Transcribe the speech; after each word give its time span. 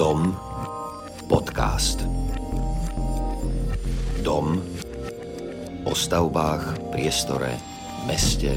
Dom 0.00 0.32
podcast. 1.28 2.08
Dom 4.24 4.56
o 5.84 5.92
stavbách, 5.92 6.88
priestore, 6.88 7.60
meste, 8.08 8.56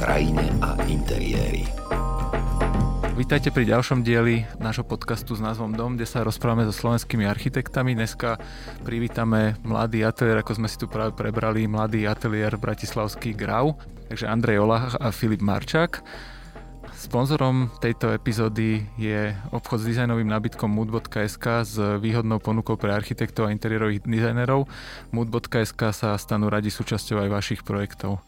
krajine 0.00 0.48
a 0.64 0.80
interiéri. 0.88 1.68
Vítajte 3.20 3.52
pri 3.52 3.68
ďalšom 3.68 4.00
dieli 4.00 4.48
nášho 4.64 4.88
podcastu 4.88 5.36
s 5.36 5.44
názvom 5.44 5.76
Dom, 5.76 6.00
kde 6.00 6.08
sa 6.08 6.24
rozprávame 6.24 6.64
so 6.64 6.72
slovenskými 6.72 7.28
architektami. 7.28 7.92
Dneska 7.92 8.40
privítame 8.80 9.60
mladý 9.68 10.08
ateliér, 10.08 10.40
ako 10.40 10.56
sme 10.56 10.72
si 10.72 10.80
tu 10.80 10.88
práve 10.88 11.12
prebrali, 11.12 11.68
mladý 11.68 12.08
ateliér 12.08 12.56
Bratislavský 12.56 13.36
Grau, 13.36 13.76
takže 14.08 14.24
Andrej 14.24 14.64
Olach 14.64 14.96
a 14.96 15.12
Filip 15.12 15.44
Marčák. 15.44 16.00
Sponzorom 16.98 17.70
tejto 17.78 18.10
epizódy 18.10 18.82
je 18.98 19.30
obchod 19.54 19.86
s 19.86 19.94
dizajnovým 19.94 20.26
nábytkom 20.34 20.66
mood.sk 20.66 21.62
s 21.62 21.78
výhodnou 22.02 22.42
ponukou 22.42 22.74
pre 22.74 22.90
architektov 22.90 23.46
a 23.46 23.54
interiérových 23.54 24.02
dizajnerov. 24.02 24.66
Mood.sk 25.14 25.94
sa 25.94 26.18
stanú 26.18 26.50
radi 26.50 26.74
súčasťou 26.74 27.22
aj 27.22 27.28
vašich 27.30 27.60
projektov 27.62 28.18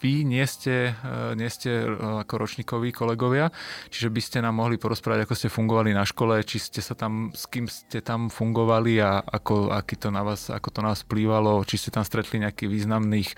vy 0.00 0.28
nie 0.28 0.44
ste, 0.44 0.92
eh, 0.92 1.32
nie 1.36 1.48
ste 1.48 1.84
eh, 1.84 2.22
ako 2.22 2.34
ročníkoví 2.46 2.92
kolegovia, 2.92 3.48
čiže 3.88 4.12
by 4.12 4.20
ste 4.20 4.38
nám 4.44 4.60
mohli 4.60 4.76
porozprávať, 4.76 5.24
ako 5.24 5.34
ste 5.34 5.48
fungovali 5.52 5.96
na 5.96 6.04
škole, 6.04 6.40
či 6.44 6.60
ste 6.60 6.80
sa 6.84 6.92
tam, 6.92 7.32
s 7.32 7.48
kým 7.48 7.66
ste 7.68 8.04
tam 8.04 8.28
fungovali 8.28 9.00
a 9.00 9.24
ako, 9.24 9.72
aký 9.72 9.96
to 9.96 10.12
na 10.12 10.22
vás, 10.22 10.52
ako 10.52 10.68
to 10.68 10.80
na 10.84 10.92
vás 10.92 11.04
vplývalo, 11.04 11.64
či 11.64 11.80
ste 11.80 11.90
tam 11.94 12.04
stretli 12.04 12.42
nejakých 12.42 12.68
významných 12.68 13.30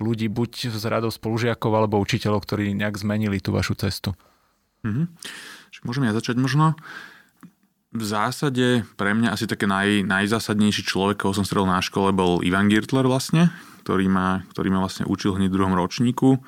ľudí, 0.00 0.32
buď 0.32 0.72
z 0.72 0.84
radov 0.88 1.12
spolužiakov 1.12 1.72
alebo 1.72 2.00
učiteľov, 2.00 2.44
ktorí 2.44 2.72
nejak 2.72 2.96
zmenili 2.96 3.40
tú 3.40 3.52
vašu 3.52 3.76
cestu. 3.76 4.16
Mm-hmm. 4.86 5.06
Môžem 5.84 6.08
ja 6.08 6.16
začať 6.16 6.40
možno? 6.40 6.74
V 7.96 8.02
zásade 8.04 8.84
pre 8.98 9.14
mňa 9.16 9.32
asi 9.32 9.48
také 9.48 9.64
naj, 9.64 10.04
najzásadnejší 10.04 10.84
človek, 10.84 11.24
koho 11.24 11.32
som 11.32 11.46
stredol 11.46 11.70
na 11.70 11.80
škole, 11.80 12.12
bol 12.12 12.44
Ivan 12.44 12.68
Girtler 12.68 13.06
vlastne, 13.06 13.54
ktorý 13.86 14.10
ma, 14.10 14.42
ktorý 14.50 14.74
ma 14.74 14.82
vlastne 14.82 15.06
učil 15.06 15.38
hneď 15.38 15.54
v 15.54 15.56
druhom 15.62 15.78
ročníku 15.78 16.42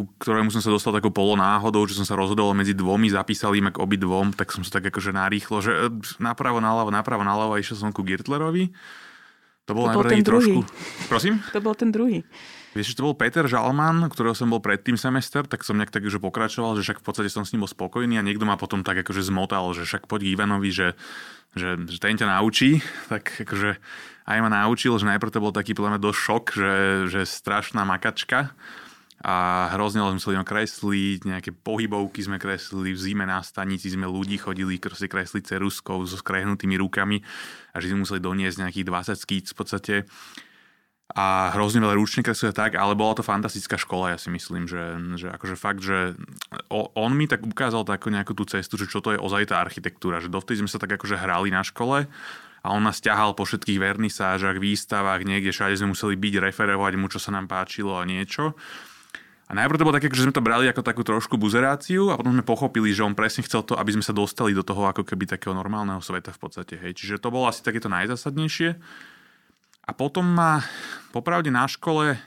ku 0.00 0.08
ktorému 0.16 0.48
som 0.48 0.64
sa 0.64 0.72
dostal 0.72 0.96
takou 0.96 1.12
polonáhodou, 1.12 1.84
že 1.84 1.92
som 1.92 2.08
sa 2.08 2.16
rozhodol 2.16 2.56
medzi 2.56 2.72
dvomi, 2.72 3.12
zapísal 3.12 3.52
im 3.52 3.68
k 3.68 3.76
obi 3.76 4.00
dvom, 4.00 4.32
tak 4.32 4.48
som 4.48 4.64
sa 4.64 4.80
tak 4.80 4.88
akože 4.88 5.12
narýchlo, 5.12 5.60
že 5.60 5.72
e, 5.76 5.92
napravo, 6.16 6.56
naľavo, 6.56 6.88
napravo, 6.88 7.20
naľavo 7.20 7.52
a 7.52 7.60
išiel 7.60 7.76
som 7.76 7.92
ku 7.92 8.00
Girtlerovi. 8.00 8.72
To 9.68 9.76
bol, 9.76 9.92
to 9.92 10.00
bol 10.00 10.08
ten 10.08 10.24
trošku... 10.24 10.64
Druhý. 10.64 11.06
Prosím? 11.12 11.34
To 11.52 11.60
bol 11.60 11.76
ten 11.76 11.92
druhý. 11.92 12.24
Vieš, 12.70 12.94
to 12.94 13.02
bol 13.02 13.18
Peter 13.18 13.42
Žalman, 13.50 14.06
ktorého 14.14 14.30
som 14.30 14.46
bol 14.46 14.62
predtým 14.62 14.94
semester, 14.94 15.42
tak 15.42 15.66
som 15.66 15.74
nejak 15.74 15.90
tak 15.90 16.06
že 16.06 16.22
pokračoval, 16.22 16.78
že 16.78 16.86
však 16.86 17.02
v 17.02 17.06
podstate 17.06 17.26
som 17.26 17.42
s 17.42 17.50
ním 17.50 17.66
bol 17.66 17.70
spokojný 17.70 18.14
a 18.14 18.22
niekto 18.22 18.46
ma 18.46 18.54
potom 18.54 18.86
tak 18.86 19.02
akože 19.02 19.26
zmotal, 19.26 19.74
že 19.74 19.82
však 19.82 20.06
poď 20.06 20.30
Ivanovi, 20.38 20.70
že, 20.70 20.94
že, 21.58 21.74
že 21.90 21.98
ten 21.98 22.14
ťa 22.14 22.30
naučí, 22.30 22.78
tak 23.12 23.42
akože 23.42 23.74
aj 24.30 24.38
ma 24.38 24.50
naučil, 24.54 24.94
že 24.94 25.10
najprv 25.10 25.34
to 25.34 25.42
bol 25.42 25.50
taký 25.50 25.74
podľa 25.74 25.98
mňa 25.98 26.00
dosť 26.06 26.20
šok, 26.22 26.44
že, 26.54 26.74
že 27.10 27.20
strašná 27.26 27.82
makačka 27.82 28.54
a 29.20 29.68
hrozne 29.76 30.00
sme 30.00 30.16
museli 30.16 30.40
kresliť, 30.40 31.18
nejaké 31.28 31.50
pohybovky 31.52 32.24
sme 32.24 32.40
kreslili, 32.40 32.96
v 32.96 33.02
zime 33.02 33.28
na 33.28 33.44
stanici 33.44 33.92
sme 33.92 34.08
ľudí 34.08 34.40
chodili 34.40 34.80
proste 34.80 35.12
kresliť 35.12 35.58
ceruskou 35.58 36.00
so 36.08 36.16
skrehnutými 36.16 36.78
rukami 36.80 37.20
a 37.74 37.82
že 37.82 37.92
sme 37.92 38.06
museli 38.06 38.22
doniesť 38.22 38.64
nejakých 38.64 38.86
20 38.88 39.20
skýc 39.20 39.46
v 39.52 39.56
podstate 39.58 39.94
a 41.10 41.50
hrozne 41.58 41.82
veľa 41.82 41.98
ručne 41.98 42.22
kreslil 42.22 42.54
tak, 42.54 42.78
ale 42.78 42.94
bola 42.94 43.18
to 43.18 43.26
fantastická 43.26 43.74
škola, 43.74 44.14
ja 44.14 44.18
si 44.18 44.30
myslím, 44.30 44.70
že, 44.70 44.94
že 45.18 45.26
akože 45.34 45.56
fakt, 45.58 45.82
že 45.82 46.14
on 46.70 47.10
mi 47.18 47.26
tak 47.26 47.42
ukázal 47.42 47.82
takú 47.82 48.14
nejakú 48.14 48.30
tú 48.38 48.46
cestu, 48.46 48.78
že 48.78 48.86
čo 48.86 49.02
to 49.02 49.14
je 49.14 49.18
ozaj 49.18 49.50
tá 49.50 49.58
architektúra, 49.58 50.22
že 50.22 50.30
dovtedy 50.30 50.62
sme 50.62 50.70
sa 50.70 50.78
tak 50.78 50.94
akože 50.94 51.18
hrali 51.18 51.50
na 51.50 51.66
škole 51.66 52.06
a 52.60 52.66
on 52.70 52.84
nás 52.84 53.02
ťahal 53.02 53.34
po 53.34 53.42
všetkých 53.42 53.80
vernisážach, 53.80 54.62
výstavách, 54.62 55.26
niekde 55.26 55.50
všade 55.50 55.80
sme 55.80 55.96
museli 55.96 56.14
byť, 56.14 56.34
referovať 56.52 56.92
mu, 56.94 57.10
čo 57.10 57.18
sa 57.18 57.34
nám 57.34 57.50
páčilo 57.50 57.98
a 57.98 58.06
niečo. 58.06 58.54
A 59.50 59.58
najprv 59.58 59.82
to 59.82 59.86
bolo 59.88 59.98
také, 59.98 60.06
že 60.14 60.22
sme 60.22 60.36
to 60.36 60.46
brali 60.46 60.70
ako 60.70 60.86
takú 60.86 61.02
trošku 61.02 61.34
buzeráciu 61.34 62.14
a 62.14 62.14
potom 62.14 62.30
sme 62.30 62.46
pochopili, 62.46 62.94
že 62.94 63.02
on 63.02 63.18
presne 63.18 63.42
chcel 63.42 63.66
to, 63.66 63.74
aby 63.74 63.98
sme 63.98 64.06
sa 64.06 64.14
dostali 64.14 64.54
do 64.54 64.62
toho 64.62 64.86
ako 64.86 65.02
keby 65.02 65.26
takého 65.26 65.50
normálneho 65.58 65.98
sveta 65.98 66.30
v 66.30 66.38
podstate. 66.38 66.78
Hej. 66.78 67.02
Čiže 67.02 67.18
to 67.18 67.34
bolo 67.34 67.50
asi 67.50 67.58
takéto 67.66 67.90
najzásadnejšie. 67.90 68.78
A 69.84 69.90
potom 69.96 70.24
ma 70.24 70.64
popravde 71.12 71.48
na 71.48 71.64
škole 71.66 72.18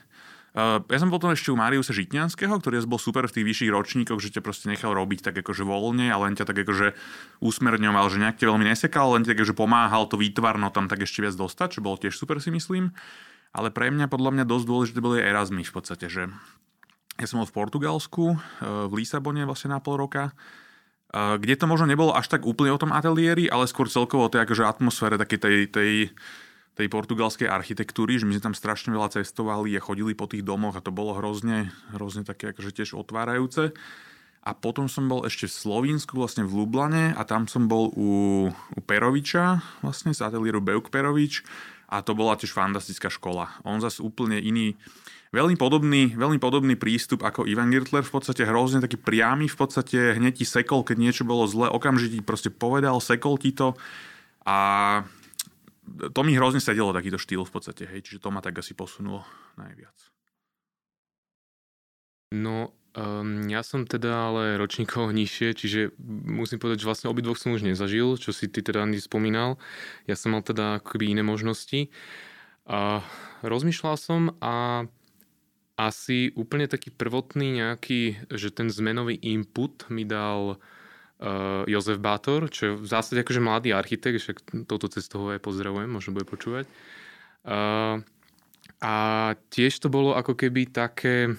Uh, 0.54 0.78
ja 0.86 1.02
som 1.02 1.10
potom 1.10 1.34
ešte 1.34 1.50
u 1.50 1.58
Mariusa 1.58 1.90
Žitňanského, 1.90 2.62
ktorý 2.62 2.78
bol 2.86 3.02
super 3.02 3.26
v 3.26 3.34
tých 3.34 3.42
vyšších 3.50 3.74
ročníkoch, 3.74 4.22
že 4.22 4.38
ťa 4.38 4.46
proste 4.46 4.70
nechal 4.70 4.94
robiť 4.94 5.26
tak 5.26 5.42
akože 5.42 5.66
voľne 5.66 6.14
a 6.14 6.16
len 6.22 6.38
ťa 6.38 6.46
tak 6.46 6.62
akože 6.62 6.94
usmerňoval, 7.42 8.06
že 8.06 8.22
nejak 8.22 8.38
ťa 8.38 8.54
veľmi 8.54 8.62
nesekal, 8.62 9.18
len 9.18 9.26
ťa 9.26 9.34
akože 9.34 9.50
pomáhal 9.58 10.06
to 10.06 10.14
výtvarno 10.14 10.70
tam 10.70 10.86
tak 10.86 11.02
ešte 11.02 11.26
viac 11.26 11.34
dostať, 11.34 11.68
čo 11.74 11.80
bolo 11.82 11.98
tiež 11.98 12.14
super 12.14 12.38
si 12.38 12.54
myslím. 12.54 12.94
Ale 13.50 13.74
pre 13.74 13.90
mňa 13.90 14.06
podľa 14.06 14.30
mňa 14.30 14.44
dosť 14.46 14.66
dôležité 14.70 14.98
boli 15.02 15.18
Erasmy 15.18 15.66
v 15.66 15.74
podstate, 15.74 16.06
že 16.06 16.30
ja 17.18 17.26
som 17.26 17.42
bol 17.42 17.50
v 17.50 17.58
Portugalsku, 17.58 18.38
v 18.62 18.92
Lisabone 18.94 19.42
vlastne 19.42 19.74
na 19.74 19.82
pol 19.82 19.98
roka, 19.98 20.38
kde 21.10 21.54
to 21.58 21.66
možno 21.66 21.90
nebolo 21.90 22.14
až 22.14 22.30
tak 22.30 22.46
úplne 22.46 22.70
o 22.70 22.78
tom 22.78 22.94
ateliéri, 22.94 23.50
ale 23.50 23.66
skôr 23.66 23.90
celkovo 23.90 24.26
o 24.26 24.30
tej 24.30 24.46
akože 24.46 24.62
atmosfére 24.62 25.18
takej 25.18 25.38
tej, 25.42 25.56
tej 25.66 25.66
tej 25.66 25.90
portugalskej 26.74 27.46
architektúry, 27.46 28.18
že 28.18 28.26
my 28.26 28.34
sme 28.34 28.50
tam 28.50 28.56
strašne 28.58 28.90
veľa 28.90 29.14
cestovali 29.14 29.70
a 29.78 29.84
chodili 29.84 30.18
po 30.18 30.26
tých 30.26 30.42
domoch 30.42 30.74
a 30.74 30.82
to 30.82 30.90
bolo 30.90 31.14
hrozne, 31.14 31.70
hrozne 31.94 32.26
také 32.26 32.50
akože 32.50 32.74
tiež 32.74 32.98
otvárajúce. 32.98 33.70
A 34.44 34.52
potom 34.52 34.92
som 34.92 35.08
bol 35.08 35.24
ešte 35.24 35.48
v 35.48 35.56
Slovensku, 35.56 36.20
vlastne 36.20 36.44
v 36.44 36.52
Lublane 36.52 37.16
a 37.16 37.22
tam 37.24 37.48
som 37.48 37.64
bol 37.64 37.88
u, 37.96 38.10
u 38.52 38.80
Peroviča, 38.84 39.64
vlastne 39.80 40.12
z 40.12 40.20
ateliéru 40.20 40.60
Beuk 40.60 40.92
Perovič 40.92 41.46
a 41.88 42.04
to 42.04 42.12
bola 42.12 42.36
tiež 42.36 42.52
fantastická 42.52 43.08
škola. 43.08 43.54
On 43.64 43.80
zase 43.80 44.04
úplne 44.04 44.36
iný, 44.36 44.76
veľmi 45.32 45.56
podobný, 45.56 46.12
veľmi 46.12 46.36
podobný 46.36 46.76
prístup 46.76 47.24
ako 47.24 47.48
Ivan 47.48 47.72
Girtler, 47.72 48.04
v 48.04 48.12
podstate 48.12 48.44
hrozne 48.44 48.84
taký 48.84 49.00
priamy, 49.00 49.48
v 49.48 49.56
podstate 49.56 50.18
hneď 50.18 50.42
ti 50.42 50.46
sekol, 50.46 50.84
keď 50.84 50.96
niečo 51.00 51.24
bolo 51.24 51.48
zle, 51.48 51.72
okamžite 51.72 52.20
proste 52.20 52.52
povedal, 52.52 53.00
sekol 53.00 53.40
ti 53.40 53.54
to 53.54 53.72
a 54.44 55.00
to 55.86 56.20
mi 56.24 56.32
hrozne 56.34 56.60
sedelo 56.60 56.96
takýto 56.96 57.20
štýl 57.20 57.44
v 57.44 57.52
podstate, 57.52 57.84
hej, 57.84 58.00
čiže 58.04 58.24
to 58.24 58.28
ma 58.32 58.40
tak 58.40 58.56
asi 58.56 58.72
posunulo 58.72 59.24
najviac. 59.60 59.94
No, 62.34 62.74
um, 62.98 63.46
ja 63.46 63.62
som 63.62 63.86
teda 63.86 64.32
ale 64.32 64.58
ročníkov 64.58 65.12
nižšie, 65.18 65.54
čiže 65.54 65.80
musím 66.26 66.58
povedať, 66.58 66.82
že 66.82 66.88
vlastne 66.88 67.08
obidvoch 67.12 67.38
som 67.38 67.54
už 67.54 67.62
nezažil, 67.62 68.18
čo 68.18 68.34
si 68.34 68.50
ty 68.50 68.64
teda 68.64 68.82
Andy 68.82 68.98
spomínal. 68.98 69.60
Ja 70.10 70.18
som 70.18 70.34
mal 70.34 70.42
teda 70.42 70.82
akoby 70.82 71.14
iné 71.14 71.22
možnosti. 71.22 71.92
A 72.64 73.04
rozmýšľal 73.44 73.96
som 74.00 74.20
a 74.40 74.88
asi 75.76 76.32
úplne 76.32 76.70
taký 76.70 76.94
prvotný 76.94 77.60
nejaký, 77.60 78.30
že 78.32 78.48
ten 78.54 78.72
zmenový 78.72 79.20
input 79.20 79.84
mi 79.92 80.06
dal 80.08 80.56
uh, 81.20 81.62
Jozef 81.68 81.98
Bátor, 82.02 82.50
čo 82.50 82.60
je 82.66 82.72
v 82.80 82.86
zásade 82.86 83.22
akože 83.22 83.40
mladý 83.42 83.70
architekt, 83.76 84.22
však 84.22 84.66
touto 84.66 84.90
cestou 84.90 85.28
ho 85.28 85.28
aj 85.34 85.42
pozdravujem, 85.44 85.90
možno 85.90 86.16
bude 86.16 86.26
počúvať. 86.26 86.66
Uh, 87.44 88.00
a 88.80 88.94
tiež 89.52 89.78
to 89.78 89.92
bolo 89.92 90.16
ako 90.16 90.34
keby 90.34 90.68
také, 90.72 91.34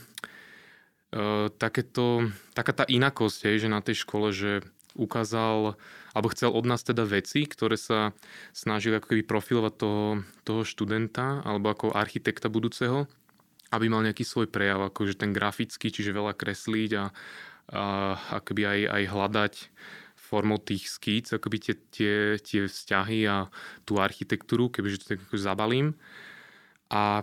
uh, 1.11 1.47
takéto, 1.59 2.29
taká 2.55 2.71
tá 2.71 2.85
inakosť, 2.87 3.39
hej, 3.51 3.67
že 3.67 3.73
na 3.73 3.81
tej 3.81 4.05
škole, 4.05 4.31
že 4.31 4.63
ukázal, 4.95 5.75
alebo 6.15 6.31
chcel 6.31 6.55
od 6.55 6.63
nás 6.63 6.79
teda 6.81 7.03
veci, 7.03 7.43
ktoré 7.43 7.75
sa 7.75 8.15
snažili 8.55 8.95
ako 8.95 9.11
keby 9.11 9.27
profilovať 9.27 9.73
toho, 9.75 10.05
toho 10.47 10.61
študenta, 10.63 11.43
alebo 11.43 11.69
ako 11.69 11.91
architekta 11.91 12.47
budúceho, 12.47 13.03
aby 13.75 13.91
mal 13.91 14.07
nejaký 14.07 14.23
svoj 14.23 14.47
prejav, 14.47 14.87
akože 14.87 15.19
ten 15.19 15.35
grafický, 15.35 15.91
čiže 15.91 16.15
veľa 16.15 16.31
kresliť 16.31 16.91
a, 16.95 17.11
akoby 17.69 18.61
aj, 18.65 18.79
aj 18.89 19.03
hľadať 19.09 19.53
formou 20.25 20.57
tých 20.57 20.89
skíc, 20.89 21.29
akoby 21.29 21.57
tie, 21.61 21.75
tie, 21.93 22.13
tie 22.41 22.61
vzťahy 22.65 23.29
a 23.29 23.47
tú 23.85 24.01
architektúru, 24.01 24.73
kebyže 24.73 25.05
to 25.05 25.07
tak 25.15 25.21
zabalím. 25.37 25.93
A 26.89 27.21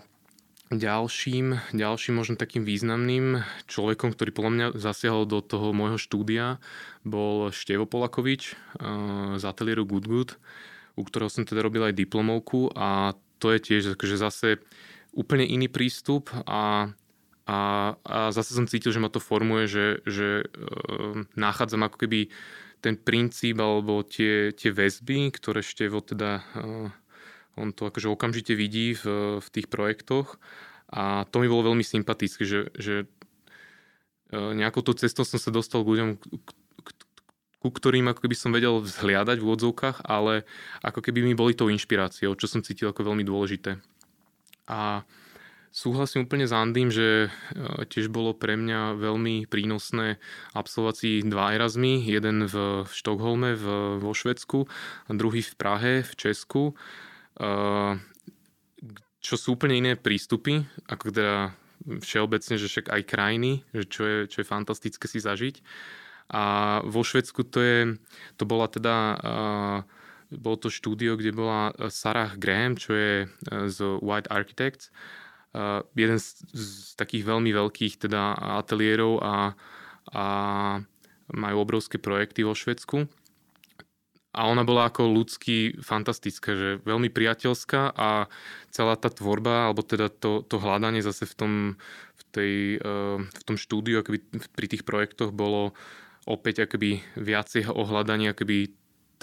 ďalším, 0.70 1.60
ďalším 1.74 2.14
možno 2.16 2.34
takým 2.38 2.62
významným 2.64 3.42
človekom, 3.66 4.14
ktorý 4.14 4.30
podľa 4.32 4.52
mňa 4.54 4.66
zasiahol 4.78 5.28
do 5.28 5.42
toho 5.44 5.74
môjho 5.74 5.98
štúdia, 6.00 6.62
bol 7.02 7.50
Števo 7.50 7.84
Polakovič 7.84 8.56
z 9.36 9.42
ateliéru 9.44 9.84
Good 9.84 10.06
Good, 10.08 10.30
u 10.96 11.02
ktorého 11.04 11.28
som 11.28 11.44
teda 11.44 11.60
robil 11.66 11.84
aj 11.84 11.98
diplomovku 11.98 12.72
a 12.72 13.18
to 13.42 13.50
je 13.52 13.58
tiež 13.58 13.82
akože 13.98 14.16
zase 14.16 14.48
úplne 15.12 15.44
iný 15.44 15.68
prístup 15.68 16.30
a 16.46 16.94
a, 17.46 17.94
a 18.06 18.30
zase 18.30 18.54
som 18.54 18.70
cítil, 18.70 18.94
že 18.94 19.02
ma 19.02 19.10
to 19.10 19.18
formuje, 19.18 19.66
že, 19.66 19.86
že 20.06 20.28
e, 20.42 21.24
nachádzam 21.34 21.82
ako 21.82 22.06
keby 22.06 22.30
ten 22.82 22.94
princíp 22.98 23.58
alebo 23.58 24.06
tie, 24.06 24.54
tie 24.54 24.70
väzby, 24.70 25.34
ktoré 25.34 25.62
Števo 25.62 26.02
teda 26.02 26.42
e, 26.54 26.90
on 27.58 27.74
to 27.74 27.90
akože 27.90 28.08
okamžite 28.10 28.54
vidí 28.54 28.94
v, 28.94 29.38
v 29.42 29.48
tých 29.50 29.66
projektoch 29.66 30.38
a 30.92 31.26
to 31.28 31.42
mi 31.42 31.50
bolo 31.50 31.74
veľmi 31.74 31.82
sympatické, 31.82 32.46
že, 32.46 32.70
že 32.78 32.94
e, 34.30 34.36
nejakou 34.38 34.86
tou 34.86 34.94
cestou 34.94 35.26
som 35.26 35.42
sa 35.42 35.50
dostal 35.50 35.82
k 35.82 35.98
ľuďom, 35.98 36.10
ku 37.62 37.68
ktorým 37.70 38.10
ako 38.10 38.26
keby 38.26 38.36
som 38.38 38.50
vedel 38.50 38.82
vzhliadať 38.82 39.38
v 39.38 39.50
odzovkách, 39.50 40.06
ale 40.06 40.46
ako 40.82 40.98
keby 40.98 41.26
mi 41.26 41.34
boli 41.38 41.54
tou 41.54 41.70
inšpiráciou, 41.70 42.34
čo 42.34 42.50
som 42.50 42.62
cítil 42.62 42.90
ako 42.90 43.06
veľmi 43.14 43.22
dôležité. 43.22 43.78
A 44.66 45.06
súhlasím 45.72 46.28
úplne 46.28 46.44
s 46.44 46.52
Andým, 46.52 46.92
že 46.92 47.26
e, 47.26 47.28
tiež 47.88 48.12
bolo 48.12 48.36
pre 48.36 48.60
mňa 48.60 49.00
veľmi 49.00 49.48
prínosné 49.48 50.20
absolvovať 50.52 50.94
si 50.94 51.10
dva 51.24 51.56
Erasmy, 51.56 52.04
jeden 52.04 52.44
v 52.44 52.84
Štokholme 52.84 53.56
v, 53.56 53.66
vo 53.98 54.12
Švedsku 54.12 54.68
a 55.08 55.10
druhý 55.16 55.40
v 55.40 55.54
Prahe 55.56 55.94
v 56.04 56.12
Česku, 56.12 56.76
e, 57.40 57.44
čo 59.22 59.34
sú 59.40 59.56
úplne 59.56 59.80
iné 59.80 59.92
prístupy, 59.96 60.68
ako 60.92 61.08
teda 61.08 61.56
všeobecne, 61.82 62.54
že 62.60 62.70
však 62.70 62.86
aj 62.92 63.02
krajiny, 63.08 63.52
že 63.74 63.84
čo 63.88 64.02
je, 64.04 64.18
čo 64.28 64.36
je 64.44 64.46
fantastické 64.46 65.08
si 65.08 65.18
zažiť. 65.18 65.62
A 66.32 66.78
vo 66.86 67.02
Švedsku 67.02 67.42
to 67.48 67.58
je, 67.58 67.78
to 68.38 68.44
bola 68.46 68.70
teda, 68.70 68.96
uh, 69.18 69.78
bolo 70.30 70.56
to 70.56 70.72
štúdio, 70.72 71.18
kde 71.18 71.34
bola 71.34 71.74
Sarah 71.90 72.38
Graham, 72.38 72.78
čo 72.78 72.94
je 72.94 73.14
z 73.68 73.78
White 74.00 74.30
Architects, 74.32 74.94
jeden 75.92 76.18
z, 76.18 76.28
z 76.52 76.96
takých 76.96 77.28
veľmi 77.28 77.52
veľkých 77.52 78.08
teda 78.08 78.36
ateliérov 78.64 79.20
a, 79.20 79.52
a 80.12 80.26
majú 81.32 81.56
obrovské 81.60 82.00
projekty 82.00 82.44
vo 82.44 82.56
Švedsku. 82.56 83.04
A 84.32 84.48
ona 84.48 84.64
bola 84.64 84.88
ako 84.88 85.12
ľudský 85.12 85.76
fantastická, 85.84 86.56
že 86.56 86.80
veľmi 86.88 87.12
priateľská 87.12 87.92
a 87.92 88.32
celá 88.72 88.96
tá 88.96 89.12
tvorba, 89.12 89.68
alebo 89.68 89.84
teda 89.84 90.08
to, 90.08 90.40
to 90.48 90.56
hľadanie 90.56 91.04
zase 91.04 91.28
v 91.28 91.34
tom, 91.36 91.52
v 92.16 92.22
tej, 92.32 92.54
v 93.28 93.42
tom 93.44 93.60
štúdiu, 93.60 94.00
akoby 94.00 94.24
pri 94.56 94.66
tých 94.72 94.88
projektoch 94.88 95.36
bolo 95.36 95.76
opäť 96.24 96.64
akoby 96.64 97.04
viacej 97.20 97.68
ohľadanie 97.76 98.32
akoby 98.32 98.72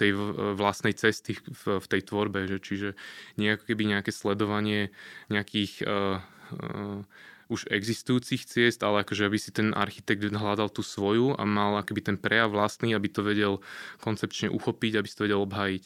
tej 0.00 0.10
vlastnej 0.56 0.96
cesty 0.96 1.36
v, 1.36 1.78
v 1.78 1.86
tej 1.86 2.02
tvorbe, 2.08 2.48
že 2.48 2.58
čiže 2.58 2.88
nie 3.36 3.52
ako 3.52 3.68
keby 3.68 3.92
nejaké 3.92 4.10
sledovanie 4.10 4.88
nejakých 5.28 5.84
uh, 5.84 6.18
uh, 6.56 7.04
už 7.50 7.66
existujúcich 7.66 8.46
ciest, 8.46 8.80
ale 8.86 9.02
akože 9.02 9.26
aby 9.26 9.38
si 9.38 9.50
ten 9.50 9.74
architekt 9.74 10.22
hľadal 10.22 10.70
tú 10.70 10.86
svoju 10.86 11.34
a 11.34 11.42
mal 11.42 11.76
akoby 11.82 12.00
ten 12.00 12.16
prejav 12.16 12.54
vlastný, 12.54 12.94
aby 12.94 13.10
to 13.10 13.26
vedel 13.26 13.58
koncepčne 13.98 14.48
uchopiť, 14.48 15.02
aby 15.02 15.08
si 15.10 15.16
to 15.18 15.26
vedel 15.26 15.42
obhájiť. 15.44 15.84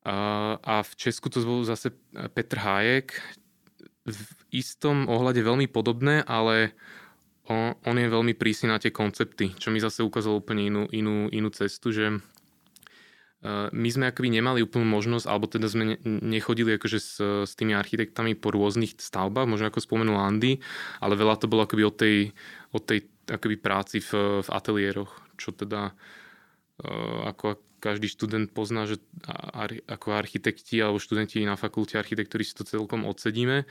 Uh, 0.00 0.58
a 0.60 0.82
v 0.82 0.92
Česku 0.96 1.30
to 1.30 1.40
bol 1.44 1.62
zase 1.62 1.94
Petr 2.34 2.58
Hájek, 2.60 3.20
v 4.08 4.20
istom 4.50 5.06
ohľade 5.06 5.44
veľmi 5.44 5.68
podobné, 5.70 6.24
ale 6.24 6.74
on, 7.50 7.74
on 7.84 7.96
je 7.98 8.08
veľmi 8.08 8.34
prísny 8.34 8.70
na 8.70 8.78
tie 8.78 8.94
koncepty, 8.94 9.52
čo 9.58 9.68
mi 9.74 9.82
zase 9.82 10.06
ukázalo 10.06 10.40
úplne 10.40 10.66
inú, 10.66 10.82
inú, 10.90 11.26
inú 11.30 11.48
cestu, 11.50 11.90
že 11.90 12.16
my 13.72 13.88
sme 13.88 14.12
akoby 14.12 14.36
nemali 14.36 14.60
úplnú 14.60 14.84
možnosť, 14.84 15.24
alebo 15.24 15.48
teda 15.48 15.64
sme 15.64 15.96
nechodili 16.04 16.76
akože 16.76 16.98
s, 17.00 17.12
s 17.48 17.52
tými 17.56 17.72
architektami 17.72 18.36
po 18.36 18.52
rôznych 18.52 19.00
stavbách, 19.00 19.48
možno 19.48 19.72
ako 19.72 19.80
spomenul 19.80 20.20
Andy, 20.20 20.60
ale 21.00 21.16
veľa 21.16 21.40
to 21.40 21.48
bolo 21.48 21.64
akoby 21.64 21.82
o 21.88 21.92
tej, 21.92 22.16
o 22.76 22.78
tej 22.84 23.08
akoby 23.24 23.56
práci 23.56 24.04
v, 24.04 24.44
v 24.44 24.48
ateliéroch, 24.52 25.12
čo 25.40 25.56
teda 25.56 25.96
uh, 25.96 27.18
ako 27.32 27.64
každý 27.80 28.12
študent 28.12 28.52
pozná, 28.52 28.84
že 28.84 29.00
ako 29.88 30.12
architekti 30.12 30.76
alebo 30.84 31.00
študenti 31.00 31.40
na 31.40 31.56
fakulte 31.56 31.96
architektúry 31.96 32.44
si 32.44 32.52
to 32.52 32.68
celkom 32.68 33.08
odsedíme, 33.08 33.64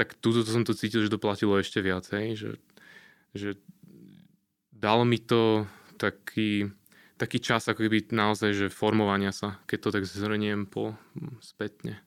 tak 0.00 0.16
túto 0.16 0.48
som 0.48 0.64
to 0.64 0.72
cítil, 0.72 1.04
že 1.04 1.12
to 1.12 1.20
platilo 1.20 1.60
ešte 1.60 1.84
viacej, 1.84 2.40
že 2.40 2.50
že 3.34 3.58
dalo 4.74 5.06
mi 5.06 5.22
to 5.22 5.66
taký, 6.00 6.72
taký 7.20 7.36
čas 7.44 7.68
ako 7.68 7.84
keby 7.84 8.08
naozaj, 8.16 8.56
že 8.56 8.66
formovania 8.72 9.28
sa, 9.36 9.60
keď 9.68 9.78
to 9.84 9.88
tak 9.92 10.04
zhrniem 10.08 10.64
po 10.64 10.96
spätne. 11.44 12.00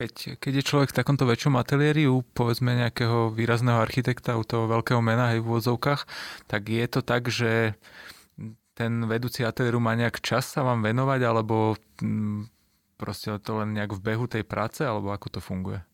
Keď, 0.00 0.40
keď 0.40 0.52
je 0.58 0.64
človek 0.64 0.90
v 0.90 0.98
takomto 1.04 1.28
väčšom 1.28 1.60
ateliéri 1.60 2.08
u 2.08 2.24
povedzme 2.24 2.72
nejakého 2.72 3.30
výrazného 3.36 3.84
architekta, 3.84 4.40
u 4.40 4.48
toho 4.48 4.64
veľkého 4.64 4.98
mena 5.04 5.36
aj 5.36 5.44
v 5.44 5.46
úvodzovkách, 5.46 6.02
tak 6.48 6.62
je 6.72 6.86
to 6.88 7.00
tak, 7.04 7.28
že 7.28 7.76
ten 8.72 9.04
vedúci 9.04 9.44
ateliéru 9.44 9.76
má 9.76 9.92
nejak 9.92 10.24
čas 10.24 10.48
sa 10.48 10.64
vám 10.64 10.80
venovať, 10.80 11.20
alebo 11.20 11.76
mm, 12.00 12.48
proste 12.96 13.28
to 13.44 13.60
len 13.60 13.76
nejak 13.76 13.92
v 13.92 14.00
behu 14.00 14.24
tej 14.24 14.40
práce, 14.40 14.80
alebo 14.80 15.12
ako 15.12 15.36
to 15.36 15.40
funguje? 15.44 15.84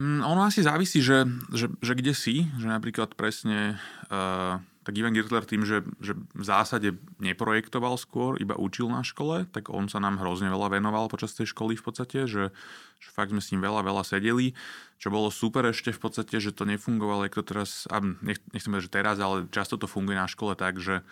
Mm, 0.00 0.24
ono 0.24 0.48
asi 0.48 0.64
závisí, 0.64 1.04
že, 1.04 1.28
že, 1.52 1.68
že 1.84 1.92
kde 1.92 2.16
si, 2.16 2.48
že 2.56 2.64
napríklad 2.64 3.12
presne 3.20 3.76
uh, 4.08 4.56
tak 4.80 4.96
Ivan 4.96 5.12
Girtler 5.12 5.44
tým, 5.44 5.68
že, 5.68 5.84
že 6.00 6.16
v 6.16 6.44
zásade 6.44 6.96
neprojektoval 7.20 8.00
skôr, 8.00 8.40
iba 8.40 8.56
učil 8.56 8.88
na 8.88 9.04
škole, 9.04 9.44
tak 9.52 9.68
on 9.68 9.92
sa 9.92 10.00
nám 10.00 10.16
hrozne 10.16 10.48
veľa 10.48 10.80
venoval 10.80 11.12
počas 11.12 11.36
tej 11.36 11.52
školy 11.52 11.76
v 11.76 11.84
podstate, 11.84 12.24
že, 12.24 12.48
že 12.96 13.08
fakt 13.12 13.28
sme 13.28 13.44
s 13.44 13.52
ním 13.52 13.60
veľa, 13.60 13.84
veľa 13.84 14.00
sedeli, 14.08 14.56
čo 14.96 15.12
bolo 15.12 15.28
super 15.28 15.68
ešte 15.68 15.92
v 15.92 16.00
podstate, 16.00 16.40
že 16.40 16.56
to 16.56 16.64
nefungovalo, 16.64 17.28
ako 17.28 17.44
to 17.44 17.48
teraz, 17.52 17.84
a 17.92 18.00
nech, 18.00 18.40
nechcem 18.56 18.72
povedať, 18.72 18.88
že 18.88 18.96
teraz, 18.96 19.16
ale 19.20 19.52
často 19.52 19.76
to 19.76 19.84
funguje 19.84 20.16
na 20.16 20.26
škole 20.26 20.56
tak, 20.56 20.80
že 20.80 21.04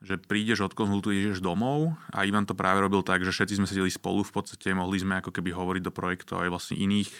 že 0.00 0.16
prídeš, 0.16 0.64
odkonzultuješ, 0.64 1.20
ideš 1.20 1.40
domov 1.44 1.92
a 2.08 2.24
Ivan 2.24 2.48
to 2.48 2.56
práve 2.56 2.80
robil 2.80 3.04
tak, 3.04 3.20
že 3.20 3.36
všetci 3.36 3.60
sme 3.60 3.68
sedeli 3.68 3.92
spolu 3.92 4.24
v 4.24 4.32
podstate, 4.32 4.72
mohli 4.72 4.96
sme 4.96 5.20
ako 5.20 5.28
keby 5.28 5.52
hovoriť 5.52 5.82
do 5.84 5.92
projektov 5.92 6.40
aj 6.40 6.48
vlastne 6.48 6.80
iných 6.80 7.12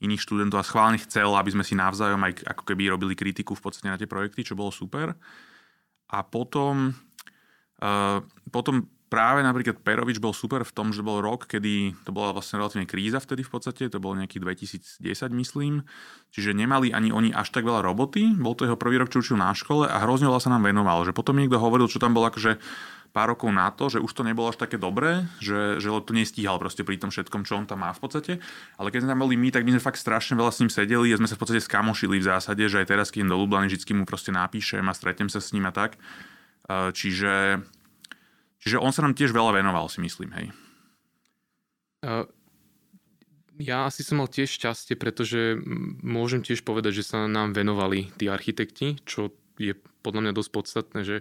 iných 0.00 0.20
študentov 0.20 0.60
a 0.60 0.66
schválne 0.66 1.00
chcel, 1.00 1.32
aby 1.32 1.50
sme 1.56 1.64
si 1.64 1.72
navzájom 1.72 2.20
aj 2.20 2.44
ako 2.44 2.62
keby 2.68 2.92
robili 2.92 3.16
kritiku 3.16 3.56
v 3.56 3.64
podstate 3.64 3.88
na 3.88 3.96
tie 3.96 4.08
projekty, 4.08 4.44
čo 4.44 4.58
bolo 4.58 4.68
super. 4.68 5.16
A 6.12 6.18
potom, 6.22 6.92
uh, 7.80 8.18
potom 8.52 8.86
práve 9.06 9.40
napríklad 9.40 9.80
Perovič 9.80 10.18
bol 10.18 10.34
super 10.34 10.66
v 10.66 10.74
tom, 10.74 10.90
že 10.90 11.00
bol 11.00 11.22
rok, 11.22 11.46
kedy 11.46 11.94
to 12.02 12.10
bola 12.10 12.34
vlastne 12.34 12.58
relatívne 12.58 12.90
kríza 12.90 13.22
vtedy 13.22 13.46
v 13.46 13.50
podstate, 13.50 13.86
to 13.86 14.02
bolo 14.02 14.18
nejaký 14.18 14.42
2010 14.42 15.00
myslím, 15.40 15.86
čiže 16.34 16.52
nemali 16.52 16.90
ani 16.90 17.14
oni 17.14 17.30
až 17.30 17.54
tak 17.54 17.64
veľa 17.64 17.86
roboty, 17.86 18.34
bol 18.34 18.58
to 18.58 18.66
jeho 18.66 18.78
prvý 18.78 18.98
rok, 18.98 19.10
čo 19.10 19.22
učil 19.22 19.38
na 19.38 19.54
škole 19.54 19.86
a 19.86 20.02
hrozne 20.02 20.26
veľa 20.26 20.42
sa 20.42 20.52
nám 20.52 20.66
venoval, 20.66 21.06
že 21.06 21.14
potom 21.14 21.38
niekto 21.38 21.56
hovoril, 21.56 21.86
čo 21.86 22.02
tam 22.02 22.12
bolo 22.12 22.28
akože 22.28 22.58
pár 23.10 23.34
rokov 23.34 23.50
na 23.54 23.70
to, 23.70 23.90
že 23.90 24.02
už 24.02 24.12
to 24.12 24.22
nebolo 24.26 24.50
až 24.50 24.58
také 24.58 24.76
dobré, 24.76 25.26
že, 25.38 25.78
že 25.82 25.88
to 25.90 26.12
nestíhal 26.12 26.58
proste 26.58 26.82
pri 26.82 26.98
tom 26.98 27.14
všetkom, 27.14 27.46
čo 27.46 27.58
on 27.58 27.66
tam 27.66 27.86
má 27.86 27.90
v 27.94 28.00
podstate. 28.02 28.32
Ale 28.76 28.90
keď 28.90 29.06
sme 29.06 29.10
tam 29.14 29.22
boli 29.26 29.34
my, 29.38 29.48
tak 29.54 29.62
my 29.62 29.76
sme 29.76 29.82
fakt 29.82 30.02
strašne 30.02 30.34
veľa 30.34 30.52
s 30.52 30.60
ním 30.62 30.70
sedeli 30.70 31.10
a 31.12 31.20
sme 31.20 31.30
sa 31.30 31.38
v 31.38 31.42
podstate 31.42 31.62
skamošili 31.62 32.18
v 32.18 32.28
zásade, 32.28 32.64
že 32.66 32.82
aj 32.82 32.86
teraz, 32.90 33.08
keď 33.14 33.30
do 33.30 33.36
Lublany 33.40 33.70
vždy 33.70 33.92
mu 33.96 34.04
proste 34.04 34.30
napíšem 34.34 34.84
a 34.86 34.94
stretnem 34.94 35.30
sa 35.30 35.38
s 35.38 35.50
ním 35.56 35.68
a 35.68 35.72
tak. 35.72 35.98
Čiže, 36.70 37.62
čiže 38.58 38.76
on 38.82 38.90
sa 38.90 39.06
nám 39.06 39.14
tiež 39.14 39.30
veľa 39.30 39.62
venoval, 39.62 39.86
si 39.86 40.02
myslím, 40.02 40.30
hej. 40.34 40.46
Ja 43.56 43.88
asi 43.88 44.04
som 44.04 44.20
mal 44.20 44.28
tiež 44.28 44.52
šťastie, 44.52 45.00
pretože 45.00 45.56
môžem 46.04 46.44
tiež 46.44 46.60
povedať, 46.60 47.00
že 47.00 47.08
sa 47.08 47.24
nám 47.24 47.56
venovali 47.56 48.12
tí 48.20 48.28
architekti, 48.28 49.00
čo 49.08 49.32
je 49.56 49.72
podľa 50.04 50.28
mňa 50.28 50.32
dosť 50.36 50.50
podstatné, 50.52 51.00
že 51.08 51.16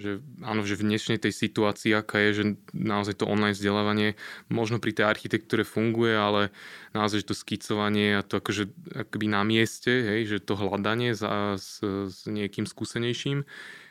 že 0.00 0.24
áno, 0.40 0.64
že 0.64 0.80
v 0.80 0.88
dnešnej 0.90 1.20
tej 1.20 1.30
situácii, 1.36 1.92
aká 1.92 2.18
je, 2.18 2.30
že 2.32 2.44
naozaj 2.72 3.20
to 3.20 3.28
online 3.28 3.54
vzdelávanie 3.54 4.16
možno 4.48 4.80
pri 4.80 4.96
tej 4.96 5.06
architektúre 5.06 5.62
funguje, 5.62 6.16
ale 6.16 6.50
naozaj 6.96 7.22
že 7.22 7.28
to 7.30 7.36
skicovanie 7.36 8.18
a 8.18 8.24
to 8.24 8.40
akože 8.40 8.72
akoby 9.06 9.26
na 9.28 9.44
mieste, 9.44 9.92
hej, 9.92 10.20
že 10.26 10.38
to 10.42 10.56
hľadanie 10.56 11.12
za, 11.12 11.60
s, 11.60 11.84
s 11.84 12.24
niekým 12.24 12.64
skúsenejším 12.64 13.44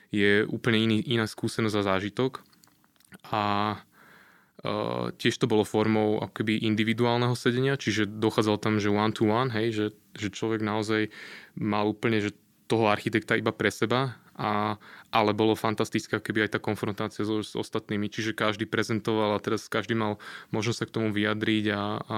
je 0.10 0.44
úplne 0.50 0.90
iný, 0.90 0.98
iná 1.06 1.30
skúsenosť 1.30 1.78
a 1.78 1.88
zážitok. 1.96 2.32
A 3.30 3.42
Uh, 4.60 5.16
tiež 5.16 5.40
to 5.40 5.48
bolo 5.48 5.64
formou 5.64 6.20
akoby 6.20 6.60
individuálneho 6.68 7.32
sedenia, 7.32 7.80
čiže 7.80 8.04
dochádzal 8.04 8.60
tam, 8.60 8.76
že 8.76 8.92
one 8.92 9.16
to 9.16 9.24
one, 9.24 9.48
hej, 9.56 9.72
že, 9.72 9.86
že 10.20 10.36
človek 10.36 10.60
naozaj 10.60 11.16
mal 11.56 11.88
úplne 11.88 12.20
že 12.20 12.36
toho 12.68 12.92
architekta 12.92 13.40
iba 13.40 13.56
pre 13.56 13.72
seba 13.72 14.20
a, 14.40 14.80
ale 15.12 15.36
bolo 15.36 15.60
fantastická 15.60 16.24
keby 16.24 16.48
aj 16.48 16.56
tá 16.56 16.60
konfrontácia 16.64 17.28
so, 17.28 17.44
s 17.44 17.60
ostatnými, 17.60 18.08
čiže 18.08 18.32
každý 18.32 18.64
prezentoval 18.64 19.36
a 19.36 19.44
teraz 19.44 19.68
každý 19.68 20.00
mal 20.00 20.16
možnosť 20.56 20.80
sa 20.80 20.88
k 20.88 20.96
tomu 20.96 21.12
vyjadriť 21.12 21.66
a, 21.76 21.84
a 22.00 22.18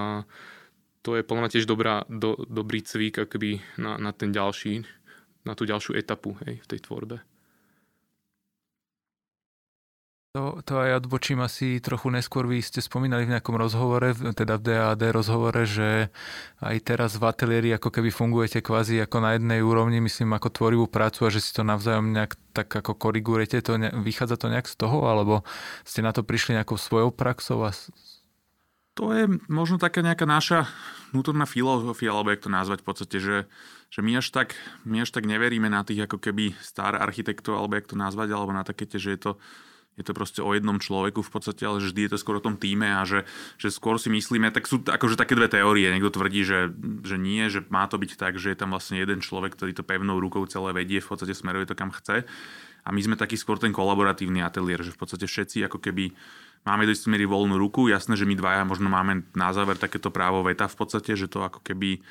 to 1.02 1.18
je 1.18 1.26
podľa 1.26 1.50
tiež 1.50 1.66
dobrá, 1.66 2.06
do, 2.06 2.38
dobrý 2.46 2.86
cvík 2.86 3.26
akoby 3.26 3.66
na, 3.82 3.98
na 3.98 4.14
ten 4.14 4.30
ďalší, 4.30 4.86
na 5.50 5.58
tú 5.58 5.66
ďalšiu 5.66 5.98
etapu 5.98 6.38
hej, 6.46 6.62
v 6.62 6.70
tej 6.70 6.80
tvorbe. 6.86 7.26
To, 10.32 10.64
to 10.64 10.80
aj 10.80 11.04
odbočím 11.04 11.44
asi 11.44 11.84
trochu 11.84 12.08
neskôr. 12.08 12.48
Vy 12.48 12.64
ste 12.64 12.80
spomínali 12.80 13.28
v 13.28 13.36
nejakom 13.36 13.52
rozhovore, 13.60 14.16
teda 14.16 14.56
v 14.56 14.64
DAD 14.64 15.12
rozhovore, 15.12 15.68
že 15.68 16.08
aj 16.64 16.78
teraz 16.88 17.20
v 17.20 17.28
ateliéri 17.28 17.76
ako 17.76 17.92
keby 17.92 18.16
fungujete 18.16 18.64
kvázi 18.64 19.04
ako 19.04 19.20
na 19.20 19.36
jednej 19.36 19.60
úrovni, 19.60 20.00
myslím 20.00 20.32
ako 20.32 20.48
tvorivú 20.56 20.88
prácu 20.88 21.28
a 21.28 21.34
že 21.36 21.44
si 21.44 21.52
to 21.52 21.68
navzájom 21.68 22.16
nejak 22.16 22.40
tak 22.56 22.72
ako 22.72 22.96
korigujete. 22.96 23.60
To 23.60 23.76
ne, 23.76 23.92
vychádza 23.92 24.40
to 24.40 24.48
nejak 24.48 24.72
z 24.72 24.80
toho, 24.80 25.04
alebo 25.04 25.44
ste 25.84 26.00
na 26.00 26.16
to 26.16 26.24
prišli 26.24 26.56
nejakou 26.56 26.80
svojou 26.80 27.12
praxou? 27.12 27.68
A... 27.68 27.76
To 28.96 29.12
je 29.12 29.28
možno 29.52 29.84
taká 29.84 30.00
nejaká 30.00 30.24
naša 30.24 30.64
vnútorná 31.12 31.44
filozofia, 31.44 32.16
alebo 32.16 32.32
jak 32.32 32.48
to 32.48 32.48
nazvať 32.48 32.80
v 32.80 32.88
podstate, 32.88 33.18
že, 33.20 33.38
že 33.92 34.00
my, 34.00 34.24
až 34.24 34.32
tak, 34.32 34.56
my 34.88 35.04
až 35.04 35.12
tak 35.12 35.28
neveríme 35.28 35.68
na 35.68 35.84
tých 35.84 36.08
ako 36.08 36.24
keby 36.24 36.56
star 36.64 36.96
architektov, 36.96 37.60
alebo 37.60 37.76
jak 37.76 37.92
to 37.92 38.00
nazvať, 38.00 38.32
alebo 38.32 38.56
na 38.56 38.64
také, 38.64 38.88
že 38.88 39.20
je 39.20 39.20
to, 39.20 39.34
je 40.00 40.04
to 40.08 40.16
proste 40.16 40.40
o 40.40 40.56
jednom 40.56 40.80
človeku 40.80 41.20
v 41.20 41.32
podstate, 41.32 41.68
ale 41.68 41.84
že 41.84 41.92
vždy 41.92 42.02
je 42.08 42.12
to 42.16 42.22
skôr 42.22 42.40
o 42.40 42.46
tom 42.46 42.56
týme 42.56 42.88
a 42.88 43.04
že, 43.04 43.28
že 43.60 43.68
skôr 43.68 44.00
si 44.00 44.08
myslíme, 44.08 44.48
tak 44.50 44.66
sú 44.66 44.80
akože 44.80 45.20
také 45.20 45.36
dve 45.36 45.52
teórie. 45.52 45.92
Niekto 45.92 46.16
tvrdí, 46.16 46.48
že, 46.48 46.72
že 47.04 47.20
nie, 47.20 47.44
že 47.52 47.68
má 47.68 47.86
to 47.92 48.00
byť 48.00 48.16
tak, 48.16 48.40
že 48.40 48.56
je 48.56 48.58
tam 48.58 48.72
vlastne 48.72 48.98
jeden 48.98 49.20
človek, 49.20 49.54
ktorý 49.54 49.76
to 49.76 49.84
pevnou 49.84 50.16
rukou 50.18 50.48
celé 50.48 50.72
vedie, 50.72 51.04
v 51.04 51.10
podstate 51.12 51.36
smeruje 51.36 51.68
to 51.68 51.76
kam 51.76 51.92
chce. 51.92 52.24
A 52.82 52.90
my 52.90 53.02
sme 53.04 53.16
taký 53.20 53.38
skôr 53.38 53.62
ten 53.62 53.70
kolaboratívny 53.70 54.42
ateliér, 54.42 54.82
že 54.82 54.96
v 54.96 55.00
podstate 55.06 55.30
všetci 55.30 55.70
ako 55.70 55.78
keby 55.78 56.16
máme 56.66 56.90
do 56.90 56.96
istej 56.96 57.14
miery 57.14 57.30
voľnú 57.30 57.60
ruku. 57.60 57.92
Jasné, 57.92 58.18
že 58.18 58.26
my 58.26 58.34
dvaja 58.34 58.66
možno 58.66 58.90
máme 58.90 59.28
na 59.38 59.54
záver 59.54 59.78
takéto 59.78 60.10
právo 60.10 60.42
veta 60.42 60.66
v 60.66 60.78
podstate, 60.82 61.14
že 61.14 61.30
to 61.30 61.46
ako 61.46 61.62
keby 61.62 62.02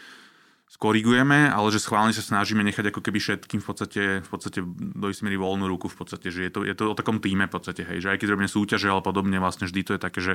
skorigujeme, 0.71 1.51
ale 1.51 1.69
že 1.75 1.83
schválne 1.83 2.15
sa 2.15 2.23
snažíme 2.23 2.63
nechať 2.63 2.95
ako 2.95 3.03
keby 3.03 3.19
všetkým 3.19 3.59
v 3.59 3.67
podstate, 3.67 4.03
v 4.23 4.29
podstate 4.31 4.63
do 4.79 5.07
istej 5.11 5.27
miery 5.27 5.35
voľnú 5.35 5.67
ruku 5.67 5.91
v 5.91 5.99
podstate, 5.99 6.31
že 6.31 6.47
je 6.47 6.51
to, 6.55 6.61
je 6.63 6.75
to 6.79 6.95
o 6.95 6.95
takom 6.95 7.19
týme 7.19 7.51
v 7.51 7.53
podstate, 7.53 7.83
hej, 7.83 7.99
že 8.07 8.15
aj 8.15 8.19
keď 8.23 8.29
robíme 8.39 8.47
súťaže, 8.47 8.87
ale 8.87 9.03
podobne, 9.03 9.43
vlastne 9.43 9.67
vždy 9.67 9.81
to 9.83 9.93
je 9.99 10.01
také, 10.01 10.21
že 10.23 10.33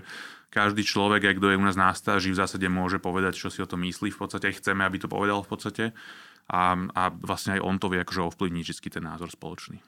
každý 0.52 0.84
človek, 0.84 1.24
aj 1.24 1.36
kto 1.40 1.56
je 1.56 1.60
u 1.60 1.64
nás 1.64 1.80
na 1.80 1.96
stáži, 1.96 2.36
v 2.36 2.40
zásade 2.44 2.68
môže 2.68 3.00
povedať, 3.00 3.40
čo 3.40 3.48
si 3.48 3.64
o 3.64 3.70
tom 3.70 3.88
myslí, 3.88 4.12
v 4.12 4.20
podstate 4.20 4.52
chceme, 4.52 4.84
aby 4.84 5.00
to 5.00 5.08
povedal 5.08 5.40
v 5.40 5.50
podstate 5.56 5.84
a, 6.52 6.62
a 6.76 7.04
vlastne 7.16 7.56
aj 7.56 7.64
on 7.64 7.80
to 7.80 7.88
vie 7.88 8.04
akože 8.04 8.36
ovplyvniť 8.36 8.66
vždy 8.76 8.90
ten 8.92 9.08
názor 9.08 9.32
spoločný. 9.32 9.80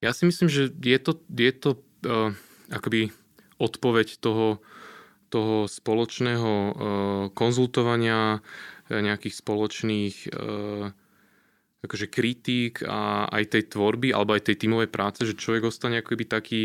Ja 0.00 0.16
si 0.16 0.24
myslím, 0.24 0.48
že 0.48 0.72
je 0.72 0.98
to, 1.04 1.20
je 1.28 1.52
to 1.52 1.70
uh 2.08 2.32
akoby 2.68 3.12
odpoveď 3.58 4.20
toho, 4.20 4.60
toho 5.28 5.64
spoločného 5.68 6.52
uh, 6.52 6.72
konzultovania, 7.32 8.44
nejakých 8.90 9.34
spoločných 9.36 10.14
uh, 10.32 10.90
akože 11.78 12.10
kritík 12.10 12.82
a 12.82 13.30
aj 13.30 13.54
tej 13.54 13.62
tvorby 13.70 14.10
alebo 14.10 14.34
aj 14.34 14.50
tej 14.50 14.66
tímovej 14.66 14.90
práce, 14.90 15.22
že 15.22 15.38
človek 15.38 15.70
ostane 15.70 16.02
akoby 16.02 16.24
taký, 16.26 16.62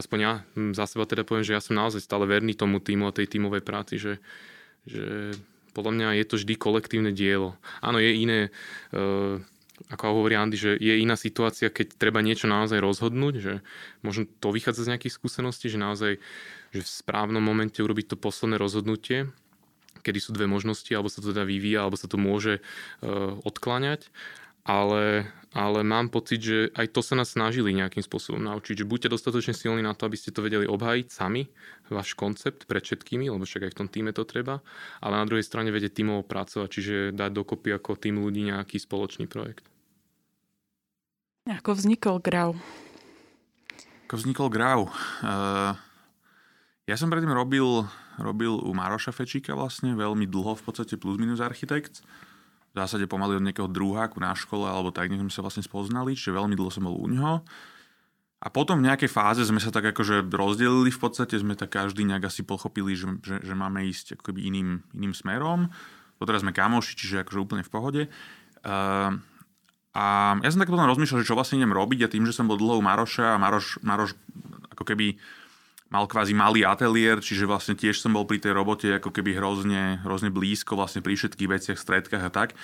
aspoň 0.00 0.18
ja 0.18 0.32
za 0.72 0.88
seba 0.88 1.04
teda 1.04 1.26
poviem, 1.26 1.44
že 1.44 1.52
ja 1.52 1.60
som 1.60 1.76
naozaj 1.76 2.00
stále 2.00 2.24
verný 2.24 2.56
tomu 2.56 2.80
týmu 2.80 3.04
a 3.04 3.12
tej 3.12 3.28
tímovej 3.28 3.60
práci, 3.60 4.00
že, 4.00 4.24
že 4.88 5.36
podľa 5.76 5.92
mňa 5.92 6.08
je 6.16 6.24
to 6.24 6.34
vždy 6.40 6.54
kolektívne 6.56 7.12
dielo. 7.12 7.60
Áno, 7.84 8.00
je 8.00 8.16
iné 8.16 8.40
uh, 8.96 9.36
ako 9.90 10.22
hovorí 10.22 10.38
Andy, 10.38 10.54
že 10.54 10.70
je 10.78 11.02
iná 11.02 11.18
situácia, 11.18 11.66
keď 11.66 11.98
treba 11.98 12.22
niečo 12.22 12.46
naozaj 12.46 12.78
rozhodnúť, 12.78 13.34
že 13.42 13.54
možno 14.06 14.30
to 14.38 14.54
vychádza 14.54 14.86
z 14.86 14.90
nejakých 14.94 15.16
skúseností, 15.18 15.66
že 15.66 15.82
naozaj 15.82 16.22
že 16.74 16.82
v 16.82 16.90
správnom 16.90 17.42
momente 17.42 17.78
urobiť 17.82 18.14
to 18.14 18.16
posledné 18.18 18.58
rozhodnutie, 18.58 19.30
kedy 20.04 20.20
sú 20.20 20.36
dve 20.36 20.44
možnosti, 20.44 20.92
alebo 20.92 21.08
sa 21.08 21.24
to 21.24 21.32
teda 21.32 21.48
vyvíja, 21.48 21.88
alebo 21.88 21.96
sa 21.96 22.06
to 22.06 22.20
môže 22.20 22.60
uh, 22.60 23.40
odkláňať 23.42 24.12
ale, 24.64 25.28
ale 25.52 25.84
mám 25.84 26.08
pocit, 26.08 26.40
že 26.40 26.58
aj 26.72 26.96
to 26.96 27.04
sa 27.04 27.14
nás 27.20 27.36
snažili 27.36 27.76
nejakým 27.76 28.00
spôsobom 28.00 28.40
naučiť, 28.40 28.80
že 28.80 28.88
buďte 28.88 29.12
dostatočne 29.12 29.52
silní 29.52 29.84
na 29.84 29.92
to, 29.92 30.08
aby 30.08 30.16
ste 30.16 30.32
to 30.32 30.40
vedeli 30.40 30.64
obhájiť 30.64 31.06
sami, 31.12 31.52
váš 31.92 32.16
koncept 32.16 32.64
pred 32.64 32.80
všetkými, 32.80 33.28
lebo 33.28 33.44
však 33.44 33.68
aj 33.68 33.72
v 33.76 33.78
tom 33.84 33.88
týme 33.92 34.16
to 34.16 34.24
treba, 34.24 34.64
ale 35.04 35.20
na 35.20 35.28
druhej 35.28 35.44
strane 35.44 35.68
vedieť 35.68 36.00
tímovo 36.00 36.24
pracovať, 36.24 36.68
čiže 36.72 36.96
dať 37.12 37.30
dokopy 37.36 37.76
ako 37.76 38.00
tým 38.00 38.24
ľudí 38.24 38.48
nejaký 38.48 38.80
spoločný 38.80 39.28
projekt. 39.28 39.68
Ako 41.44 41.76
vznikol 41.76 42.24
Grau? 42.24 42.56
Ako 44.08 44.16
vznikol 44.16 44.48
Grau? 44.48 44.88
Uh, 45.20 45.76
ja 46.84 46.96
som 47.00 47.08
predtým 47.08 47.32
robil, 47.32 47.88
robil 48.20 48.52
u 48.60 48.70
Maroša 48.76 49.12
Fečíka 49.12 49.56
vlastne 49.56 49.96
veľmi 49.96 50.28
dlho, 50.28 50.56
v 50.58 50.62
podstate 50.64 51.00
plus 51.00 51.16
minus 51.16 51.40
architekt 51.40 52.04
v 52.74 52.82
zásade 52.82 53.06
pomaly 53.06 53.38
od 53.38 53.46
nejakého 53.46 53.70
druháku 53.70 54.18
na 54.18 54.34
škole, 54.34 54.66
alebo 54.66 54.90
tak, 54.90 55.06
nech 55.06 55.22
sme 55.22 55.30
sa 55.30 55.46
vlastne 55.46 55.62
spoznali, 55.62 56.18
čiže 56.18 56.34
veľmi 56.34 56.58
dlho 56.58 56.74
som 56.74 56.90
bol 56.90 56.98
u 56.98 57.06
neho. 57.06 57.38
A 58.42 58.50
potom 58.50 58.82
v 58.82 58.90
nejakej 58.90 59.08
fáze 59.08 59.46
sme 59.46 59.62
sa 59.62 59.70
tak 59.70 59.94
akože 59.94 60.26
rozdelili, 60.26 60.90
v 60.90 61.00
podstate 61.00 61.38
sme 61.38 61.54
tak 61.54 61.70
každý 61.70 62.02
nejak 62.02 62.28
asi 62.28 62.42
pochopili, 62.42 62.98
že, 62.98 63.06
že, 63.22 63.40
že 63.46 63.54
máme 63.54 63.86
ísť 63.86 64.18
akoby 64.18 64.50
iným, 64.50 64.82
iným 64.90 65.14
smerom. 65.14 65.70
Doteraz 66.18 66.42
sme 66.42 66.50
kamoši, 66.50 66.98
čiže 66.98 67.22
akože 67.22 67.38
úplne 67.40 67.62
v 67.62 67.72
pohode. 67.72 68.02
Uh, 68.66 69.16
a 69.94 70.36
ja 70.42 70.50
som 70.50 70.58
tak 70.58 70.68
potom 70.68 70.90
rozmýšľal, 70.90 71.22
že 71.22 71.30
čo 71.30 71.38
vlastne 71.38 71.62
idem 71.62 71.72
robiť 71.72 72.04
a 72.04 72.12
tým, 72.12 72.26
že 72.26 72.34
som 72.34 72.50
bol 72.50 72.58
dlho 72.58 72.82
u 72.82 72.84
Maroša 72.84 73.38
a 73.38 73.40
Maroš, 73.40 73.78
Maroš 73.86 74.18
ako 74.74 74.82
keby 74.82 75.14
mal 75.94 76.10
kvázi 76.10 76.34
malý 76.34 76.66
ateliér, 76.66 77.22
čiže 77.22 77.46
vlastne 77.46 77.78
tiež 77.78 78.02
som 78.02 78.10
bol 78.10 78.26
pri 78.26 78.42
tej 78.42 78.50
robote 78.50 78.98
ako 78.98 79.14
keby 79.14 79.38
hrozne, 79.38 80.02
hrozne 80.02 80.34
blízko 80.34 80.74
vlastne 80.74 81.06
pri 81.06 81.14
všetkých 81.14 81.46
veciach, 81.54 81.78
stredkách 81.78 82.24
a 82.26 82.34
tak. 82.34 82.58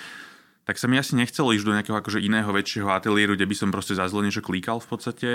Tak 0.67 0.75
sa 0.75 0.91
mi 0.91 0.99
asi 0.99 1.15
nechcelo 1.15 1.55
ísť 1.55 1.63
do 1.63 1.75
nejakého 1.79 1.95
akože 1.95 2.19
iného 2.19 2.51
väčšieho 2.51 2.91
ateliéru, 2.91 3.39
kde 3.39 3.47
by 3.47 3.55
som 3.55 3.71
proste 3.71 3.95
za 3.95 4.11
zle 4.11 4.27
niečo 4.27 4.43
klikal 4.43 4.83
v 4.83 4.87
podstate. 4.91 5.29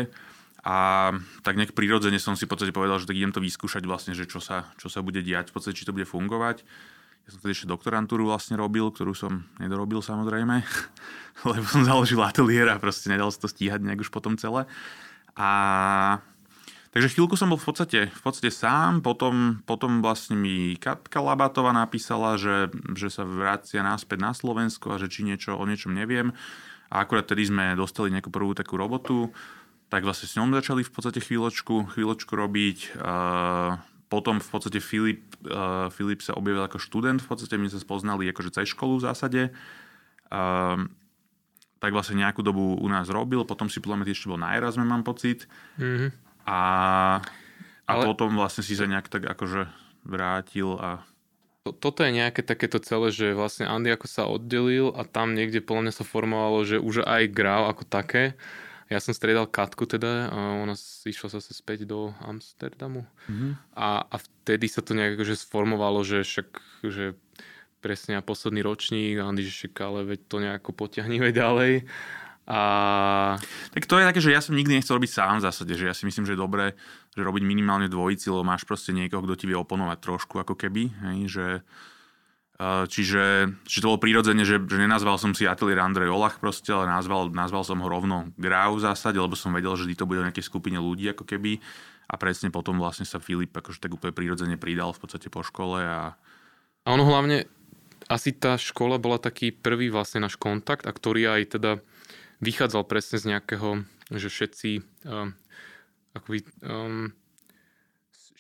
A 0.61 1.11
tak 1.41 1.57
nejak 1.57 1.73
prirodzene 1.73 2.21
som 2.21 2.37
si 2.37 2.45
v 2.45 2.53
podstate 2.53 2.77
povedal, 2.77 3.01
že 3.01 3.09
tak 3.09 3.17
idem 3.17 3.33
to 3.33 3.41
vyskúšať 3.41 3.89
vlastne, 3.89 4.13
že 4.13 4.29
čo 4.29 4.45
sa, 4.45 4.69
čo 4.77 4.93
sa 4.93 5.01
bude 5.01 5.25
diať, 5.25 5.51
v 5.51 5.55
podstate, 5.57 5.79
či 5.81 5.89
to 5.89 5.97
bude 5.97 6.05
fungovať. 6.05 6.69
Ja 7.27 7.29
som 7.35 7.43
tedy 7.43 7.59
ešte 7.59 7.67
doktorantúru 7.67 8.29
vlastne 8.29 8.55
robil, 8.61 8.87
ktorú 8.93 9.17
som 9.17 9.47
nedorobil 9.59 9.99
samozrejme, 10.05 10.63
lebo 11.51 11.65
som 11.65 11.83
založil 11.83 12.21
ateliér 12.21 12.77
a 12.77 12.83
proste 12.83 13.09
nedal 13.09 13.33
sa 13.33 13.41
to 13.41 13.49
stíhať 13.51 13.83
nejak 13.83 14.05
už 14.05 14.13
potom 14.13 14.37
celé. 14.37 14.69
A 15.35 15.49
Takže 16.97 17.13
chvíľku 17.13 17.37
som 17.37 17.53
bol 17.53 17.61
v 17.61 17.69
podstate, 17.69 18.09
v 18.09 18.23
podstate 18.25 18.49
sám, 18.49 19.05
potom, 19.05 19.61
potom 19.69 20.01
vlastne 20.01 20.33
mi 20.33 20.81
Katka 20.81 21.21
Labatová 21.21 21.69
napísala, 21.69 22.41
že, 22.41 22.73
že 22.97 23.13
sa 23.13 23.29
vracia 23.29 23.85
náspäť 23.85 24.25
na 24.25 24.33
Slovensko 24.33 24.97
a 24.97 24.97
že 24.97 25.13
či 25.13 25.21
niečo, 25.21 25.61
o 25.61 25.65
niečom 25.69 25.93
neviem. 25.93 26.33
A 26.89 27.05
akurát 27.05 27.29
tedy 27.29 27.45
sme 27.45 27.77
dostali 27.77 28.09
nejakú 28.17 28.33
prvú 28.33 28.57
takú 28.57 28.81
robotu, 28.81 29.29
tak 29.93 30.09
vlastne 30.09 30.25
s 30.25 30.41
ňom 30.41 30.57
začali 30.57 30.89
v 30.89 30.89
podstate 30.89 31.21
chvíľočku, 31.21 31.93
chvíľočku 31.93 32.33
robiť. 32.33 32.97
Potom 34.09 34.41
v 34.41 34.49
podstate 34.49 34.81
Filip, 34.81 35.21
Filip 35.93 36.25
sa 36.25 36.33
objavil 36.33 36.65
ako 36.65 36.81
študent, 36.81 37.21
v 37.21 37.29
podstate 37.29 37.61
my 37.61 37.69
sa 37.69 37.77
spoznali 37.77 38.25
akože 38.33 38.57
cez 38.57 38.73
školu 38.73 39.05
v 39.05 39.05
zásade. 39.05 39.43
Tak 41.77 41.91
vlastne 41.93 42.25
nejakú 42.25 42.41
dobu 42.41 42.81
u 42.81 42.89
nás 42.89 43.13
robil, 43.13 43.45
potom 43.45 43.69
si 43.69 43.85
podľa 43.85 44.09
ešte 44.09 44.33
bol 44.33 44.41
na 44.41 44.57
Erasme, 44.57 44.89
mám 44.89 45.05
pocit. 45.05 45.45
Mm-hmm. 45.77 46.25
A, 46.47 46.61
a 47.85 47.91
Ale... 47.91 48.07
potom 48.07 48.33
vlastne 48.39 48.63
si 48.63 48.79
sa 48.79 48.87
nejak 48.87 49.11
tak 49.11 49.27
akože 49.27 49.67
vrátil 50.07 50.79
a 50.79 51.03
toto 51.75 52.07
je 52.07 52.15
nejaké 52.15 52.47
takéto 52.47 52.79
celé, 52.79 53.11
že 53.11 53.35
vlastne 53.35 53.67
Andy 53.67 53.91
ako 53.91 54.07
sa 54.07 54.31
oddelil 54.31 54.95
a 54.95 55.03
tam 55.03 55.35
niekde 55.35 55.59
podľa 55.59 55.91
mňa 55.91 55.95
sa 55.99 56.07
formovalo, 56.07 56.63
že 56.63 56.79
už 56.79 57.03
aj 57.03 57.35
Grau 57.35 57.67
ako 57.67 57.83
také. 57.83 58.39
Ja 58.87 59.03
som 59.03 59.11
striedal 59.11 59.51
Katku 59.51 59.83
teda 59.83 60.31
a 60.31 60.63
ona 60.63 60.79
išla 60.79 61.27
zase 61.27 61.51
späť 61.51 61.91
do 61.91 62.15
Amsterdamu. 62.23 63.03
Mm-hmm. 63.27 63.53
A, 63.75 64.07
a 64.07 64.17
vtedy 64.23 64.71
sa 64.71 64.79
to 64.79 64.95
nejak 64.95 65.19
akože 65.19 65.43
sformovalo, 65.43 66.07
že 66.07 66.23
však, 66.23 66.49
že 66.87 67.19
presne 67.83 68.15
a 68.15 68.23
posledný 68.23 68.63
ročník, 68.63 69.19
Andy, 69.19 69.43
že 69.43 69.67
však 69.67 69.75
ale 69.83 70.07
veď 70.07 70.21
to 70.31 70.37
nejako 70.39 70.71
potiahnime 70.71 71.35
ďalej. 71.43 71.83
A... 72.47 73.39
Tak 73.75 73.91
to 73.91 73.99
je 73.99 74.09
také, 74.09 74.21
že 74.23 74.31
ja 74.31 74.39
som 74.39 74.55
nikdy 74.55 74.79
nechcel 74.79 74.97
robiť 74.97 75.11
sám 75.11 75.43
v 75.43 75.47
zásade, 75.51 75.75
že 75.75 75.91
ja 75.91 75.95
si 75.95 76.07
myslím, 76.07 76.31
že 76.31 76.39
je 76.39 76.45
dobré, 76.47 76.79
že 77.13 77.27
robiť 77.27 77.43
minimálne 77.43 77.91
dvojici, 77.91 78.31
lebo 78.31 78.47
máš 78.47 78.63
proste 78.63 78.95
niekoho, 78.95 79.27
kto 79.27 79.35
ti 79.35 79.45
vie 79.51 79.59
oponovať 79.59 79.99
trošku 79.99 80.39
ako 80.39 80.55
keby, 80.55 80.95
hej, 81.11 81.19
že 81.27 81.47
Čiže, 82.89 83.53
čiže 83.69 83.81
to 83.85 83.89
bolo 83.93 84.01
prirodzene, 84.01 84.41
že, 84.41 84.57
že 84.57 84.81
nenazval 84.81 85.21
som 85.21 85.37
si 85.37 85.45
ateliér 85.45 85.85
Andrej 85.85 86.09
Olach 86.09 86.41
proste, 86.41 86.73
ale 86.73 86.89
nazval, 86.89 87.29
nazval 87.29 87.69
som 87.69 87.77
ho 87.85 87.89
rovno 87.89 88.33
Grau 88.41 88.81
v 88.81 88.85
zásade, 88.89 89.21
lebo 89.21 89.37
som 89.37 89.53
vedel, 89.53 89.77
že 89.77 89.93
to 89.93 90.09
bude 90.09 90.25
o 90.25 90.27
nejakej 90.27 90.49
skupine 90.49 90.81
ľudí 90.81 91.05
ako 91.13 91.29
keby. 91.29 91.61
A 92.09 92.17
presne 92.17 92.49
potom 92.49 92.81
vlastne 92.81 93.05
sa 93.05 93.21
Filip 93.21 93.53
akože 93.53 93.77
tak 93.77 93.93
úplne 93.93 94.17
prirodzene 94.17 94.57
pridal 94.57 94.97
v 94.97 95.01
podstate 95.05 95.29
po 95.29 95.45
škole. 95.45 95.85
A, 95.85 96.17
a 96.81 96.89
ono 96.89 97.05
hlavne, 97.05 97.45
asi 98.09 98.33
tá 98.33 98.57
škola 98.57 98.97
bola 98.97 99.21
taký 99.21 99.53
prvý 99.53 99.93
vlastne 99.93 100.25
náš 100.25 100.41
kontakt, 100.41 100.89
a 100.89 100.97
ktorý 100.97 101.37
aj 101.37 101.61
teda 101.61 101.85
vychádzal 102.41 102.83
presne 102.85 103.17
z 103.21 103.25
nejakého, 103.37 103.85
že 104.13 104.29
všetci 104.29 104.71
um, 105.09 105.35
akoby, 106.17 106.45
um, 106.63 107.13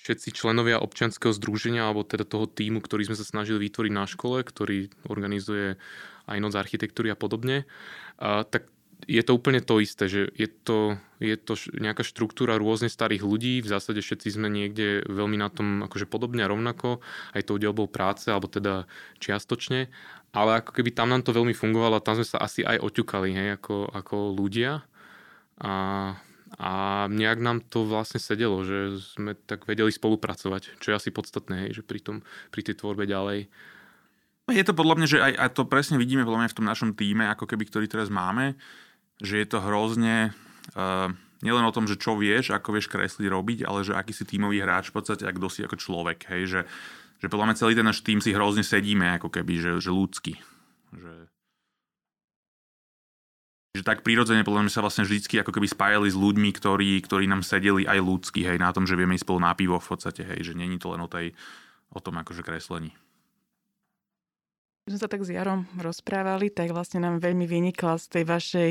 všetci 0.06 0.30
členovia 0.36 0.78
občianského 0.78 1.34
združenia 1.34 1.88
alebo 1.88 2.06
teda 2.06 2.22
toho 2.22 2.46
týmu, 2.46 2.78
ktorý 2.78 3.10
sme 3.10 3.18
sa 3.18 3.26
snažili 3.26 3.66
vytvoriť 3.66 3.92
na 3.92 4.06
škole, 4.06 4.46
ktorý 4.46 4.92
organizuje 5.10 5.76
aj 6.26 6.38
noc 6.42 6.54
architektúry 6.54 7.10
a 7.10 7.18
podobne, 7.18 7.66
a, 8.18 8.42
tak 8.46 8.70
je 9.04 9.20
to 9.20 9.36
úplne 9.36 9.60
to 9.60 9.76
isté, 9.84 10.08
že 10.08 10.24
je 10.32 10.48
to, 10.48 10.96
je 11.20 11.36
to 11.36 11.52
nejaká 11.76 12.00
štruktúra 12.00 12.56
rôzne 12.56 12.88
starých 12.88 13.22
ľudí, 13.28 13.60
v 13.60 13.68
zásade 13.68 14.00
všetci 14.00 14.32
sme 14.32 14.48
niekde 14.48 15.04
veľmi 15.04 15.36
na 15.36 15.52
tom 15.52 15.84
akože 15.84 16.08
podobne 16.08 16.40
a 16.40 16.50
rovnako, 16.50 17.04
aj 17.36 17.44
tou 17.44 17.60
dielbou 17.60 17.92
práce, 17.92 18.32
alebo 18.32 18.48
teda 18.48 18.88
čiastočne, 19.20 19.92
ale 20.36 20.60
ako 20.60 20.76
keby 20.76 20.92
tam 20.92 21.08
nám 21.08 21.24
to 21.24 21.32
veľmi 21.32 21.56
fungovalo 21.56 21.96
a 21.96 22.04
tam 22.04 22.20
sme 22.20 22.28
sa 22.28 22.44
asi 22.44 22.60
aj 22.60 22.84
oťukali, 22.84 23.32
hej, 23.32 23.48
ako, 23.56 23.88
ako 23.88 24.36
ľudia. 24.36 24.84
A, 25.64 25.72
a 26.60 26.70
nejak 27.08 27.40
nám 27.40 27.64
to 27.64 27.88
vlastne 27.88 28.20
sedelo, 28.20 28.60
že 28.60 29.00
sme 29.16 29.32
tak 29.32 29.64
vedeli 29.64 29.88
spolupracovať, 29.88 30.76
čo 30.76 30.92
je 30.92 30.98
asi 31.00 31.08
podstatné, 31.08 31.64
hej, 31.64 31.80
že 31.80 31.82
pri, 31.88 32.04
tom, 32.04 32.16
pri 32.52 32.60
tej 32.68 32.76
tvorbe 32.84 33.08
ďalej. 33.08 33.48
Je 34.52 34.62
to 34.62 34.76
podľa 34.76 34.94
mňa, 35.00 35.06
že 35.08 35.18
aj, 35.24 35.32
aj 35.40 35.50
to 35.56 35.62
presne 35.64 35.96
vidíme 35.96 36.28
podľa 36.28 36.44
mňa 36.44 36.52
v 36.52 36.58
tom 36.60 36.68
našom 36.68 36.90
týme, 36.92 37.24
ako 37.32 37.48
keby, 37.48 37.64
ktorý 37.66 37.86
teraz 37.88 38.12
máme, 38.12 38.60
že 39.24 39.40
je 39.40 39.46
to 39.48 39.64
hrozne 39.64 40.36
uh, 40.76 41.08
nielen 41.40 41.64
o 41.64 41.72
tom, 41.72 41.88
že 41.88 41.96
čo 41.96 42.12
vieš, 42.14 42.52
ako 42.52 42.76
vieš 42.76 42.92
kresliť 42.92 43.26
robiť, 43.26 43.58
ale 43.64 43.82
že 43.82 43.96
aký 43.96 44.12
si 44.12 44.28
tímový 44.28 44.60
hráč 44.60 44.92
v 44.92 45.00
podstate, 45.00 45.24
ako 45.24 45.48
si 45.48 45.64
ako 45.64 45.80
človek, 45.80 46.28
hej, 46.28 46.42
že, 46.46 46.60
že 47.20 47.30
podľa 47.32 47.52
mňa 47.52 47.58
celý 47.58 47.72
ten 47.76 47.86
náš 47.86 48.04
tým 48.04 48.20
si 48.20 48.32
hrozne 48.32 48.64
sedíme, 48.64 49.16
ako 49.16 49.32
keby, 49.32 49.54
že, 49.60 49.72
že 49.80 49.90
ľudský. 49.92 50.36
Že, 50.92 51.14
že 53.76 53.82
tak 53.84 54.04
prirodzene 54.04 54.44
podľa 54.44 54.66
mňa 54.66 54.72
sa 54.72 54.84
vlastne 54.84 55.04
vždycky 55.04 55.40
ako 55.40 55.52
keby 55.52 55.68
spájali 55.68 56.08
s 56.08 56.16
ľuďmi, 56.16 56.50
ktorí, 56.56 57.00
ktorí 57.04 57.24
nám 57.28 57.44
sedeli 57.44 57.84
aj 57.84 58.00
ľudsky, 58.00 58.44
hej, 58.44 58.56
na 58.56 58.72
tom, 58.72 58.88
že 58.88 58.96
vieme 58.96 59.16
ísť 59.16 59.28
spolu 59.28 59.40
na 59.44 59.52
pivo 59.52 59.76
v 59.76 59.88
podstate, 59.88 60.24
hej, 60.24 60.52
že 60.52 60.52
není 60.56 60.80
to 60.80 60.92
len 60.92 61.00
o, 61.04 61.08
tej, 61.08 61.36
o 61.92 62.00
tom 62.00 62.16
akože 62.20 62.40
kreslení. 62.40 62.96
Keď 64.86 64.90
sme 64.94 65.02
sa 65.02 65.10
tak 65.10 65.26
s 65.26 65.34
Jarom 65.34 65.66
rozprávali, 65.82 66.46
tak 66.54 66.70
vlastne 66.70 67.02
nám 67.02 67.18
veľmi 67.18 67.42
vynikla 67.42 67.98
z 67.98 68.06
tej 68.06 68.24
vašej 68.24 68.70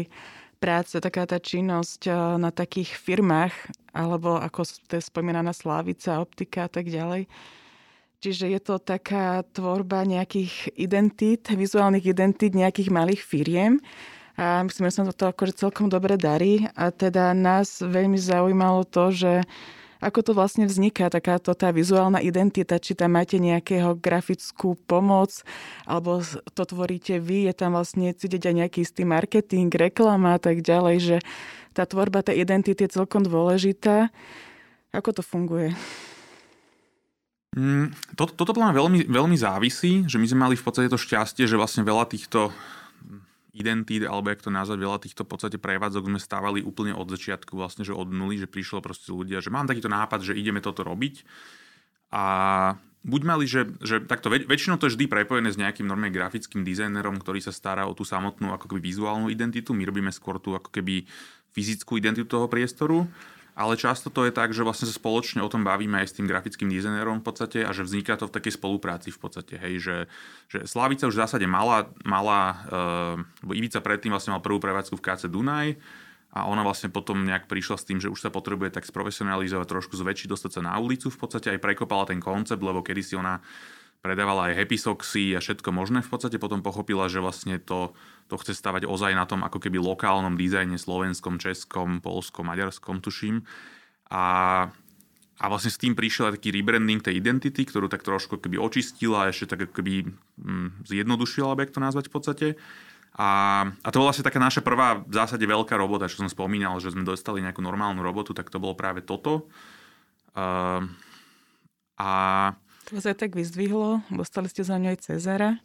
práce 0.56 0.96
taká 0.98 1.28
tá 1.28 1.38
činnosť 1.38 2.08
eh, 2.08 2.16
na 2.40 2.50
takých 2.50 2.96
firmách, 2.96 3.54
alebo 3.92 4.40
ako 4.40 4.64
to 4.88 4.98
je 4.98 5.04
spomínaná 5.04 5.52
Slávica, 5.52 6.24
optika 6.24 6.66
a 6.66 6.72
tak 6.72 6.88
ďalej. 6.88 7.28
Čiže 8.26 8.58
je 8.58 8.58
to 8.58 8.82
taká 8.82 9.46
tvorba 9.54 10.02
nejakých 10.02 10.74
identít, 10.74 11.46
vizuálnych 11.46 12.10
identít 12.10 12.58
nejakých 12.58 12.90
malých 12.90 13.22
firiem, 13.22 13.78
a 14.34 14.66
myslím, 14.66 14.90
že 14.90 14.98
sa 14.98 15.14
to 15.14 15.30
akože 15.30 15.62
celkom 15.62 15.94
dobre 15.94 16.18
darí 16.18 16.66
a 16.74 16.90
teda 16.90 17.38
nás 17.38 17.86
veľmi 17.86 18.18
zaujímalo 18.18 18.82
to, 18.90 19.14
že 19.14 19.46
ako 20.02 20.26
to 20.26 20.32
vlastne 20.34 20.66
vzniká, 20.66 21.14
takáto 21.14 21.54
tá 21.54 21.70
vizuálna 21.70 22.18
identita, 22.18 22.82
či 22.82 22.98
tam 22.98 23.14
máte 23.14 23.38
nejakého 23.38 23.94
grafickú 23.94 24.74
pomoc, 24.90 25.46
alebo 25.86 26.18
to 26.58 26.64
tvoríte 26.66 27.22
vy, 27.22 27.46
je 27.46 27.54
tam 27.54 27.78
vlastne 27.78 28.10
cítiť 28.10 28.42
aj 28.42 28.56
nejaký 28.58 28.80
istý 28.82 29.06
marketing, 29.06 29.70
reklama 29.70 30.34
a 30.36 30.42
tak 30.42 30.66
ďalej, 30.66 30.98
že 30.98 31.18
tá 31.78 31.86
tvorba 31.86 32.26
tej 32.26 32.42
identity 32.42 32.90
je 32.90 32.98
celkom 32.98 33.22
dôležitá. 33.22 34.10
Ako 34.90 35.14
to 35.14 35.22
funguje? 35.22 35.78
Mm, 37.56 37.96
to, 38.20 38.28
toto 38.36 38.52
veľmi, 38.52 39.08
veľmi 39.08 39.38
závisí, 39.40 40.04
že 40.04 40.20
my 40.20 40.28
sme 40.28 40.40
mali 40.44 40.56
v 40.60 40.66
podstate 40.68 40.92
to 40.92 41.00
šťastie, 41.00 41.48
že 41.48 41.56
vlastne 41.56 41.88
veľa 41.88 42.04
týchto 42.12 42.52
identít, 43.56 44.04
alebo 44.04 44.28
jak 44.28 44.44
to 44.44 44.52
nazvať, 44.52 44.78
veľa 44.84 45.00
týchto 45.00 45.24
v 45.24 45.32
podstate 45.32 45.56
prevádzok 45.56 46.12
sme 46.12 46.20
stávali 46.20 46.60
úplne 46.60 46.92
od 46.92 47.08
začiatku, 47.08 47.56
vlastne, 47.56 47.88
že 47.88 47.96
od 47.96 48.12
nuly, 48.12 48.36
že 48.36 48.52
prišlo 48.52 48.84
proste 48.84 49.16
ľudia, 49.16 49.40
že 49.40 49.48
mám 49.48 49.72
takýto 49.72 49.88
nápad, 49.88 50.28
že 50.28 50.36
ideme 50.36 50.60
toto 50.60 50.84
robiť. 50.84 51.24
A 52.12 52.24
buď 53.08 53.22
mali, 53.24 53.48
že, 53.48 53.72
že 53.80 54.04
takto 54.04 54.28
väč- 54.28 54.44
väčšinou 54.44 54.76
to 54.76 54.92
je 54.92 55.00
vždy 55.00 55.08
prepojené 55.08 55.48
s 55.48 55.56
nejakým 55.56 55.88
normálne 55.88 56.12
grafickým 56.12 56.68
dizajnerom, 56.68 57.24
ktorý 57.24 57.40
sa 57.40 57.56
stará 57.56 57.88
o 57.88 57.96
tú 57.96 58.04
samotnú 58.04 58.52
ako 58.52 58.76
keby 58.76 58.84
vizuálnu 58.84 59.32
identitu. 59.32 59.72
My 59.72 59.88
robíme 59.88 60.12
skôr 60.12 60.44
tú 60.44 60.60
ako 60.60 60.76
keby 60.76 61.08
fyzickú 61.56 61.96
identitu 61.96 62.28
toho 62.28 62.52
priestoru 62.52 63.08
ale 63.56 63.80
často 63.80 64.12
to 64.12 64.28
je 64.28 64.36
tak, 64.36 64.52
že 64.52 64.68
vlastne 64.68 64.84
sa 64.84 64.92
spoločne 64.92 65.40
o 65.40 65.48
tom 65.48 65.64
bavíme 65.64 65.96
aj 66.04 66.12
s 66.12 66.16
tým 66.20 66.28
grafickým 66.28 66.68
dizajnerom 66.68 67.24
v 67.24 67.26
podstate 67.26 67.64
a 67.64 67.72
že 67.72 67.88
vzniká 67.88 68.20
to 68.20 68.28
v 68.28 68.36
takej 68.36 68.60
spolupráci 68.60 69.16
v 69.16 69.20
podstate, 69.20 69.56
hej, 69.56 69.80
že, 69.80 69.98
že 70.52 70.68
Slavica 70.68 71.08
už 71.08 71.16
v 71.16 71.24
zásade 71.24 71.48
mala, 71.48 71.88
mala 72.04 72.40
uh, 73.48 73.56
Ivica 73.56 73.80
predtým 73.80 74.12
vlastne 74.12 74.36
mal 74.36 74.44
prvú 74.44 74.60
prevádzku 74.60 75.00
v 75.00 75.06
KC 75.08 75.32
Dunaj 75.32 75.80
a 76.36 76.52
ona 76.52 76.68
vlastne 76.68 76.92
potom 76.92 77.24
nejak 77.24 77.48
prišla 77.48 77.80
s 77.80 77.88
tým, 77.88 78.04
že 78.04 78.12
už 78.12 78.20
sa 78.20 78.28
potrebuje 78.28 78.76
tak 78.76 78.84
sprofesionalizovať, 78.84 79.72
trošku 79.72 79.96
zväčšiť, 79.96 80.28
dostať 80.28 80.52
sa 80.60 80.62
na 80.68 80.76
ulicu 80.76 81.08
v 81.08 81.16
podstate 81.16 81.48
aj 81.56 81.64
prekopala 81.64 82.04
ten 82.12 82.20
koncept, 82.20 82.60
lebo 82.60 82.84
kedysi 82.84 83.16
ona 83.16 83.40
predávala 84.06 84.54
aj 84.54 84.62
happy 84.62 84.78
soxy 84.78 85.34
a 85.34 85.42
všetko 85.42 85.74
možné 85.74 86.06
v 86.06 86.10
podstate, 86.14 86.38
potom 86.38 86.62
pochopila, 86.62 87.10
že 87.10 87.18
vlastne 87.18 87.58
to, 87.58 87.98
to 88.30 88.38
chce 88.38 88.62
stavať 88.62 88.86
ozaj 88.86 89.18
na 89.18 89.26
tom 89.26 89.42
ako 89.42 89.58
keby 89.58 89.82
lokálnom 89.82 90.38
dizajne 90.38 90.78
slovenskom, 90.78 91.42
českom, 91.42 92.06
polskom, 92.06 92.46
maďarskom, 92.46 93.02
tuším. 93.02 93.42
A, 94.14 94.26
a 95.42 95.46
vlastne 95.50 95.74
s 95.74 95.82
tým 95.82 95.98
prišiel 95.98 96.38
taký 96.38 96.54
rebranding 96.54 97.02
tej 97.02 97.18
identity, 97.18 97.66
ktorú 97.66 97.90
tak 97.90 98.06
trošku 98.06 98.38
keby 98.38 98.62
očistila 98.62 99.26
a 99.26 99.34
ešte 99.34 99.58
tak 99.58 99.74
keby 99.74 100.06
hm, 100.38 100.86
zjednodušila, 100.86 101.58
aby 101.58 101.66
to 101.66 101.82
nazvať 101.82 102.06
v 102.08 102.14
podstate. 102.14 102.48
A, 103.18 103.30
a 103.72 103.88
to 103.90 104.04
bola 104.04 104.14
vlastne 104.14 104.28
taká 104.28 104.38
naša 104.38 104.62
prvá 104.62 105.02
v 105.02 105.14
zásade 105.18 105.42
veľká 105.42 105.74
robota, 105.74 106.06
čo 106.06 106.22
som 106.22 106.30
spomínal, 106.30 106.78
že 106.78 106.94
sme 106.94 107.08
dostali 107.08 107.42
nejakú 107.42 107.64
normálnu 107.64 108.06
robotu, 108.06 108.38
tak 108.38 108.54
to 108.54 108.62
bolo 108.62 108.78
práve 108.78 109.02
toto. 109.02 109.50
Uh, 110.36 110.84
a 111.96 112.12
to 112.86 113.02
aj 113.02 113.18
tak 113.18 113.34
vyzdvihlo, 113.34 114.06
dostali 114.14 114.46
ste 114.48 114.62
za 114.62 114.78
ňu 114.78 114.94
aj 114.94 115.00
Cezara. 115.10 115.58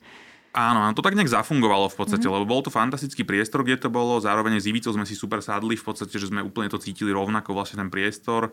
Áno, 0.50 0.90
to 0.98 1.04
tak 1.06 1.14
nejak 1.14 1.30
zafungovalo 1.30 1.86
v 1.86 1.98
podstate, 2.02 2.26
mm. 2.26 2.32
lebo 2.34 2.44
bol 2.48 2.58
to 2.66 2.74
fantastický 2.74 3.22
priestor, 3.22 3.62
kde 3.62 3.86
to 3.86 3.88
bolo, 3.92 4.18
zároveň 4.18 4.58
s 4.58 4.66
Ivicou 4.66 4.90
sme 4.90 5.06
si 5.06 5.14
super 5.14 5.38
sadli, 5.38 5.78
v 5.78 5.86
podstate, 5.86 6.18
že 6.18 6.26
sme 6.26 6.42
úplne 6.42 6.66
to 6.66 6.82
cítili 6.82 7.14
rovnako, 7.14 7.54
vlastne 7.54 7.78
ten 7.78 7.90
priestor. 7.92 8.50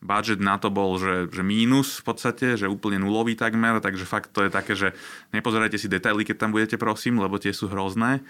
Budget 0.00 0.40
na 0.40 0.56
to 0.56 0.72
bol, 0.72 0.96
že, 0.96 1.28
že 1.28 1.44
mínus 1.44 2.00
v 2.00 2.04
podstate, 2.08 2.46
že 2.56 2.64
úplne 2.64 2.96
nulový 2.96 3.36
takmer, 3.36 3.76
takže 3.84 4.08
fakt 4.08 4.32
to 4.32 4.48
je 4.48 4.50
také, 4.52 4.72
že 4.72 4.96
nepozerajte 5.36 5.76
si 5.76 5.92
detaily, 5.92 6.24
keď 6.24 6.48
tam 6.48 6.50
budete, 6.56 6.80
prosím, 6.80 7.20
lebo 7.20 7.36
tie 7.36 7.52
sú 7.52 7.68
hrozné 7.68 8.24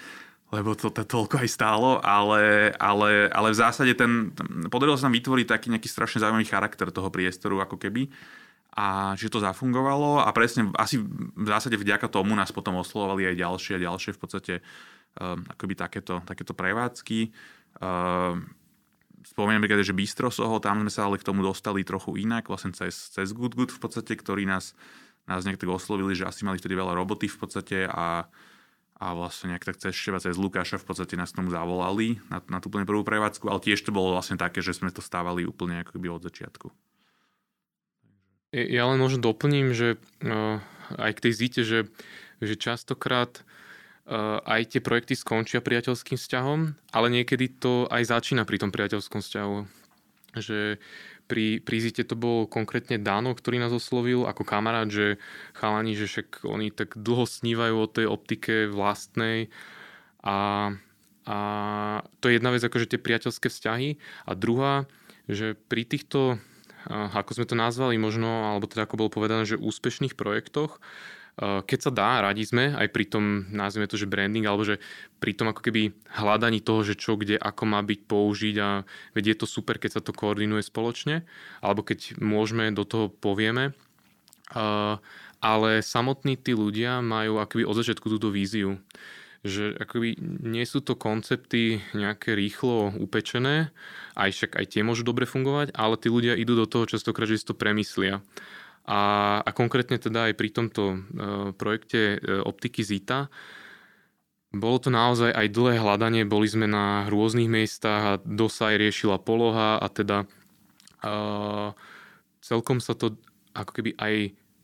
lebo 0.55 0.79
to, 0.79 0.87
to 0.94 1.03
toľko 1.03 1.42
aj 1.42 1.51
stálo, 1.51 1.99
ale, 1.99 2.70
ale, 2.79 3.27
ale 3.27 3.49
v 3.51 3.59
zásade 3.59 3.90
ten, 3.99 4.31
podarilo 4.70 4.94
sa 4.94 5.11
nám 5.11 5.18
vytvoriť 5.18 5.47
taký 5.51 5.66
nejaký 5.75 5.90
strašne 5.90 6.23
zaujímavý 6.23 6.47
charakter 6.47 6.94
toho 6.94 7.11
priestoru, 7.11 7.59
ako 7.59 7.75
keby 7.75 8.07
a 8.74 9.14
že 9.14 9.30
to 9.30 9.38
zafungovalo 9.38 10.18
a 10.18 10.28
presne 10.34 10.74
asi 10.74 10.98
v 10.98 11.46
zásade 11.46 11.78
vďaka 11.78 12.10
tomu 12.10 12.34
nás 12.34 12.50
potom 12.50 12.74
oslovovali 12.82 13.30
aj 13.30 13.38
ďalšie 13.38 13.72
a 13.78 13.84
ďalšie 13.87 14.10
v 14.14 14.20
podstate 14.20 14.54
um, 15.22 15.46
akoby 15.46 15.78
takéto, 15.78 16.18
takéto 16.26 16.58
prevádzky. 16.58 17.30
Um, 17.78 18.50
Spomínam 19.24 19.64
napríklad, 19.64 19.80
že 19.80 19.96
Bistro 19.96 20.28
Soho, 20.28 20.60
tam 20.60 20.84
sme 20.84 20.92
sa 20.92 21.08
ale 21.08 21.16
k 21.16 21.24
tomu 21.24 21.40
dostali 21.40 21.80
trochu 21.80 22.20
inak, 22.20 22.52
vlastne 22.52 22.76
cez, 22.76 23.08
cez 23.08 23.32
Good 23.32 23.56
Good 23.56 23.72
v 23.72 23.80
podstate, 23.80 24.12
ktorí 24.20 24.44
nás, 24.44 24.76
nás 25.24 25.48
nejak 25.48 25.56
tak 25.56 25.72
oslovili, 25.72 26.12
že 26.12 26.28
asi 26.28 26.44
mali 26.44 26.60
vtedy 26.60 26.76
veľa 26.76 26.92
roboty 26.92 27.24
v 27.32 27.40
podstate 27.40 27.88
a, 27.88 28.28
a 29.00 29.06
vlastne 29.16 29.56
nejak 29.56 29.64
tak 29.64 29.80
cez 29.80 29.96
Ševa, 29.96 30.20
cez 30.20 30.37
Lukáša 30.37 30.76
v 30.76 30.84
podstate 30.92 31.16
nás 31.16 31.32
k 31.32 31.40
tomu 31.40 31.48
zavolali 31.48 32.20
na, 32.28 32.44
na 32.52 32.60
tú 32.60 32.68
úplne 32.68 32.84
prvú 32.84 33.00
prevádzku, 33.00 33.48
ale 33.48 33.64
tiež 33.64 33.80
to 33.80 33.96
bolo 33.96 34.12
vlastne 34.12 34.37
také, 34.37 34.60
že 34.60 34.76
sme 34.76 34.92
to 34.92 35.00
stávali 35.00 35.48
úplne 35.48 35.80
akoby 35.80 36.12
od 36.12 36.20
začiatku. 36.28 36.68
Ja 38.55 38.87
len 38.87 39.03
možno 39.03 39.19
doplním, 39.19 39.75
že 39.75 39.99
uh, 40.23 40.62
aj 40.95 41.19
k 41.19 41.23
tej 41.27 41.33
zite, 41.35 41.61
že, 41.67 41.90
že 42.38 42.55
častokrát 42.55 43.43
uh, 44.07 44.38
aj 44.47 44.79
tie 44.79 44.81
projekty 44.81 45.19
skončia 45.19 45.59
priateľským 45.59 46.14
vzťahom, 46.14 46.79
ale 46.95 47.07
niekedy 47.11 47.51
to 47.51 47.90
aj 47.90 48.14
začína 48.14 48.47
pri 48.47 48.62
tom 48.62 48.71
priateľskom 48.71 49.27
vzťahu. 49.27 49.57
Že 50.38 50.79
pri, 51.27 51.59
pri 51.59 51.77
zite 51.83 52.07
to 52.07 52.14
bol 52.14 52.47
konkrétne 52.47 53.01
Dano, 53.01 53.35
ktorý 53.35 53.59
nás 53.59 53.75
oslovil 53.75 54.29
ako 54.29 54.47
kamarát, 54.47 54.87
že 54.87 55.19
chalani, 55.57 55.99
že 55.99 56.07
však 56.07 56.47
oni 56.47 56.71
tak 56.71 56.95
dlho 56.95 57.27
snívajú 57.27 57.75
o 57.75 57.90
tej 57.90 58.07
optike 58.07 58.69
vlastnej 58.71 59.49
a, 60.21 60.71
a 61.25 61.38
to 62.21 62.29
je 62.29 62.37
jedna 62.37 62.53
vec, 62.53 62.62
akože 62.62 62.93
tie 62.93 63.01
priateľské 63.01 63.49
vzťahy 63.49 63.97
a 64.29 64.33
druhá, 64.37 64.85
že 65.27 65.57
pri 65.57 65.88
týchto 65.88 66.38
ako 66.90 67.31
sme 67.37 67.47
to 67.49 67.57
nazvali 67.57 67.97
možno, 67.97 68.53
alebo 68.53 68.68
teda 68.68 68.85
ako 68.85 69.01
bolo 69.01 69.11
povedané, 69.12 69.49
že 69.49 69.61
úspešných 69.61 70.16
projektoch, 70.16 70.81
keď 71.40 71.79
sa 71.83 71.90
dá, 71.90 72.23
radi 72.23 72.47
sme 72.47 72.79
aj 72.79 72.94
pri 72.94 73.11
tom, 73.11 73.51
nazvime 73.51 73.90
to, 73.90 73.99
že 73.99 74.07
branding, 74.07 74.47
alebo 74.47 74.62
že 74.62 74.79
pri 75.18 75.35
tom 75.35 75.51
ako 75.51 75.66
keby 75.66 75.90
hľadaní 76.14 76.62
toho, 76.62 76.87
že 76.87 76.94
čo, 76.94 77.18
kde, 77.18 77.35
ako 77.35 77.66
má 77.66 77.83
byť 77.83 78.01
použiť 78.07 78.55
a 78.62 78.87
veď 79.18 79.25
je 79.35 79.37
to 79.42 79.47
super, 79.51 79.83
keď 79.83 79.99
sa 79.99 80.03
to 80.05 80.14
koordinuje 80.14 80.62
spoločne, 80.62 81.27
alebo 81.59 81.83
keď 81.83 82.23
môžeme, 82.23 82.70
do 82.70 82.87
toho 82.87 83.11
povieme. 83.11 83.75
Ale 85.42 85.70
samotní 85.83 86.38
tí 86.38 86.55
ľudia 86.55 87.03
majú 87.03 87.42
akoby 87.42 87.66
od 87.66 87.83
začiatku 87.83 88.07
túto 88.07 88.31
víziu 88.31 88.79
že 89.44 89.76
akoby 89.76 90.16
nie 90.40 90.64
sú 90.64 90.80
to 90.80 90.96
koncepty 90.96 91.85
nejaké 91.92 92.33
rýchlo 92.33 92.96
upečené, 92.96 93.68
aj 94.16 94.30
však 94.33 94.50
aj 94.57 94.66
tie 94.72 94.80
môžu 94.80 95.04
dobre 95.04 95.28
fungovať, 95.28 95.76
ale 95.76 96.00
tí 96.00 96.09
ľudia 96.09 96.33
idú 96.33 96.57
do 96.57 96.64
toho 96.64 96.88
častokrát, 96.88 97.28
že 97.28 97.37
si 97.37 97.44
to 97.44 97.52
premyslia. 97.52 98.24
A, 98.88 99.40
a 99.44 99.50
konkrétne 99.52 100.00
teda 100.00 100.33
aj 100.33 100.35
pri 100.37 100.48
tomto 100.48 100.83
uh, 100.85 100.96
projekte 101.57 102.16
uh, 102.20 102.44
Optiky 102.44 102.85
Zita 102.85 103.28
bolo 104.54 104.78
to 104.78 104.88
naozaj 104.88 105.35
aj 105.35 105.50
dlhé 105.50 105.83
hľadanie, 105.83 106.22
boli 106.22 106.46
sme 106.46 106.70
na 106.70 107.11
rôznych 107.11 107.50
miestach 107.50 108.02
a 108.07 108.20
dosaj 108.22 108.78
riešila 108.78 109.18
poloha 109.18 109.83
a 109.83 109.87
teda 109.90 110.30
uh, 111.02 111.74
celkom 112.38 112.78
sa 112.78 112.94
to 112.94 113.18
ako 113.50 113.70
keby 113.83 113.98
aj 113.98 114.14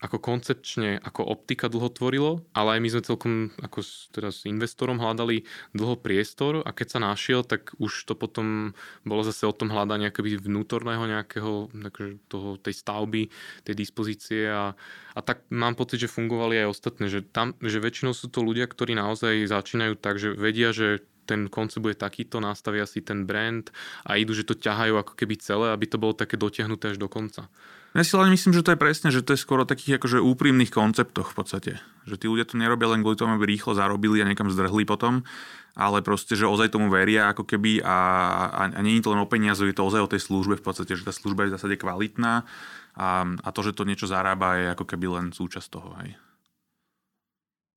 ako 0.00 0.16
koncepčne, 0.16 0.96
ako 0.96 1.28
optika 1.28 1.68
dlho 1.68 1.92
tvorilo, 1.92 2.40
ale 2.56 2.76
aj 2.76 2.80
my 2.80 2.88
sme 2.88 3.02
celkom 3.04 3.32
ako 3.60 3.84
teda 4.16 4.32
s 4.32 4.48
investorom 4.48 4.96
hľadali 4.96 5.44
dlho 5.76 6.00
priestor 6.00 6.64
a 6.64 6.72
keď 6.72 6.86
sa 6.96 7.00
našiel, 7.04 7.44
tak 7.44 7.76
už 7.76 8.08
to 8.08 8.16
potom 8.16 8.72
bolo 9.04 9.20
zase 9.20 9.44
o 9.44 9.52
tom 9.52 9.68
hľadania 9.68 10.08
akoby 10.08 10.40
vnútorného 10.40 11.04
nejakého 11.04 11.68
takže 11.68 12.16
toho, 12.32 12.56
tej 12.56 12.74
stavby, 12.80 13.28
tej 13.68 13.74
dispozície 13.76 14.48
a, 14.48 14.72
a 15.12 15.20
tak 15.20 15.44
mám 15.52 15.76
pocit, 15.76 16.00
že 16.00 16.08
fungovali 16.08 16.64
aj 16.64 16.72
ostatné, 16.72 17.12
že, 17.12 17.20
tam, 17.20 17.52
že 17.60 17.76
väčšinou 17.76 18.16
sú 18.16 18.32
to 18.32 18.40
ľudia, 18.40 18.64
ktorí 18.64 18.96
naozaj 18.96 19.44
začínajú 19.52 20.00
tak, 20.00 20.16
že 20.16 20.32
vedia, 20.32 20.72
že 20.72 21.04
ten 21.28 21.46
koncept 21.46 21.84
bude 21.84 21.94
takýto, 21.94 22.42
nastavia 22.42 22.88
si 22.88 23.04
ten 23.04 23.22
brand 23.28 23.70
a 24.02 24.18
idú, 24.18 24.34
že 24.34 24.42
to 24.42 24.58
ťahajú 24.58 24.98
ako 24.98 25.12
keby 25.14 25.38
celé, 25.38 25.70
aby 25.70 25.86
to 25.86 26.00
bolo 26.00 26.16
také 26.16 26.34
dotiahnuté 26.34 26.96
až 26.96 26.98
do 26.98 27.06
konca. 27.06 27.46
Ja 27.90 28.06
si 28.06 28.14
len 28.14 28.30
myslím, 28.30 28.54
že 28.54 28.62
to 28.62 28.70
je 28.70 28.78
presne, 28.78 29.10
že 29.10 29.18
to 29.18 29.34
je 29.34 29.42
skoro 29.42 29.66
takých 29.66 29.98
akože 29.98 30.22
úprimných 30.22 30.70
konceptoch 30.70 31.34
v 31.34 31.36
podstate. 31.36 31.72
Že 32.06 32.16
tí 32.22 32.26
ľudia 32.30 32.46
to 32.46 32.54
nerobia 32.54 32.86
len 32.86 33.02
kvôli 33.02 33.18
tomu, 33.18 33.34
aby 33.34 33.50
rýchlo 33.50 33.74
zarobili 33.74 34.22
a 34.22 34.28
niekam 34.30 34.46
zdrhli 34.46 34.86
potom, 34.86 35.26
ale 35.74 35.98
proste, 35.98 36.38
že 36.38 36.46
ozaj 36.46 36.70
tomu 36.70 36.86
veria 36.86 37.34
ako 37.34 37.42
keby 37.42 37.82
a, 37.82 37.98
a, 38.46 38.62
a 38.70 38.80
nie 38.86 39.02
je 39.02 39.10
to 39.10 39.10
len 39.10 39.18
o 39.18 39.26
peniazu, 39.26 39.66
je 39.66 39.74
to 39.74 39.82
ozaj 39.82 40.06
o 40.06 40.12
tej 40.14 40.22
službe 40.22 40.54
v 40.54 40.64
podstate, 40.64 40.94
že 40.94 41.02
tá 41.02 41.10
služba 41.10 41.46
je 41.46 41.50
v 41.50 41.54
zásade 41.58 41.76
kvalitná 41.82 42.46
a, 42.94 43.26
a 43.26 43.48
to, 43.50 43.60
že 43.66 43.74
to 43.74 43.82
niečo 43.82 44.06
zarába 44.06 44.54
je 44.54 44.66
ako 44.70 44.84
keby 44.86 45.06
len 45.10 45.26
súčasť 45.34 45.66
toho. 45.66 45.90
Hej. 45.98 46.14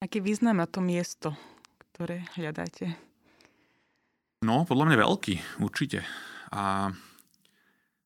Aký 0.05 0.21
význam 0.21 0.61
má 0.61 0.69
to 0.69 0.77
miesto, 0.77 1.33
ktoré 1.89 2.29
hľadáte? 2.37 2.93
No, 4.45 4.61
podľa 4.61 4.93
mňa 4.93 4.97
veľký, 5.09 5.35
určite. 5.57 6.05
A 6.53 6.93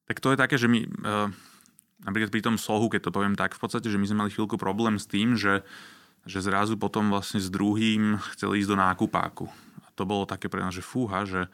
tak 0.07 0.23
to 0.23 0.31
je 0.31 0.39
také, 0.39 0.55
že 0.55 0.71
my... 0.71 0.87
Uh, 1.03 1.35
napríklad 2.03 2.29
pri 2.29 2.41
tom 2.45 2.55
sohu, 2.59 2.91
keď 2.91 3.09
to 3.09 3.15
poviem 3.15 3.33
tak, 3.33 3.57
v 3.57 3.61
podstate, 3.61 3.89
že 3.89 3.97
my 3.97 4.05
sme 4.05 4.19
mali 4.25 4.29
chvíľku 4.33 4.59
problém 4.59 5.01
s 5.01 5.09
tým, 5.09 5.33
že, 5.33 5.65
že 6.27 6.43
zrazu 6.43 6.77
potom 6.77 7.09
vlastne 7.09 7.41
s 7.41 7.49
druhým 7.49 8.21
chceli 8.35 8.61
ísť 8.61 8.69
do 8.69 8.77
nákupáku. 8.77 9.45
A 9.85 9.87
to 9.97 10.05
bolo 10.05 10.29
také 10.29 10.51
pre 10.51 10.61
nás, 10.61 10.75
že 10.75 10.85
fúha, 10.85 11.25
že, 11.25 11.49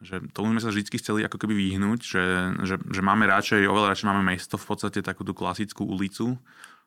že 0.00 0.24
tomu 0.32 0.56
sme 0.56 0.60
sa 0.64 0.72
vždy 0.72 0.96
chceli 0.96 1.20
ako 1.28 1.36
keby 1.36 1.52
vyhnúť, 1.52 2.00
že, 2.00 2.24
že, 2.64 2.74
že 2.80 3.00
máme 3.04 3.28
radšej, 3.28 3.68
oveľa 3.68 3.92
radšej 3.92 4.08
máme 4.08 4.24
mesto 4.24 4.56
v 4.56 4.66
podstate 4.66 5.04
takú 5.04 5.26
tú 5.26 5.36
klasickú 5.36 5.84
ulicu. 5.84 6.40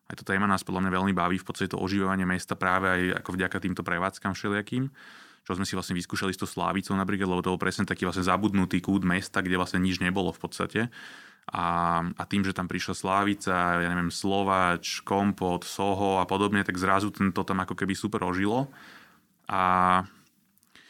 Aj 0.10 0.18
to 0.18 0.26
téma 0.26 0.50
nás 0.50 0.66
podľa 0.66 0.90
mňa 0.90 0.92
veľmi 0.98 1.14
baví, 1.14 1.38
v 1.38 1.46
podstate 1.46 1.70
to 1.70 1.78
oživovanie 1.78 2.26
mesta 2.26 2.58
práve 2.58 2.90
aj 2.90 3.02
ako 3.22 3.30
vďaka 3.38 3.58
týmto 3.62 3.86
prevádzkam 3.86 4.34
všelijakým 4.34 4.90
čo 5.44 5.58
sme 5.58 5.66
si 5.66 5.74
vlastne 5.74 5.98
vyskúšali 5.98 6.36
s 6.36 6.40
tou 6.40 6.50
Slávicou 6.50 6.94
napríklad, 6.96 7.28
lebo 7.28 7.42
to 7.44 7.54
bol 7.56 7.62
presne 7.62 7.86
taký 7.86 8.06
vlastne 8.06 8.26
zabudnutý 8.26 8.80
kút 8.80 9.04
mesta, 9.04 9.44
kde 9.44 9.60
vlastne 9.60 9.82
nič 9.82 10.00
nebolo 10.00 10.30
v 10.30 10.42
podstate. 10.42 10.82
A, 11.50 11.66
a 12.06 12.24
tým, 12.30 12.46
že 12.46 12.54
tam 12.54 12.70
prišla 12.70 12.94
Slávica, 12.94 13.82
ja 13.82 13.88
neviem, 13.90 14.14
Slovač, 14.14 15.02
Kompot, 15.02 15.66
Soho 15.66 16.22
a 16.22 16.26
podobne, 16.30 16.62
tak 16.62 16.78
zrazu 16.78 17.10
to 17.10 17.42
tam 17.42 17.58
ako 17.66 17.74
keby 17.74 17.98
super 17.98 18.22
ožilo. 18.22 18.70
A 19.50 20.06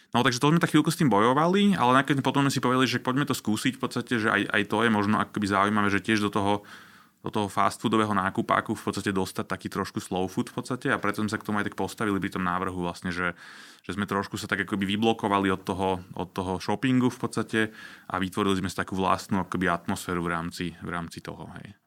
No 0.10 0.26
takže 0.26 0.42
to 0.42 0.50
sme 0.50 0.58
tak 0.58 0.74
chvíľku 0.74 0.90
s 0.90 0.98
tým 0.98 1.06
bojovali, 1.06 1.78
ale 1.78 1.92
nakoniec 1.94 2.26
potom 2.26 2.42
sme 2.42 2.50
si 2.50 2.58
povedali, 2.58 2.90
že 2.90 2.98
poďme 2.98 3.30
to 3.30 3.38
skúsiť 3.38 3.78
v 3.78 3.82
podstate, 3.82 4.18
že 4.18 4.34
aj, 4.34 4.42
aj 4.50 4.64
to 4.66 4.82
je 4.82 4.90
možno 4.90 5.22
akoby 5.22 5.46
zaujímavé, 5.46 5.94
že 5.94 6.02
tiež 6.02 6.26
do 6.26 6.34
toho 6.34 6.66
do 7.20 7.30
toho 7.30 7.48
fast 7.52 7.84
foodového 7.84 8.16
nákupáku 8.16 8.72
v 8.76 8.84
podstate 8.84 9.12
dostať 9.12 9.46
taký 9.48 9.68
trošku 9.68 10.00
slow 10.00 10.24
food 10.32 10.48
v 10.52 10.56
podstate 10.60 10.88
a 10.88 11.02
preto 11.02 11.20
sme 11.20 11.32
sa 11.32 11.40
k 11.40 11.48
tomu 11.48 11.60
aj 11.60 11.68
tak 11.72 11.76
postavili 11.76 12.16
pri 12.16 12.32
tom 12.32 12.48
návrhu 12.48 12.80
vlastne, 12.80 13.12
že, 13.12 13.36
že 13.84 13.92
sme 13.96 14.08
trošku 14.08 14.40
sa 14.40 14.48
tak 14.48 14.64
akoby 14.64 14.96
vyblokovali 14.96 15.52
od 15.52 15.62
toho, 15.64 16.00
od 16.16 16.30
toho 16.32 16.64
shoppingu 16.64 17.12
v 17.12 17.20
podstate 17.20 17.62
a 18.08 18.16
vytvorili 18.20 18.60
sme 18.64 18.72
si 18.72 18.80
takú 18.80 18.96
vlastnú 18.96 19.44
akoby 19.44 19.68
atmosféru 19.68 20.24
v 20.24 20.32
rámci, 20.32 20.66
v 20.80 20.90
rámci 20.92 21.20
toho. 21.20 21.48
Hej. 21.60 21.79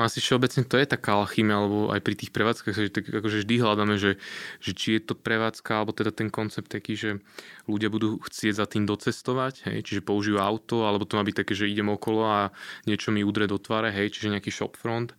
Asi 0.00 0.22
všeobecne 0.22 0.62
to 0.64 0.78
je 0.78 0.86
taká 0.86 1.18
alchymia, 1.18 1.58
alebo 1.58 1.90
aj 1.90 2.00
pri 2.00 2.14
tých 2.14 2.30
prevádzkach, 2.30 2.74
že 2.74 2.94
tak 2.94 3.04
akože 3.10 3.42
vždy 3.42 3.54
hľadáme, 3.58 3.98
že, 3.98 4.16
že 4.62 4.72
či 4.72 4.98
je 4.98 5.02
to 5.02 5.14
prevádzka, 5.18 5.82
alebo 5.82 5.92
teda 5.94 6.14
ten 6.14 6.30
koncept 6.30 6.70
taký, 6.70 6.94
že 6.94 7.10
ľudia 7.66 7.90
budú 7.90 8.22
chcieť 8.22 8.54
za 8.54 8.66
tým 8.70 8.86
docestovať, 8.86 9.68
hej, 9.68 9.78
čiže 9.84 10.06
použijú 10.06 10.38
auto, 10.38 10.86
alebo 10.86 11.04
to 11.04 11.18
má 11.18 11.26
byť 11.26 11.36
také, 11.44 11.52
že 11.58 11.70
idem 11.70 11.90
okolo 11.90 12.22
a 12.24 12.40
niečo 12.86 13.10
mi 13.10 13.26
udre 13.26 13.50
do 13.50 13.58
tváre, 13.58 13.90
hej, 13.90 14.14
čiže 14.14 14.32
nejaký 14.38 14.50
shopfront. 14.54 15.12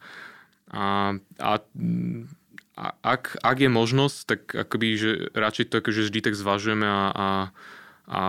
A, 0.70 1.18
a 1.40 1.52
a 2.80 2.96
ak, 3.04 3.44
ak 3.44 3.58
je 3.60 3.68
možnosť, 3.68 4.18
tak 4.24 4.42
akoby, 4.56 4.88
že 4.96 5.12
radšej 5.36 5.68
to 5.68 5.84
akože 5.84 6.08
vždy 6.08 6.20
tak 6.24 6.40
zvažujeme 6.40 6.88
a, 6.88 7.04
a 7.12 7.28
a 8.10 8.22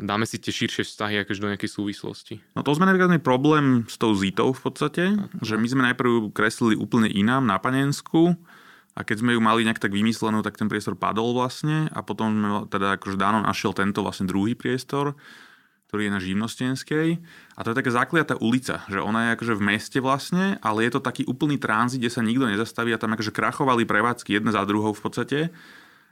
dáme 0.00 0.24
si 0.24 0.40
tie 0.40 0.48
širšie 0.48 0.88
vzťahy 0.88 1.20
akože 1.20 1.44
do 1.44 1.50
nejakej 1.52 1.68
súvislosti. 1.68 2.34
No 2.56 2.64
to 2.64 2.72
sme 2.72 2.88
napríklad 2.88 3.20
problém 3.20 3.84
s 3.84 4.00
tou 4.00 4.16
zitou 4.16 4.56
v 4.56 4.60
podstate, 4.64 5.12
uh-huh. 5.12 5.44
že 5.44 5.60
my 5.60 5.66
sme 5.68 5.82
najprv 5.92 6.32
kreslili 6.32 6.72
úplne 6.72 7.12
inám 7.12 7.44
na 7.44 7.60
Panensku 7.60 8.32
a 8.96 9.04
keď 9.04 9.20
sme 9.20 9.36
ju 9.36 9.40
mali 9.44 9.68
nejak 9.68 9.76
tak 9.76 9.92
vymyslenú, 9.92 10.40
tak 10.40 10.56
ten 10.56 10.72
priestor 10.72 10.96
padol 10.96 11.36
vlastne 11.36 11.92
a 11.92 12.00
potom 12.00 12.64
teda 12.72 12.96
akože 12.96 13.20
Dano 13.20 13.44
našiel 13.44 13.76
tento 13.76 14.00
vlastne 14.00 14.24
druhý 14.24 14.56
priestor, 14.56 15.12
ktorý 15.92 16.08
je 16.08 16.14
na 16.16 16.20
Živnostenskej. 16.24 17.20
A 17.54 17.60
to 17.60 17.76
je 17.76 17.78
taká 17.78 17.92
zakliatá 17.92 18.40
ulica, 18.40 18.88
že 18.88 19.04
ona 19.04 19.28
je 19.28 19.32
akože 19.36 19.54
v 19.60 19.66
meste 19.68 19.98
vlastne, 20.00 20.56
ale 20.64 20.88
je 20.88 20.96
to 20.96 21.04
taký 21.04 21.28
úplný 21.28 21.60
tranzit, 21.60 22.00
kde 22.00 22.08
sa 22.08 22.24
nikto 22.24 22.48
nezastaví 22.48 22.88
a 22.96 22.98
tam 22.98 23.12
akože 23.12 23.36
krachovali 23.36 23.84
prevádzky 23.84 24.40
jedna 24.40 24.48
za 24.56 24.64
druhou 24.64 24.96
v 24.96 25.02
podstate. 25.04 25.38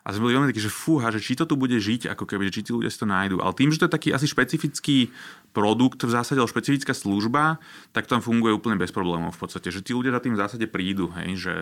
A 0.04 0.12
sme 0.12 0.28
boli 0.28 0.36
veľmi 0.36 0.52
takí, 0.52 0.60
že 0.60 0.68
fúha, 0.68 1.08
že 1.08 1.16
či 1.16 1.32
to 1.32 1.48
tu 1.48 1.56
bude 1.56 1.72
žiť, 1.72 2.12
ako 2.12 2.28
keby, 2.28 2.52
či 2.52 2.60
tí 2.60 2.76
ľudia 2.76 2.92
si 2.92 3.00
to 3.00 3.08
nájdú. 3.08 3.40
Ale 3.40 3.56
tým, 3.56 3.72
že 3.72 3.80
to 3.80 3.88
je 3.88 3.96
taký 3.96 4.12
asi 4.12 4.28
špecifický 4.28 5.08
produkt, 5.56 6.04
v 6.04 6.12
zásade, 6.12 6.36
ale 6.36 6.52
špecifická 6.52 6.92
služba, 6.92 7.56
tak 7.96 8.04
tam 8.04 8.20
funguje 8.20 8.52
úplne 8.52 8.76
bez 8.76 8.92
problémov 8.92 9.32
v 9.32 9.40
podstate. 9.40 9.72
Že 9.72 9.80
tí 9.80 9.92
ľudia 9.96 10.12
za 10.12 10.20
tým 10.20 10.36
v 10.36 10.42
zásade 10.44 10.66
prídu. 10.68 11.08
Hej? 11.16 11.40
Že, 11.40 11.54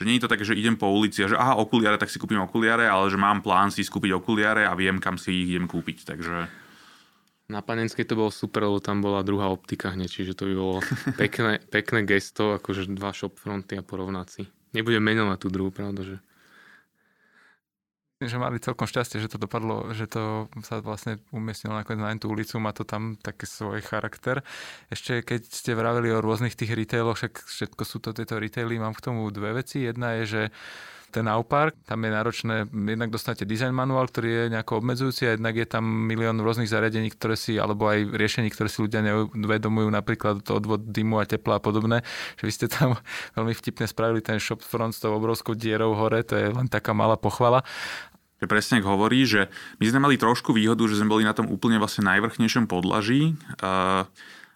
že 0.00 0.02
nie 0.08 0.16
je 0.16 0.24
to 0.24 0.32
také, 0.32 0.48
že 0.48 0.56
idem 0.56 0.80
po 0.80 0.88
ulici 0.88 1.20
a 1.20 1.28
že 1.28 1.36
aha, 1.36 1.60
okuliare, 1.60 2.00
tak 2.00 2.08
si 2.08 2.16
kúpim 2.16 2.40
okuliare, 2.40 2.88
ale 2.88 3.12
že 3.12 3.20
mám 3.20 3.44
plán 3.44 3.68
si 3.68 3.84
skúpiť 3.84 4.16
okuliare 4.16 4.64
a 4.64 4.72
viem, 4.72 4.96
kam 4.96 5.20
si 5.20 5.44
ich 5.44 5.52
idem 5.52 5.68
kúpiť. 5.68 6.08
Takže... 6.08 6.48
Na 7.52 7.60
Panenskej 7.60 8.08
to 8.08 8.16
bolo 8.16 8.32
super, 8.32 8.64
lebo 8.64 8.80
tam 8.80 9.04
bola 9.04 9.20
druhá 9.20 9.52
optika 9.52 9.92
hneď, 9.92 10.08
čiže 10.08 10.32
to 10.32 10.48
by 10.48 10.54
bolo 10.56 10.80
pekné, 11.20 11.60
pekné 11.68 12.08
gesto, 12.08 12.56
akože 12.56 12.88
dva 12.96 13.12
shopfronty 13.12 13.76
a 13.76 13.84
porovnať 13.84 14.26
si. 14.32 14.42
Nebudem 14.72 15.04
menovať 15.04 15.38
tú 15.44 15.48
druhú, 15.52 15.68
pravda, 15.68 16.00
že 16.00 16.16
že 18.26 18.40
mali 18.40 18.58
celkom 18.58 18.88
šťastie, 18.88 19.20
že 19.20 19.30
to 19.30 19.38
dopadlo, 19.38 19.92
že 19.92 20.08
to 20.08 20.48
sa 20.64 20.80
vlastne 20.80 21.20
umiestnilo 21.30 21.76
nakoniec 21.76 22.02
na 22.02 22.12
tú 22.16 22.32
ulicu, 22.32 22.56
má 22.58 22.74
to 22.74 22.82
tam 22.82 23.16
taký 23.20 23.46
svoj 23.46 23.80
charakter. 23.84 24.40
Ešte 24.88 25.24
keď 25.24 25.46
ste 25.48 25.72
vraveli 25.76 26.12
o 26.12 26.22
rôznych 26.24 26.56
tých 26.58 26.74
retailoch, 26.74 27.20
však 27.20 27.44
všetko 27.44 27.82
sú 27.84 28.00
to 28.00 28.10
tieto 28.16 28.36
retaily, 28.40 28.80
mám 28.80 28.96
k 28.96 29.04
tomu 29.04 29.28
dve 29.28 29.60
veci. 29.60 29.84
Jedna 29.84 30.18
je, 30.20 30.24
že 30.24 30.42
ten 31.14 31.30
Aupark, 31.30 31.78
tam 31.86 32.02
je 32.02 32.10
náročné, 32.10 32.54
jednak 32.66 33.14
dostanete 33.14 33.46
design 33.46 33.70
manuál, 33.70 34.10
ktorý 34.10 34.28
je 34.34 34.44
nejako 34.58 34.82
obmedzujúci 34.82 35.30
a 35.30 35.38
jednak 35.38 35.54
je 35.54 35.62
tam 35.70 35.86
milión 35.86 36.34
rôznych 36.42 36.66
zariadení, 36.66 37.14
ktoré 37.14 37.38
si, 37.38 37.54
alebo 37.54 37.86
aj 37.86 38.18
riešení, 38.18 38.50
ktoré 38.50 38.66
si 38.66 38.82
ľudia 38.82 38.98
neuvedomujú, 39.06 39.86
napríklad 39.94 40.42
to 40.42 40.58
odvod 40.58 40.90
dymu 40.90 41.22
a 41.22 41.24
tepla 41.30 41.62
a 41.62 41.62
podobné, 41.62 42.02
že 42.34 42.50
vy 42.50 42.52
ste 42.52 42.66
tam 42.66 42.98
veľmi 43.38 43.54
vtipne 43.54 43.86
spravili 43.86 44.26
ten 44.26 44.42
shop 44.42 44.66
front 44.66 44.90
s 44.90 44.98
tou 44.98 45.14
obrovskou 45.14 45.54
dierou 45.54 45.94
hore, 45.94 46.26
to 46.26 46.34
je 46.34 46.50
len 46.50 46.66
taká 46.66 46.90
malá 46.90 47.14
pochvala 47.14 47.62
že 48.44 48.52
presne 48.52 48.84
ak 48.84 48.84
hovorí, 48.84 49.24
že 49.24 49.48
my 49.80 49.84
sme 49.88 50.04
mali 50.04 50.20
trošku 50.20 50.52
výhodu, 50.52 50.84
že 50.84 51.00
sme 51.00 51.08
boli 51.08 51.24
na 51.24 51.32
tom 51.32 51.48
úplne 51.48 51.80
vlastne 51.80 52.04
najvrchnejšom 52.04 52.68
podlaží, 52.68 53.32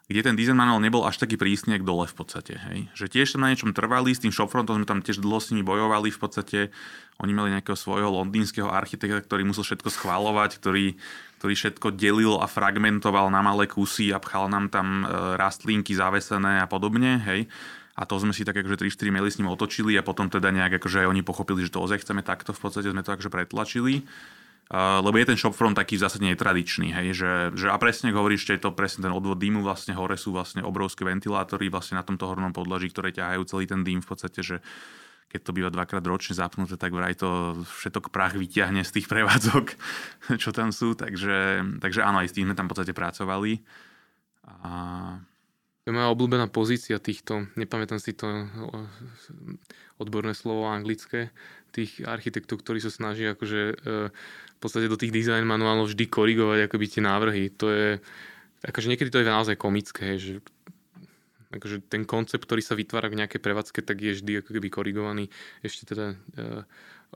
kde 0.09 0.20
ten 0.24 0.37
design 0.37 0.57
manuál 0.57 0.81
nebol 0.81 1.05
až 1.05 1.20
taký 1.20 1.37
prísny, 1.37 1.77
ako 1.77 1.85
dole 1.85 2.05
v 2.09 2.16
podstate. 2.16 2.57
Hej. 2.57 2.88
Že 2.96 3.07
tiež 3.12 3.29
tam 3.37 3.44
na 3.44 3.53
niečom 3.53 3.77
trvali, 3.77 4.12
s 4.12 4.24
tým 4.24 4.33
shopfrontom 4.33 4.81
sme 4.81 4.88
tam 4.88 5.05
tiež 5.05 5.20
dlho 5.20 5.37
s 5.37 5.53
nimi 5.53 5.61
bojovali 5.61 6.09
v 6.09 6.20
podstate. 6.20 6.59
Oni 7.20 7.37
mali 7.37 7.53
nejakého 7.53 7.77
svojho 7.77 8.09
londýnskeho 8.09 8.72
architekta, 8.72 9.20
ktorý 9.20 9.44
musel 9.44 9.68
všetko 9.68 9.92
schváľovať, 9.92 10.51
ktorý, 10.64 10.96
ktorý 11.40 11.55
všetko 11.61 11.88
delil 11.92 12.40
a 12.40 12.48
fragmentoval 12.48 13.29
na 13.29 13.44
malé 13.44 13.68
kusy 13.68 14.09
a 14.09 14.20
pchal 14.20 14.48
nám 14.48 14.72
tam 14.72 15.05
e, 15.05 15.37
rastlinky 15.37 15.92
zavesené 15.92 16.64
a 16.64 16.66
podobne. 16.68 17.20
Hej. 17.29 17.44
A 17.98 18.06
to 18.06 18.14
sme 18.22 18.30
si 18.30 18.46
tak 18.46 18.54
akože 18.54 18.94
3-4 18.94 19.11
maily 19.11 19.26
s 19.26 19.42
ním 19.42 19.50
otočili 19.50 19.98
a 19.98 20.06
potom 20.06 20.30
teda 20.30 20.54
nejak 20.54 20.78
akože 20.78 21.02
aj 21.02 21.11
oni 21.11 21.26
pochopili, 21.26 21.66
že 21.66 21.74
to 21.74 21.82
ozaj 21.82 22.06
chceme 22.06 22.22
takto, 22.22 22.54
v 22.54 22.61
podstate 22.62 22.94
sme 22.94 23.02
to 23.02 23.11
akože 23.11 23.26
pretlačili. 23.26 24.06
Uh, 24.68 25.00
lebo 25.00 25.16
je 25.16 25.32
ten 25.32 25.40
shopfront 25.40 25.72
taký 25.72 25.96
v 25.96 26.04
zásade 26.04 26.28
netradičný, 26.28 26.92
hej, 26.92 27.16
že, 27.16 27.32
že 27.56 27.72
a 27.72 27.76
presne 27.80 28.12
ako 28.12 28.20
hovoríš, 28.20 28.52
je 28.52 28.61
to 28.61 28.76
presne 28.76 29.00
ten 29.00 29.08
odvod 29.16 29.40
dýmu, 29.40 29.64
vlastne 29.64 29.96
hore 29.96 30.20
sú 30.20 30.28
vlastne 30.28 30.61
obrovské 30.61 31.08
ventilátory 31.08 31.72
vlastne 31.72 31.96
na 31.96 32.04
tomto 32.04 32.28
hornom 32.28 32.52
podlaží, 32.52 32.92
ktoré 32.92 33.08
ťahajú 33.16 33.48
celý 33.48 33.64
ten 33.64 33.80
dým 33.80 34.04
v 34.04 34.08
podstate, 34.12 34.44
že 34.44 34.61
keď 35.32 35.40
to 35.40 35.56
býva 35.56 35.72
dvakrát 35.72 36.04
ročne 36.04 36.37
zapnuté, 36.37 36.76
tak 36.76 36.92
vraj 36.92 37.16
to 37.16 37.56
všetok 37.64 38.12
prach 38.12 38.37
vyťahne 38.37 38.84
z 38.84 38.92
tých 38.92 39.08
prevádzok, 39.08 39.66
čo 40.42 40.50
tam 40.52 40.68
sú, 40.68 40.92
takže, 40.92 41.64
takže 41.80 42.04
áno, 42.04 42.20
aj 42.20 42.28
s 42.28 42.37
tým 42.37 42.52
sme 42.52 42.56
tam 42.56 42.68
v 42.68 42.72
podstate 42.76 42.92
pracovali. 42.92 43.64
A 44.68 44.68
je 45.88 45.96
moja 45.96 46.12
obľúbená 46.12 46.53
pozícia 46.53 47.01
týchto, 47.01 47.48
nepamätám 47.57 47.96
si 47.96 48.12
to 48.12 48.29
odborné 49.96 50.37
slovo 50.37 50.68
anglické, 50.68 51.33
tých 51.72 52.05
architektov, 52.05 52.61
ktorí 52.64 52.81
sa 52.81 52.92
snažia 52.92 53.37
akože 53.37 53.61
e, 53.61 53.74
v 54.12 54.59
podstate 54.59 54.88
do 54.88 54.96
tých 54.96 55.12
design 55.12 55.44
manuálov 55.44 55.92
vždy 55.92 56.05
korigovať 56.09 56.66
akoby 56.66 56.87
tie 56.88 57.03
návrhy. 57.05 57.44
To 57.61 57.70
je, 57.70 57.88
akože 58.64 58.88
niekedy 58.88 59.12
to 59.12 59.20
je 59.20 59.29
naozaj 59.29 59.57
komické, 59.61 60.16
že 60.16 60.40
akože 61.48 61.88
ten 61.88 62.05
koncept, 62.05 62.44
ktorý 62.44 62.61
sa 62.61 62.77
vytvára 62.77 63.09
v 63.09 63.24
nejakej 63.24 63.40
prevádzke, 63.40 63.81
tak 63.81 64.05
je 64.05 64.12
vždy 64.12 64.44
ako 64.44 64.51
keby 64.53 64.68
korigovaný 64.68 65.24
ešte 65.64 65.96
teda 65.96 66.12
uh, 66.12 66.61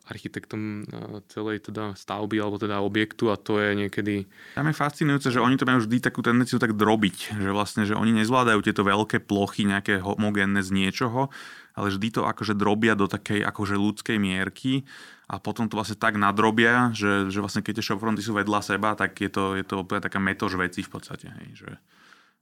architektom 0.09 0.83
uh, 0.83 1.21
celej 1.29 1.69
teda 1.69 1.93
stavby 1.95 2.41
alebo 2.41 2.57
teda 2.57 2.81
objektu 2.81 3.29
a 3.29 3.37
to 3.37 3.61
je 3.61 3.77
niekedy... 3.77 4.25
Tam 4.57 4.67
je 4.69 4.75
fascinujúce, 4.75 5.29
že 5.29 5.41
oni 5.41 5.61
to 5.61 5.69
majú 5.69 5.85
vždy 5.85 6.01
takú 6.01 6.25
tendenciu 6.25 6.57
tak 6.57 6.75
drobiť, 6.75 7.37
že 7.39 7.51
vlastne, 7.53 7.85
že 7.85 7.97
oni 7.97 8.13
nezvládajú 8.25 8.61
tieto 8.65 8.83
veľké 8.83 9.25
plochy 9.25 9.69
nejaké 9.69 10.01
homogénne 10.01 10.65
z 10.65 10.71
niečoho, 10.73 11.29
ale 11.73 11.87
vždy 11.93 12.09
to 12.21 12.23
akože 12.25 12.57
drobia 12.57 12.93
do 12.93 13.09
takej 13.09 13.45
akože 13.45 13.77
ľudskej 13.77 14.17
mierky 14.21 14.85
a 15.33 15.41
potom 15.41 15.65
to 15.65 15.81
vlastne 15.81 15.97
tak 15.97 16.21
nadrobia, 16.21 16.93
že, 16.93 17.33
že 17.33 17.41
vlastne 17.41 17.65
keď 17.65 17.81
tie 17.81 17.87
shopfronty 17.89 18.21
sú 18.21 18.37
vedľa 18.37 18.61
seba, 18.61 18.93
tak 18.93 19.17
je 19.17 19.33
to, 19.33 19.57
je 19.57 19.65
to 19.65 19.81
úplne 19.81 20.05
taká 20.05 20.21
metož 20.21 20.61
veci 20.61 20.85
v 20.85 20.93
podstate. 20.93 21.33
Hej, 21.33 21.49
že... 21.65 21.71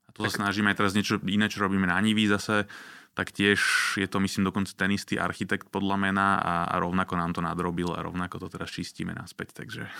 A 0.06 0.10
to 0.10 0.26
sa 0.26 0.42
snažíme 0.42 0.74
aj 0.74 0.78
teraz 0.82 0.92
niečo 0.98 1.22
iné, 1.30 1.46
čo 1.46 1.62
robíme 1.62 1.86
na 1.86 2.02
Niví 2.02 2.26
zase, 2.26 2.66
tak 3.14 3.34
tiež 3.34 3.60
je 3.98 4.06
to, 4.06 4.22
myslím, 4.22 4.46
dokonca 4.46 4.70
ten 4.72 4.94
istý 4.94 5.18
architekt 5.18 5.68
podľa 5.68 5.96
mena 5.98 6.38
a, 6.38 6.54
a 6.70 6.74
rovnako 6.78 7.18
nám 7.18 7.34
to 7.34 7.42
nadrobil 7.42 7.92
a 7.92 8.00
rovnako 8.00 8.38
to 8.38 8.48
teraz 8.48 8.70
čistíme 8.70 9.10
naspäť. 9.12 9.66
Takže... 9.66 9.90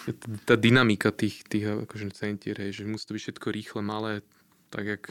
Tá 0.46 0.54
dynamika 0.54 1.10
tých, 1.10 1.42
tých 1.44 1.84
akože 1.84 2.14
centier, 2.14 2.56
hej, 2.56 2.80
že 2.80 2.82
musí 2.86 3.04
to 3.10 3.14
byť 3.18 3.22
všetko 3.26 3.46
rýchle, 3.50 3.80
malé, 3.82 4.22
tak 4.70 4.86
jak 4.86 5.02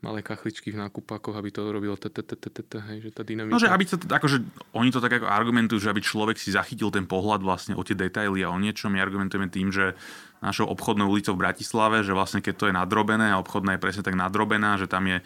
malé 0.00 0.24
kachličky 0.24 0.72
v 0.72 0.80
nákupákoch, 0.80 1.36
aby 1.36 1.52
to 1.52 1.68
robilo 1.68 1.92
hej, 1.92 2.98
že 3.04 3.10
tá 3.12 3.20
dynamika. 3.20 3.52
No, 3.52 3.60
že 3.60 3.68
aby 3.68 3.84
to, 3.84 4.00
akože, 4.00 4.40
oni 4.72 4.88
to 4.88 5.00
tak 5.04 5.20
ako 5.20 5.28
argumentujú, 5.28 5.76
že 5.76 5.92
aby 5.92 6.00
človek 6.00 6.40
si 6.40 6.56
zachytil 6.56 6.88
ten 6.88 7.04
pohľad 7.04 7.44
vlastne 7.44 7.76
o 7.76 7.84
tie 7.84 7.92
detaily 7.92 8.40
a 8.40 8.48
o 8.48 8.56
niečo. 8.56 8.88
My 8.88 9.04
argumentujeme 9.04 9.52
tým, 9.52 9.68
že 9.68 9.92
našou 10.40 10.72
obchodnou 10.72 11.04
ulicou 11.04 11.36
v 11.36 11.44
Bratislave, 11.44 12.00
že 12.00 12.16
vlastne 12.16 12.40
keď 12.40 12.54
to 12.56 12.64
je 12.72 12.74
nadrobené 12.74 13.28
a 13.28 13.40
obchodná 13.44 13.76
je 13.76 13.84
presne 13.84 14.00
tak 14.00 14.16
nadrobená, 14.16 14.80
že 14.80 14.88
tam 14.88 15.04
je 15.04 15.20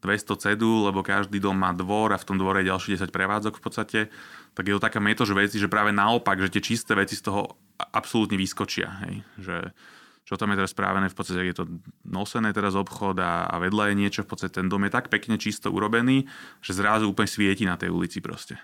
200 0.00 0.36
cedú, 0.36 0.88
lebo 0.88 1.04
každý 1.04 1.38
dom 1.40 1.56
má 1.56 1.76
dvor 1.76 2.16
a 2.16 2.20
v 2.20 2.26
tom 2.26 2.40
dvore 2.40 2.64
je 2.64 2.72
ďalší 2.72 2.88
10 2.96 3.12
prevádzok 3.12 3.60
v 3.60 3.62
podstate, 3.62 4.00
tak 4.56 4.64
je 4.64 4.74
to 4.76 4.82
taká 4.82 4.98
metož 4.98 5.36
veci, 5.36 5.60
že 5.60 5.68
práve 5.68 5.92
naopak, 5.92 6.40
že 6.40 6.52
tie 6.52 6.62
čisté 6.64 6.96
veci 6.96 7.14
z 7.16 7.28
toho 7.28 7.60
absolútne 7.76 8.40
vyskočia. 8.40 8.88
Hej. 9.06 9.14
Že, 9.40 9.56
čo 10.24 10.34
tam 10.40 10.52
je 10.52 10.58
teraz 10.64 10.72
správené, 10.72 11.12
v 11.12 11.16
podstate 11.16 11.42
je 11.44 11.56
to 11.56 11.64
nosené 12.08 12.52
teraz 12.56 12.72
obchod 12.76 13.20
a, 13.20 13.48
a 13.48 13.60
vedľa 13.60 13.92
je 13.92 13.94
niečo, 13.98 14.24
v 14.24 14.30
podstate 14.32 14.60
ten 14.60 14.68
dom 14.68 14.84
je 14.88 14.92
tak 14.92 15.12
pekne 15.12 15.36
čisto 15.36 15.68
urobený, 15.68 16.24
že 16.64 16.72
zrazu 16.76 17.08
úplne 17.08 17.28
svieti 17.28 17.68
na 17.68 17.76
tej 17.76 17.92
ulici 17.92 18.24
proste. 18.24 18.56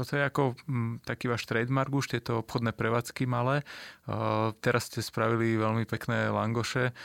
Toto 0.00 0.16
je 0.16 0.24
ako 0.24 0.56
m, 0.64 0.72
mm, 0.72 0.94
taký 1.04 1.28
váš 1.28 1.44
trademark 1.44 1.92
už, 1.92 2.16
tieto 2.16 2.40
obchodné 2.40 2.72
prevádzky 2.72 3.28
malé. 3.28 3.60
Uh, 4.08 4.56
teraz 4.64 4.88
ste 4.88 5.04
spravili 5.04 5.60
veľmi 5.60 5.84
pekné 5.84 6.32
langoše. 6.32 6.96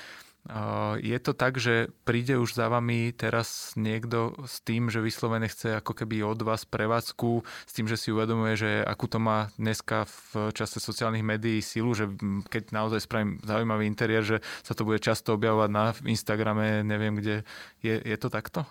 Je 1.02 1.18
to 1.18 1.34
tak, 1.34 1.58
že 1.58 1.90
príde 2.06 2.38
už 2.38 2.54
za 2.54 2.70
vami 2.70 3.10
teraz 3.18 3.74
niekto 3.74 4.38
s 4.46 4.62
tým, 4.62 4.94
že 4.94 5.02
vyslovene 5.02 5.50
chce 5.50 5.82
ako 5.82 5.98
keby 5.98 6.22
od 6.22 6.46
vás 6.46 6.70
prevádzku, 6.70 7.42
s 7.66 7.74
tým, 7.74 7.90
že 7.90 7.98
si 7.98 8.14
uvedomuje, 8.14 8.54
že 8.54 8.72
akú 8.86 9.10
to 9.10 9.18
má 9.18 9.50
dneska 9.58 10.06
v 10.06 10.54
čase 10.54 10.78
sociálnych 10.78 11.26
médií 11.26 11.66
silu, 11.66 11.98
že 11.98 12.06
keď 12.46 12.78
naozaj 12.78 13.10
spravím 13.10 13.42
zaujímavý 13.42 13.90
interiér, 13.90 14.22
že 14.22 14.38
sa 14.62 14.78
to 14.78 14.86
bude 14.86 15.02
často 15.02 15.34
objavovať 15.34 15.70
na 15.74 15.98
Instagrame, 16.06 16.86
neviem 16.86 17.18
kde. 17.18 17.42
Je, 17.82 17.98
je 17.98 18.18
to 18.22 18.30
takto? 18.30 18.70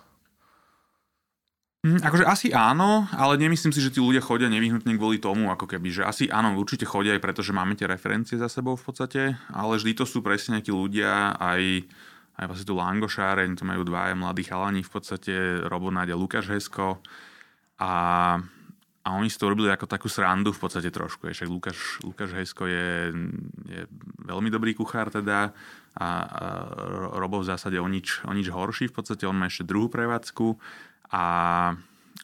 Mm, 1.85 2.01
akože 2.01 2.25
asi 2.25 2.47
áno, 2.49 3.05
ale 3.13 3.37
nemyslím 3.37 3.69
si, 3.69 3.77
že 3.77 3.93
tí 3.93 4.01
ľudia 4.01 4.17
chodia 4.17 4.49
nevyhnutne 4.49 4.97
kvôli 4.97 5.21
tomu, 5.21 5.53
ako 5.53 5.69
keby, 5.69 5.93
že 5.93 6.01
asi 6.01 6.25
áno, 6.33 6.57
určite 6.57 6.81
chodia 6.81 7.13
aj 7.13 7.21
preto, 7.21 7.45
že 7.45 7.53
máme 7.53 7.77
tie 7.77 7.85
referencie 7.85 8.41
za 8.41 8.49
sebou 8.49 8.73
v 8.73 8.89
podstate, 8.89 9.37
ale 9.53 9.77
vždy 9.77 9.93
to 9.93 10.01
sú 10.01 10.25
presne 10.25 10.57
nejakí 10.57 10.73
ľudia, 10.73 11.37
aj, 11.37 11.85
aj 12.41 12.45
vlastne 12.49 12.65
tu 12.65 12.73
Langošáreň, 12.73 13.53
to 13.53 13.69
majú 13.69 13.85
dvaja 13.85 14.17
mladí 14.17 14.49
chalani 14.49 14.81
v 14.81 14.89
podstate, 14.97 15.33
Robo 15.69 15.93
Náďa, 15.93 16.17
Lukáš 16.17 16.49
Hesko. 16.49 17.05
A, 17.77 17.93
a 19.05 19.07
oni 19.13 19.29
si 19.29 19.37
to 19.37 19.45
robili 19.45 19.69
ako 19.69 19.85
takú 19.85 20.09
srandu 20.09 20.57
v 20.57 20.65
podstate 20.65 20.89
trošku, 20.89 21.29
však 21.29 21.45
Lukáš, 21.45 22.01
Lukáš 22.01 22.33
Hesko 22.33 22.65
je, 22.65 23.13
je 23.69 23.81
veľmi 24.25 24.49
dobrý 24.49 24.73
kuchár 24.73 25.13
teda 25.13 25.53
a, 25.93 26.01
a 26.01 26.07
Robo 27.13 27.45
v 27.45 27.49
zásade 27.53 27.77
o 27.77 27.85
nič, 27.85 28.25
o 28.25 28.33
nič 28.33 28.49
horší, 28.49 28.89
v 28.89 28.95
podstate 28.97 29.29
on 29.29 29.37
má 29.37 29.53
ešte 29.53 29.69
druhú 29.69 29.85
prevádzku 29.85 30.57
a, 31.11 31.25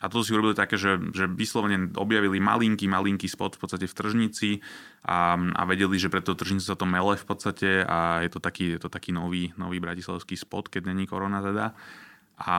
a 0.01 0.05
to 0.09 0.25
si 0.25 0.33
urobili 0.33 0.57
také, 0.57 0.77
že, 0.79 0.97
že 1.13 1.29
vyslovene 1.29 1.93
objavili 1.93 2.41
malinký, 2.41 2.89
malinký 2.89 3.29
spot 3.29 3.57
v 3.57 3.61
podstate 3.61 3.85
v 3.85 3.97
tržnici 3.97 4.49
a, 5.05 5.37
a 5.37 5.61
vedeli, 5.69 5.97
že 6.01 6.09
pre 6.09 6.25
tú 6.25 6.33
tržnicu 6.33 6.65
sa 6.65 6.77
to 6.77 6.89
mele 6.89 7.13
v 7.13 7.25
podstate 7.25 7.85
a 7.85 8.25
je 8.25 8.29
to 8.33 8.39
taký, 8.41 8.77
je 8.77 8.81
to 8.81 8.89
taký 8.89 9.13
nový, 9.13 9.53
nový 9.57 9.77
bratislavský 9.77 10.33
spot, 10.33 10.73
keď 10.73 10.89
není 10.89 11.05
korona 11.05 11.41
teda. 11.43 11.77
A 12.41 12.57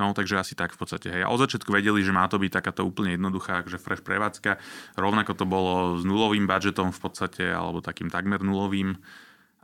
No, 0.00 0.16
takže 0.16 0.40
asi 0.40 0.56
tak 0.56 0.72
v 0.72 0.80
podstate. 0.80 1.12
Hej. 1.12 1.28
A 1.28 1.32
od 1.32 1.44
začiatku 1.44 1.68
vedeli, 1.68 2.00
že 2.00 2.08
má 2.08 2.24
to 2.24 2.40
byť 2.40 2.56
takáto 2.56 2.88
úplne 2.88 3.20
jednoduchá, 3.20 3.68
že 3.68 3.76
fresh 3.76 4.00
prevádzka. 4.00 4.56
Rovnako 4.96 5.36
to 5.36 5.44
bolo 5.44 6.00
s 6.00 6.08
nulovým 6.08 6.48
budžetom 6.48 6.88
v 6.88 7.00
podstate, 7.04 7.44
alebo 7.52 7.84
takým 7.84 8.08
takmer 8.08 8.40
nulovým 8.40 8.96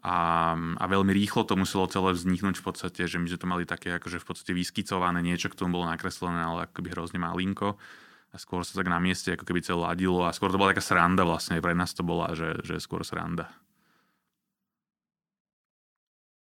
a, 0.06 0.54
a 0.54 0.84
veľmi 0.86 1.10
rýchlo 1.10 1.42
to 1.42 1.58
muselo 1.58 1.90
celé 1.90 2.14
vzniknúť 2.14 2.62
v 2.62 2.64
podstate, 2.64 3.10
že 3.10 3.18
my 3.18 3.26
sme 3.26 3.42
to 3.42 3.50
mali 3.50 3.64
také 3.66 3.98
akože 3.98 4.22
v 4.22 4.26
podstate 4.30 4.54
vyskicované 4.54 5.18
niečo, 5.18 5.50
k 5.50 5.58
tomu 5.58 5.82
bolo 5.82 5.90
nakreslené, 5.90 6.46
ale 6.46 6.70
akoby 6.70 6.94
hrozne 6.94 7.18
malinko 7.18 7.74
a 8.30 8.36
skôr 8.38 8.62
sa 8.62 8.78
tak 8.78 8.86
na 8.86 9.02
mieste 9.02 9.34
ako 9.34 9.42
keby 9.42 9.66
celé 9.66 9.82
ladilo 9.82 10.22
a 10.22 10.30
skôr 10.30 10.54
to 10.54 10.62
bola 10.62 10.70
taká 10.70 10.86
sranda 10.86 11.26
vlastne, 11.26 11.58
pre 11.58 11.74
nás 11.74 11.90
to 11.90 12.06
bola, 12.06 12.38
že, 12.38 12.54
že 12.62 12.78
skôr 12.78 13.02
sranda. 13.02 13.50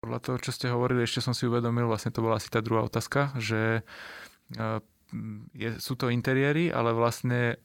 Podľa 0.07 0.21
toho, 0.23 0.37
čo 0.39 0.51
ste 0.55 0.71
hovorili, 0.71 1.03
ešte 1.03 1.19
som 1.19 1.35
si 1.35 1.51
uvedomil, 1.51 1.91
vlastne 1.91 2.15
to 2.15 2.23
bola 2.23 2.39
asi 2.39 2.49
tá 2.49 2.63
druhá 2.63 2.87
otázka, 2.87 3.35
že 3.37 3.83
e, 4.55 4.81
je, 5.59 5.69
sú 5.83 5.99
to 5.99 6.09
interiéry, 6.09 6.71
ale 6.71 6.95
vlastne 6.95 7.59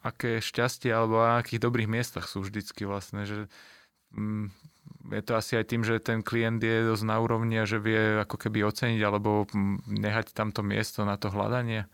aké 0.00 0.40
šťastie 0.40 0.88
alebo 0.88 1.20
na 1.20 1.44
akých 1.44 1.60
dobrých 1.60 1.88
miestach 1.88 2.24
sú 2.24 2.40
vždycky 2.40 2.88
vlastne, 2.88 3.28
že 3.28 3.52
je 5.06 5.22
to 5.22 5.32
asi 5.38 5.54
aj 5.54 5.66
tým, 5.70 5.82
že 5.86 6.02
ten 6.02 6.20
klient 6.26 6.58
je 6.58 6.90
dosť 6.90 7.04
na 7.06 7.16
úrovni 7.22 7.62
a 7.62 7.68
že 7.68 7.78
vie 7.78 8.18
ako 8.18 8.36
keby 8.36 8.66
oceniť 8.66 9.00
alebo 9.02 9.46
nehať 9.86 10.34
tamto 10.34 10.66
miesto 10.66 11.06
na 11.06 11.14
to 11.14 11.30
hľadanie? 11.30 11.86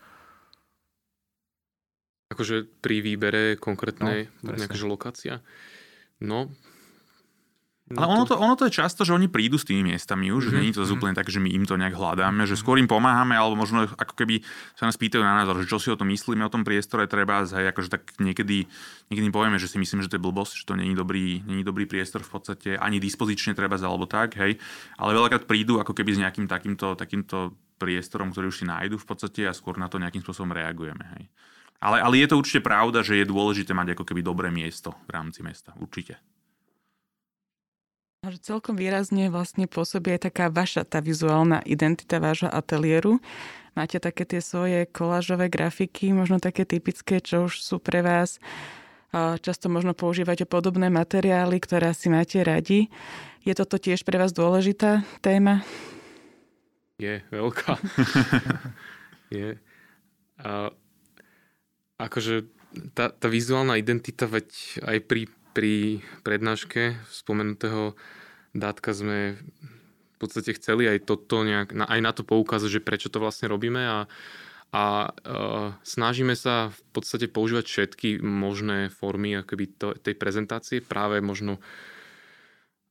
Akože 2.33 2.67
pri 2.81 3.05
výbere 3.05 3.61
konkrétnej 3.61 4.33
no, 4.40 4.57
nejaká 4.57 4.75
lokácia? 4.88 5.45
No 6.19 6.51
Ale 7.92 8.09
ono 8.09 8.25
to, 8.25 8.40
ono 8.40 8.57
to 8.57 8.64
je 8.64 8.81
často, 8.81 9.05
že 9.05 9.12
oni 9.12 9.29
prídu 9.29 9.61
s 9.61 9.68
tými 9.68 9.92
miestami 9.92 10.33
už, 10.33 10.49
mm-hmm. 10.49 10.57
nie 10.57 10.73
je 10.73 10.81
to 10.81 10.88
mm-hmm. 10.88 10.97
úplne 10.97 11.12
tak, 11.12 11.29
že 11.29 11.37
my 11.37 11.53
im 11.53 11.68
to 11.68 11.77
nejak 11.77 11.92
hľadáme, 11.92 12.49
že 12.49 12.57
skôr 12.57 12.81
im 12.81 12.88
pomáhame, 12.88 13.37
alebo 13.37 13.61
možno 13.61 13.85
ako 13.85 14.16
keby 14.16 14.40
sa 14.73 14.88
nás 14.88 14.97
pýtajú 14.97 15.20
na 15.20 15.44
názor, 15.44 15.61
že 15.61 15.68
čo 15.68 15.77
si 15.77 15.92
o 15.92 15.99
tom 16.01 16.09
myslíme, 16.09 16.40
o 16.40 16.49
tom 16.49 16.64
priestore 16.64 17.05
treba, 17.05 17.44
hej, 17.44 17.68
akože 17.77 17.92
tak 17.92 18.16
niekedy, 18.16 18.64
niekedy 19.12 19.29
povieme, 19.29 19.61
že 19.61 19.68
si 19.68 19.77
myslím, 19.77 20.01
že 20.01 20.09
to 20.09 20.16
je 20.16 20.25
blbosť, 20.25 20.64
že 20.64 20.64
to 20.64 20.81
není 20.81 20.97
dobrý, 20.97 21.44
není 21.44 21.61
dobrý 21.61 21.85
priestor 21.85 22.25
v 22.25 22.40
podstate, 22.40 22.81
ani 22.81 22.97
dispozične 22.97 23.53
treba, 23.53 23.77
alebo 23.77 24.09
tak, 24.09 24.40
hej. 24.40 24.57
Ale 24.97 25.12
veľakrát 25.12 25.44
prídu 25.44 25.77
ako 25.77 25.92
keby 25.92 26.16
s 26.16 26.23
nejakým 26.25 26.49
takýmto, 26.49 26.97
takýmto 26.97 27.53
priestorom, 27.77 28.33
ktorý 28.33 28.49
už 28.49 28.64
si 28.64 28.66
nájdu 28.66 28.97
v 28.97 29.05
podstate 29.05 29.44
a 29.44 29.53
skôr 29.53 29.77
na 29.77 29.92
to 29.92 30.01
nejakým 30.01 30.25
spôsobom 30.25 30.57
reagujeme, 30.57 31.05
hej. 31.20 31.29
Ale, 31.85 32.01
ale 32.01 32.16
je 32.16 32.33
to 32.33 32.40
určite 32.40 32.64
pravda, 32.64 33.05
že 33.05 33.20
je 33.20 33.29
dôležité 33.29 33.77
mať 33.77 33.92
ako 33.92 34.09
keby 34.09 34.25
dobré 34.25 34.49
miesto 34.49 34.97
v 35.05 35.20
rámci 35.20 35.44
mesta. 35.44 35.77
Určite. 35.77 36.16
Že 38.25 38.41
celkom 38.41 38.81
výrazne 38.81 39.29
vlastne 39.29 39.69
pôsobí 39.69 40.17
aj 40.17 40.33
taká 40.33 40.49
vaša 40.49 40.89
tá 40.89 41.05
vizuálna 41.05 41.61
identita 41.69 42.17
vášho 42.17 42.49
ateliéru. 42.49 43.21
Máte 43.77 44.01
také 44.01 44.25
tie 44.25 44.41
svoje 44.41 44.89
kolážové 44.89 45.53
grafiky, 45.53 46.17
možno 46.17 46.41
také 46.41 46.65
typické, 46.65 47.21
čo 47.21 47.51
už 47.51 47.61
sú 47.61 47.77
pre 47.83 48.01
vás. 48.01 48.41
Často 49.15 49.69
možno 49.69 49.93
používate 49.93 50.49
podobné 50.49 50.89
materiály, 50.89 51.61
ktoré 51.61 51.93
si 51.93 52.09
máte 52.09 52.41
radi. 52.41 52.89
Je 53.45 53.53
toto 53.53 53.77
tiež 53.77 54.09
pre 54.09 54.17
vás 54.17 54.33
dôležitá 54.33 55.05
téma? 55.21 55.61
Je, 56.97 57.21
veľká. 57.29 57.77
je. 59.37 59.61
A, 60.41 60.73
akože 62.01 62.49
tá, 62.97 63.13
tá 63.13 63.27
vizuálna 63.29 63.77
identita, 63.77 64.25
veď 64.25 64.49
aj 64.83 64.99
pri 65.05 65.29
pri 65.55 66.03
prednáške 66.27 66.99
spomenutého 67.09 67.95
dátka 68.53 68.90
sme 68.90 69.38
v 70.14 70.17
podstate 70.19 70.59
chceli 70.59 70.90
aj 70.90 71.07
toto 71.07 71.47
nejak, 71.47 71.79
aj 71.79 72.01
na 72.03 72.11
to 72.11 72.27
poukázať, 72.27 72.81
že 72.81 72.85
prečo 72.85 73.09
to 73.09 73.23
vlastne 73.23 73.47
robíme 73.47 73.83
a, 73.83 73.99
a 74.75 74.85
uh, 75.11 75.71
snažíme 75.87 76.35
sa 76.35 76.75
v 76.75 76.81
podstate 76.90 77.31
používať 77.31 77.64
všetky 77.71 78.09
možné 78.19 78.90
formy 78.90 79.38
akoby 79.38 79.71
to, 79.79 79.95
tej 79.95 80.19
prezentácie, 80.19 80.83
práve 80.83 81.23
možno 81.23 81.62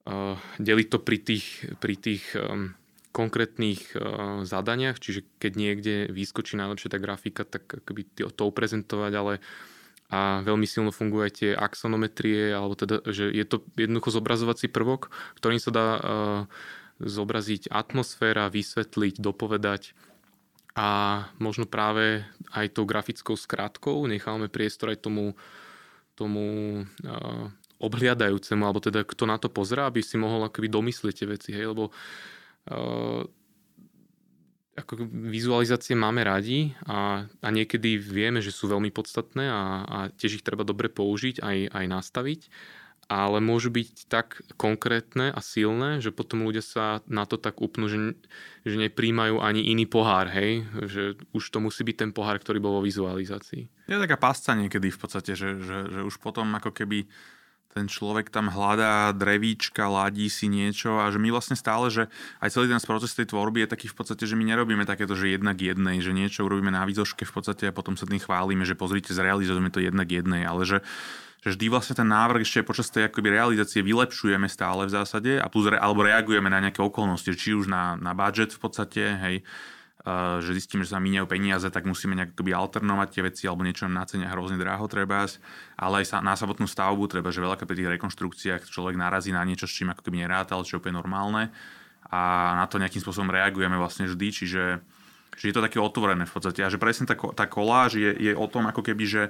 uh, 0.07 0.39
deliť 0.59 0.87
to 0.87 0.99
pri 1.03 1.17
tých, 1.19 1.47
pri 1.83 1.95
tých 1.99 2.23
um, 2.39 2.75
konkrétnych 3.11 3.91
uh, 3.95 4.47
zadaniach, 4.47 5.03
čiže 5.03 5.27
keď 5.39 5.51
niekde 5.55 5.95
vyskočí 6.11 6.55
najlepšia 6.55 6.91
tá 6.91 6.99
grafika, 6.99 7.43
tak 7.43 7.67
akoby 7.83 8.07
to, 8.19 8.31
to 8.31 8.43
prezentovať, 8.51 9.11
ale 9.15 9.33
uh, 9.39 9.72
a 10.13 10.45
veľmi 10.45 10.69
silno 10.69 10.93
fungujú 10.93 11.21
aj 11.25 11.33
tie 11.41 11.51
axonometrie, 11.57 12.53
alebo 12.53 12.77
teda, 12.77 13.01
že 13.09 13.33
je 13.33 13.45
to 13.49 13.65
jednoducho 13.73 14.13
zobrazovací 14.13 14.69
prvok, 14.69 15.09
ktorým 15.41 15.57
sa 15.57 15.73
dá 15.73 15.87
uh, 15.97 16.01
zobraziť 17.01 17.73
atmosféra, 17.73 18.53
vysvetliť, 18.53 19.17
dopovedať. 19.17 19.97
A 20.77 20.89
možno 21.41 21.65
práve 21.65 22.29
aj 22.53 22.77
tou 22.77 22.85
grafickou 22.85 23.33
skratkou 23.33 24.05
necháme 24.05 24.53
priestor 24.53 24.93
aj 24.93 25.01
tomu, 25.01 25.33
tomu 26.13 26.45
uh, 26.85 27.49
obhliadajúcemu, 27.81 28.61
alebo 28.69 28.85
teda 28.85 29.01
kto 29.01 29.25
na 29.25 29.41
to 29.41 29.49
pozerá, 29.49 29.89
aby 29.89 30.05
si 30.05 30.21
mohol 30.21 30.45
akoby 30.45 30.69
domyslieť 30.69 31.15
tie 31.17 31.27
veci, 31.27 31.49
hej, 31.57 31.73
lebo 31.73 31.89
uh, 31.89 33.25
ako 34.73 35.05
vizualizácie 35.09 35.93
máme 35.93 36.25
radi 36.25 36.73
a, 36.89 37.29
a 37.29 37.47
niekedy 37.53 38.01
vieme, 38.01 38.41
že 38.41 38.49
sú 38.49 38.65
veľmi 38.65 38.89
podstatné 38.89 39.45
a, 39.45 39.61
a 39.85 39.97
tiež 40.13 40.41
ich 40.41 40.45
treba 40.45 40.65
dobre 40.65 40.89
použiť, 40.89 41.41
aj, 41.45 41.57
aj 41.71 41.85
nastaviť 41.85 42.41
ale 43.11 43.43
môžu 43.43 43.69
byť 43.69 44.07
tak 44.07 44.39
konkrétne 44.55 45.31
a 45.31 45.39
silné, 45.43 45.99
že 45.99 46.15
potom 46.15 46.47
ľudia 46.47 46.63
sa 46.63 47.03
na 47.05 47.27
to 47.27 47.35
tak 47.35 47.59
upnú, 47.59 47.91
že, 47.91 48.15
že 48.63 48.75
nepríjmajú 48.79 49.43
ani 49.43 49.69
iný 49.69 49.83
pohár, 49.85 50.31
hej? 50.31 50.63
Že 50.73 51.19
už 51.35 51.43
to 51.51 51.57
musí 51.59 51.83
byť 51.83 51.97
ten 51.99 52.11
pohár, 52.15 52.39
ktorý 52.39 52.63
bol 52.63 52.79
vo 52.79 52.85
vizualizácii. 52.85 53.67
Je 53.91 53.99
taká 53.99 54.15
pasca 54.15 54.55
niekedy 54.55 54.87
v 54.89 54.99
podstate, 54.99 55.35
že, 55.35 55.59
že, 55.59 55.77
že 55.91 55.99
už 56.07 56.15
potom 56.23 56.47
ako 56.55 56.71
keby 56.71 57.05
ten 57.73 57.89
človek 57.89 58.29
tam 58.29 58.53
hľadá 58.53 59.09
drevíčka, 59.17 59.89
ladí 59.89 60.29
si 60.29 60.45
niečo 60.45 61.01
a 61.01 61.09
že 61.09 61.17
my 61.17 61.33
vlastne 61.33 61.57
stále, 61.57 61.89
že 61.89 62.05
aj 62.37 62.53
celý 62.53 62.69
ten 62.69 62.77
proces 62.85 63.17
tej 63.17 63.33
tvorby 63.33 63.65
je 63.65 63.73
taký 63.73 63.89
v 63.89 63.97
podstate, 63.97 64.29
že 64.29 64.37
my 64.37 64.45
nerobíme 64.45 64.85
takéto, 64.85 65.17
že 65.17 65.33
jednak 65.33 65.57
jednej, 65.57 65.97
že 65.97 66.13
niečo 66.13 66.45
urobíme 66.45 66.69
na 66.69 66.85
výzoške 66.85 67.25
v 67.25 67.33
podstate 67.33 67.65
a 67.65 67.75
potom 67.75 67.97
sa 67.97 68.05
tým 68.05 68.21
chválime, 68.21 68.61
že 68.61 68.77
pozrite, 68.77 69.09
zrealizujeme 69.09 69.73
to 69.73 69.81
jednak 69.81 70.05
jednej, 70.05 70.45
ale 70.45 70.69
že 70.69 70.79
že 71.43 71.59
vždy 71.59 71.75
vlastne 71.75 71.99
ten 71.99 72.07
návrh 72.07 72.47
ešte 72.47 72.63
počas 72.63 72.87
tej 72.87 73.11
akoby 73.11 73.35
realizácie 73.35 73.83
vylepšujeme 73.83 74.47
stále 74.47 74.87
v 74.87 74.95
zásade 74.95 75.31
a 75.43 75.51
plus, 75.51 75.67
alebo 75.75 76.07
reagujeme 76.07 76.47
na 76.47 76.63
nejaké 76.63 76.79
okolnosti, 76.79 77.27
či 77.35 77.51
už 77.51 77.67
na, 77.67 77.99
na 77.99 78.15
budget 78.15 78.55
v 78.55 78.63
podstate, 78.63 79.03
hej, 79.19 79.35
že 80.43 80.51
zistíme, 80.51 80.83
že 80.83 80.91
sa 80.91 80.99
míňajú 80.99 81.25
peniaze, 81.31 81.63
tak 81.71 81.87
musíme 81.87 82.11
nejak 82.11 82.35
akoby 82.35 82.51
alternovať 82.51 83.07
tie 83.07 83.21
veci 83.23 83.43
alebo 83.47 83.63
niečo 83.63 83.87
na 83.87 84.03
cene 84.03 84.27
hrozne 84.27 84.59
dráho 84.59 84.83
treba, 84.91 85.23
ale 85.79 86.03
aj 86.03 86.05
sa, 86.11 86.17
na 86.19 86.35
samotnú 86.35 86.67
stavbu 86.67 87.07
treba, 87.07 87.31
že 87.31 87.39
veľa 87.39 87.55
pri 87.55 87.77
tých 87.79 87.91
rekonštrukciách 87.95 88.67
človek 88.67 88.99
narazí 88.99 89.31
na 89.31 89.39
niečo, 89.47 89.63
s 89.63 89.79
čím 89.79 89.95
ako 89.95 90.03
keby 90.03 90.27
nerátal, 90.27 90.67
čo 90.67 90.75
je 90.75 90.79
úplne 90.83 90.99
normálne. 90.99 91.55
A 92.11 92.51
na 92.59 92.67
to 92.67 92.83
nejakým 92.83 92.99
spôsobom 92.99 93.31
reagujeme 93.31 93.79
vlastne 93.79 94.11
vždy, 94.11 94.27
čiže 94.27 94.83
že 95.37 95.49
je 95.49 95.55
to 95.55 95.65
také 95.65 95.81
otvorené 95.81 96.25
v 96.25 96.33
podstate 96.33 96.61
a 96.61 96.69
že 96.69 96.77
presne 96.77 97.09
tá, 97.09 97.15
tá 97.15 97.45
koláž 97.49 97.97
je, 97.97 98.11
je 98.13 98.31
o 98.33 98.47
tom 98.49 98.69
ako 98.69 98.85
keby, 98.85 99.03
že, 99.05 99.23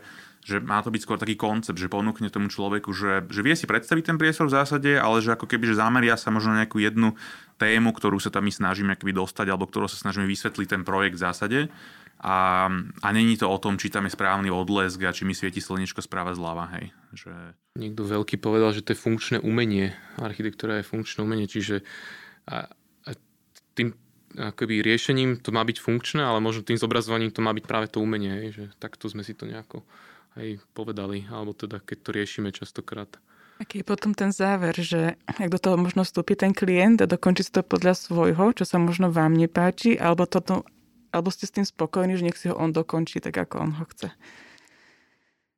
že 0.44 0.60
má 0.60 0.84
to 0.84 0.92
byť 0.92 1.02
skôr 1.04 1.18
taký 1.18 1.40
koncept, 1.40 1.80
že 1.80 1.92
ponúkne 1.92 2.28
tomu 2.28 2.52
človeku, 2.52 2.92
že, 2.92 3.28
že 3.32 3.42
vie 3.42 3.56
si 3.56 3.64
predstaviť 3.64 4.14
ten 4.14 4.18
priestor 4.20 4.52
v 4.52 4.56
zásade, 4.60 4.92
ale 5.00 5.24
že 5.24 5.34
ako 5.36 5.48
keby, 5.48 5.72
že 5.72 5.80
zameria 5.80 6.20
sa 6.20 6.30
možno 6.30 6.56
na 6.56 6.68
nejakú 6.68 6.84
jednu 6.84 7.16
tému, 7.56 7.96
ktorú 7.96 8.20
sa 8.20 8.34
tam 8.34 8.46
my 8.46 8.52
snažíme 8.52 8.94
akoby 8.96 9.16
dostať 9.16 9.48
alebo 9.48 9.70
ktorú 9.70 9.88
sa 9.88 9.96
snažíme 9.96 10.28
vysvetliť 10.28 10.68
ten 10.68 10.82
projekt 10.84 11.16
v 11.16 11.24
zásade 11.24 11.60
a, 12.24 12.72
a 13.04 13.08
není 13.12 13.36
to 13.36 13.52
o 13.52 13.60
tom, 13.60 13.76
či 13.76 13.92
tam 13.92 14.08
je 14.08 14.16
správny 14.16 14.48
odlesk 14.48 15.04
a 15.04 15.12
či 15.12 15.28
mi 15.28 15.36
svieti 15.36 15.60
slnečko 15.60 16.00
správa 16.00 16.32
zľava, 16.32 16.72
hej. 16.80 16.96
Že... 17.12 17.32
Niekto 17.76 18.08
veľký 18.08 18.40
povedal, 18.40 18.72
že 18.72 18.80
to 18.80 18.96
je 18.96 19.04
funkčné 19.04 19.38
umenie. 19.44 19.92
Architektúra 20.16 20.80
je 20.80 20.88
funkčné 20.88 21.20
umenie, 21.20 21.52
čiže 21.52 21.84
a, 22.48 22.72
a 23.04 23.10
tým 23.76 23.92
akoby 24.38 24.82
riešením 24.82 25.42
to 25.42 25.54
má 25.54 25.62
byť 25.62 25.78
funkčné, 25.80 26.22
ale 26.22 26.42
možno 26.42 26.66
tým 26.66 26.80
zobrazovaním 26.80 27.34
to 27.34 27.46
má 27.46 27.54
byť 27.54 27.66
práve 27.66 27.88
to 27.90 28.02
umenie, 28.02 28.50
že 28.54 28.74
takto 28.82 29.10
sme 29.10 29.22
si 29.22 29.38
to 29.38 29.46
nejako 29.46 29.86
aj 30.34 30.58
povedali, 30.74 31.30
alebo 31.30 31.54
teda 31.54 31.78
keď 31.82 31.98
to 32.02 32.10
riešime 32.10 32.50
častokrát. 32.50 33.10
Aký 33.62 33.80
je 33.80 33.86
potom 33.86 34.18
ten 34.18 34.34
záver, 34.34 34.74
že 34.74 35.14
ak 35.30 35.54
do 35.54 35.62
toho 35.62 35.78
možno 35.78 36.02
vstúpi 36.02 36.34
ten 36.34 36.58
klient 36.58 37.06
a 37.06 37.10
dokončí 37.10 37.46
si 37.46 37.54
to 37.54 37.62
podľa 37.62 37.94
svojho, 37.94 38.50
čo 38.58 38.66
sa 38.66 38.82
možno 38.82 39.14
vám 39.14 39.38
nepáči, 39.38 39.94
alebo, 39.94 40.26
toto, 40.26 40.66
alebo 41.14 41.30
ste 41.30 41.46
s 41.46 41.54
tým 41.54 41.66
spokojní, 41.66 42.18
že 42.18 42.26
nech 42.26 42.38
si 42.38 42.50
ho 42.50 42.58
on 42.58 42.74
dokončí 42.74 43.22
tak, 43.22 43.38
ako 43.38 43.56
on 43.62 43.72
ho 43.78 43.86
chce. 43.94 44.10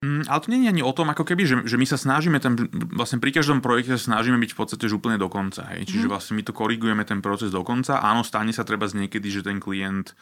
Mm, 0.05 0.29
ale 0.29 0.39
to 0.45 0.51
nie 0.53 0.69
je 0.69 0.71
ani 0.77 0.83
o 0.85 0.93
tom, 0.93 1.09
ako 1.09 1.25
keby, 1.25 1.49
že, 1.49 1.55
že 1.65 1.81
my 1.81 1.85
sa 1.89 1.97
snažíme, 1.97 2.37
ten, 2.37 2.53
vlastne 2.93 3.17
pri 3.17 3.33
každom 3.33 3.65
projekte 3.65 3.97
sa 3.97 4.13
snažíme 4.13 4.37
byť 4.37 4.53
v 4.53 4.59
podstate 4.61 4.85
že 4.85 4.93
úplne 4.93 5.17
do 5.17 5.25
konca. 5.25 5.65
Hej. 5.73 5.89
Čiže 5.89 6.05
mhm. 6.05 6.11
vlastne 6.13 6.33
my 6.37 6.43
to 6.45 6.53
korigujeme 6.53 7.01
ten 7.01 7.25
proces 7.25 7.49
do 7.49 7.65
konca. 7.65 7.97
Áno, 8.05 8.21
stane 8.21 8.53
sa 8.53 8.61
treba 8.61 8.85
z 8.85 9.01
niekedy, 9.01 9.33
že 9.33 9.41
ten 9.41 9.57
klient 9.57 10.13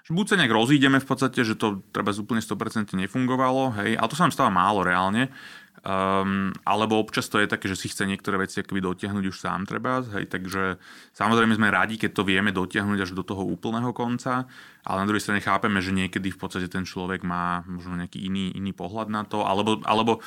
že 0.00 0.16
buď 0.16 0.26
sa 0.32 0.38
nejak 0.40 0.56
rozídeme 0.56 0.98
v 0.98 1.06
podstate, 1.06 1.44
že 1.44 1.60
to 1.60 1.84
treba 1.92 2.08
úplne 2.16 2.40
100% 2.40 2.96
nefungovalo, 2.96 3.76
hej, 3.84 4.00
ale 4.00 4.08
to 4.08 4.16
sa 4.16 4.24
nám 4.24 4.32
stáva 4.32 4.48
málo 4.48 4.80
reálne, 4.80 5.28
Um, 5.80 6.52
alebo 6.68 7.00
občas 7.00 7.32
to 7.32 7.40
je 7.40 7.48
také, 7.48 7.64
že 7.64 7.72
si 7.72 7.88
chce 7.88 8.04
niektoré 8.04 8.36
veci 8.36 8.60
akoby 8.60 8.84
dotiahnuť 8.84 9.24
už 9.24 9.36
sám 9.40 9.64
treba, 9.64 10.04
hej, 10.12 10.28
takže 10.28 10.76
samozrejme 11.16 11.56
sme 11.56 11.72
radi, 11.72 11.96
keď 11.96 12.20
to 12.20 12.28
vieme 12.28 12.52
dotiahnuť 12.52 13.00
až 13.00 13.10
do 13.16 13.24
toho 13.24 13.48
úplného 13.48 13.88
konca, 13.96 14.44
ale 14.84 14.96
na 15.00 15.08
druhej 15.08 15.24
strane 15.24 15.40
chápeme, 15.40 15.80
že 15.80 15.96
niekedy 15.96 16.36
v 16.36 16.40
podstate 16.40 16.68
ten 16.68 16.84
človek 16.84 17.24
má 17.24 17.64
možno 17.64 17.96
nejaký 17.96 18.20
iný, 18.28 18.52
iný 18.52 18.76
pohľad 18.76 19.08
na 19.08 19.24
to, 19.24 19.40
alebo, 19.40 19.80
alebo 19.88 20.20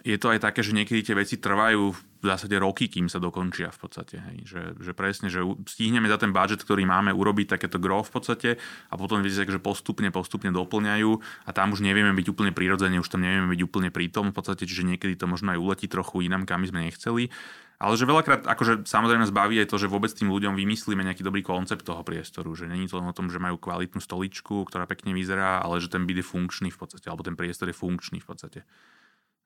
je 0.00 0.16
to 0.16 0.32
aj 0.32 0.40
také, 0.40 0.64
že 0.64 0.72
niekedy 0.72 1.04
tie 1.04 1.14
veci 1.16 1.36
trvajú 1.36 1.92
v 2.20 2.24
zásade 2.24 2.52
roky, 2.60 2.92
kým 2.92 3.08
sa 3.08 3.16
dokončia 3.16 3.72
v 3.72 3.78
podstate. 3.80 4.20
Hej. 4.20 4.38
Že, 4.44 4.62
že 4.80 4.92
presne, 4.92 5.28
že 5.32 5.40
stihneme 5.64 6.08
za 6.08 6.20
ten 6.20 6.32
budget, 6.36 6.60
ktorý 6.60 6.84
máme, 6.84 7.12
urobiť 7.16 7.56
takéto 7.56 7.80
gro 7.80 8.04
v 8.04 8.12
podstate 8.12 8.50
a 8.92 8.94
potom 9.00 9.24
vidíte, 9.24 9.48
že 9.48 9.60
postupne, 9.60 10.12
postupne 10.12 10.52
doplňajú 10.52 11.10
a 11.48 11.50
tam 11.56 11.72
už 11.72 11.80
nevieme 11.80 12.12
byť 12.12 12.26
úplne 12.28 12.52
prirodzene, 12.52 13.00
už 13.00 13.08
tam 13.08 13.24
nevieme 13.24 13.48
byť 13.52 13.60
úplne 13.64 13.88
prítom 13.88 14.32
v 14.32 14.36
podstate, 14.36 14.68
čiže 14.68 14.84
niekedy 14.84 15.16
to 15.16 15.24
možno 15.24 15.56
aj 15.56 15.60
uletí 15.60 15.88
trochu 15.88 16.28
inám, 16.28 16.44
kam 16.44 16.64
sme 16.64 16.84
nechceli. 16.88 17.32
Ale 17.80 17.96
že 17.96 18.04
veľakrát, 18.04 18.44
akože 18.44 18.84
samozrejme 18.84 19.24
zbaví 19.24 19.56
aj 19.64 19.72
to, 19.72 19.80
že 19.80 19.88
vôbec 19.88 20.12
tým 20.12 20.28
ľuďom 20.28 20.52
vymyslíme 20.52 21.00
nejaký 21.00 21.24
dobrý 21.24 21.40
koncept 21.40 21.80
toho 21.80 22.04
priestoru, 22.04 22.52
že 22.52 22.68
není 22.68 22.84
to 22.84 23.00
len 23.00 23.08
o 23.08 23.16
tom, 23.16 23.32
že 23.32 23.40
majú 23.40 23.56
kvalitnú 23.56 24.04
stoličku, 24.04 24.68
ktorá 24.68 24.84
pekne 24.84 25.16
vyzerá, 25.16 25.64
ale 25.64 25.80
že 25.80 25.88
ten 25.88 26.04
byt 26.04 26.20
je 26.20 26.26
funkčný 26.28 26.68
v 26.68 26.76
podstate, 26.76 27.08
alebo 27.08 27.24
ten 27.24 27.40
priestor 27.40 27.72
je 27.72 27.80
funkčný 27.80 28.20
v 28.20 28.28
podstate. 28.28 28.60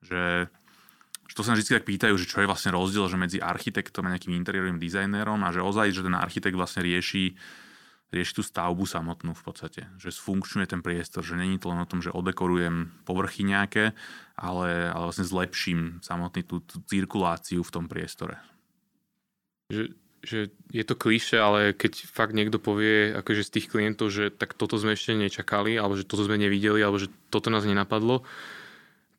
Že 0.04 0.52
že 1.24 1.42
to 1.42 1.42
sa 1.42 1.56
vždy 1.56 1.80
tak 1.80 1.88
pýtajú, 1.88 2.14
že 2.20 2.28
čo 2.28 2.44
je 2.44 2.50
vlastne 2.50 2.70
rozdiel 2.70 3.08
že 3.08 3.16
medzi 3.16 3.38
architektom 3.40 4.04
a 4.06 4.12
nejakým 4.14 4.36
interiérovým 4.36 4.78
dizajnérom 4.78 5.40
a 5.42 5.50
že 5.50 5.64
ozaj, 5.64 5.90
že 5.90 6.04
ten 6.04 6.14
architekt 6.14 6.54
vlastne 6.54 6.84
rieši, 6.84 7.34
rieši 8.12 8.32
tú 8.36 8.42
stavbu 8.44 8.84
samotnú 8.84 9.32
v 9.32 9.42
podstate. 9.42 9.88
Že 9.96 10.14
sfunkčňuje 10.14 10.66
ten 10.68 10.84
priestor, 10.84 11.24
že 11.24 11.34
není 11.34 11.56
to 11.56 11.72
len 11.72 11.80
o 11.80 11.88
tom, 11.88 12.04
že 12.04 12.12
odekorujem 12.12 12.92
povrchy 13.08 13.48
nejaké, 13.48 13.96
ale, 14.36 14.92
ale 14.92 15.10
vlastne 15.10 15.24
zlepším 15.24 16.04
samotný 16.04 16.44
tú, 16.44 16.60
tú 16.60 16.84
cirkuláciu 16.84 17.64
v 17.64 17.72
tom 17.72 17.88
priestore. 17.88 18.36
Že, 19.72 19.96
že 20.20 20.38
je 20.70 20.84
to 20.84 20.94
klíše, 20.94 21.40
ale 21.40 21.72
keď 21.72 22.04
fakt 22.04 22.36
niekto 22.36 22.60
povie 22.60 23.16
akože 23.16 23.48
z 23.48 23.52
tých 23.58 23.66
klientov, 23.72 24.12
že 24.12 24.28
tak 24.28 24.52
toto 24.52 24.76
sme 24.76 24.92
ešte 24.92 25.16
nečakali, 25.16 25.80
alebo 25.80 25.96
že 25.96 26.04
toto 26.04 26.28
sme 26.28 26.36
nevideli, 26.36 26.84
alebo 26.84 27.00
že 27.00 27.08
toto 27.32 27.48
nás 27.48 27.64
nenapadlo, 27.64 28.28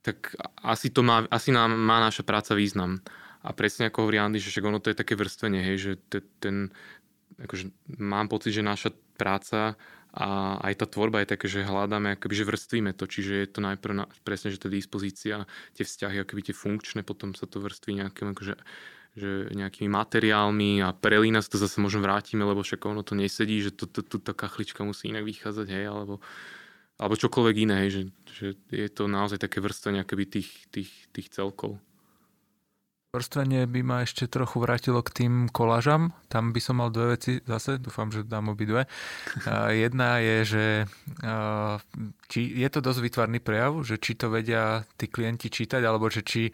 tak 0.05 0.37
asi, 0.61 0.93
to 0.93 1.01
má, 1.01 1.25
asi 1.33 1.49
nám 1.49 1.73
má 1.73 1.97
naša 1.97 2.21
práca 2.21 2.53
význam. 2.53 3.01
A 3.41 3.57
presne 3.57 3.89
ako 3.89 4.05
hovorí 4.05 4.21
Andy, 4.21 4.37
že 4.37 4.53
však 4.53 4.69
ono 4.69 4.77
to 4.77 4.93
je 4.93 5.01
také 5.01 5.17
vrstvenie, 5.17 5.65
hej, 5.65 5.77
že 5.81 5.91
ten, 6.37 6.69
akože 7.41 7.73
mám 7.97 8.29
pocit, 8.29 8.53
že 8.53 8.61
naša 8.61 8.93
práca 9.17 9.73
a 10.15 10.57
aj 10.61 10.73
tá 10.79 10.85
tvorba 10.85 11.25
je 11.25 11.31
také, 11.33 11.45
že 11.49 11.67
hľadáme, 11.67 12.15
akoby, 12.15 12.33
že 12.37 12.47
vrstvíme 12.47 12.91
to, 12.93 13.09
čiže 13.09 13.33
je 13.35 13.47
to 13.49 13.59
najprv 13.65 13.93
na, 13.97 14.05
presne, 14.23 14.53
že 14.53 14.61
tá 14.61 14.69
dispozícia, 14.69 15.49
tie 15.75 15.83
vzťahy, 15.83 16.21
akoby 16.21 16.41
tie 16.49 16.55
funkčné, 16.55 17.03
potom 17.03 17.35
sa 17.35 17.49
to 17.49 17.59
vrství 17.59 17.99
nejakým, 17.99 18.31
akože, 18.31 18.55
že 19.19 19.29
nejakými 19.51 19.91
materiálmi 19.91 20.85
a 20.85 20.95
prelína 20.95 21.43
sa 21.43 21.51
to 21.51 21.59
zase 21.59 21.83
možno 21.83 22.05
vrátime, 22.05 22.47
lebo 22.47 22.63
však 22.63 22.79
ono 22.87 23.03
to 23.03 23.17
nesedí, 23.17 23.59
že 23.59 23.75
to, 23.75 23.89
tá 24.23 24.31
kachlička 24.31 24.87
musí 24.87 25.11
inak 25.11 25.27
vychádzať, 25.27 25.67
hej, 25.67 25.85
alebo 25.91 26.23
alebo 26.95 27.19
čokoľvek 27.19 27.55
iné, 27.67 27.91
že, 27.91 28.11
že 28.31 28.55
je 28.71 28.87
to 28.87 29.11
naozaj 29.11 29.39
také 29.41 29.59
vrstvenie 29.59 30.03
akoby 30.03 30.39
tých, 30.39 30.49
tých, 30.71 30.91
tých 31.11 31.27
celkov. 31.31 31.79
Vrstvenie 33.15 33.63
by 33.63 33.79
ma 33.79 34.03
ešte 34.03 34.27
trochu 34.27 34.59
vrátilo 34.59 34.99
k 34.99 35.23
tým 35.23 35.33
kolážam. 35.47 36.11
Tam 36.27 36.51
by 36.51 36.59
som 36.59 36.83
mal 36.83 36.91
dve 36.91 37.15
veci 37.15 37.39
zase, 37.47 37.79
dúfam, 37.79 38.11
že 38.11 38.27
dám 38.27 38.51
obidve. 38.51 38.91
Jedna 39.71 40.19
je, 40.19 40.37
že 40.43 40.65
či 42.27 42.39
je 42.59 42.67
to 42.67 42.83
dosť 42.83 42.99
vytvarný 42.99 43.39
prejav, 43.39 43.79
že 43.87 44.03
či 44.03 44.19
to 44.19 44.27
vedia 44.27 44.83
tí 44.99 45.07
klienti 45.07 45.47
čítať, 45.47 45.79
alebo 45.87 46.11
že 46.11 46.27
či 46.27 46.51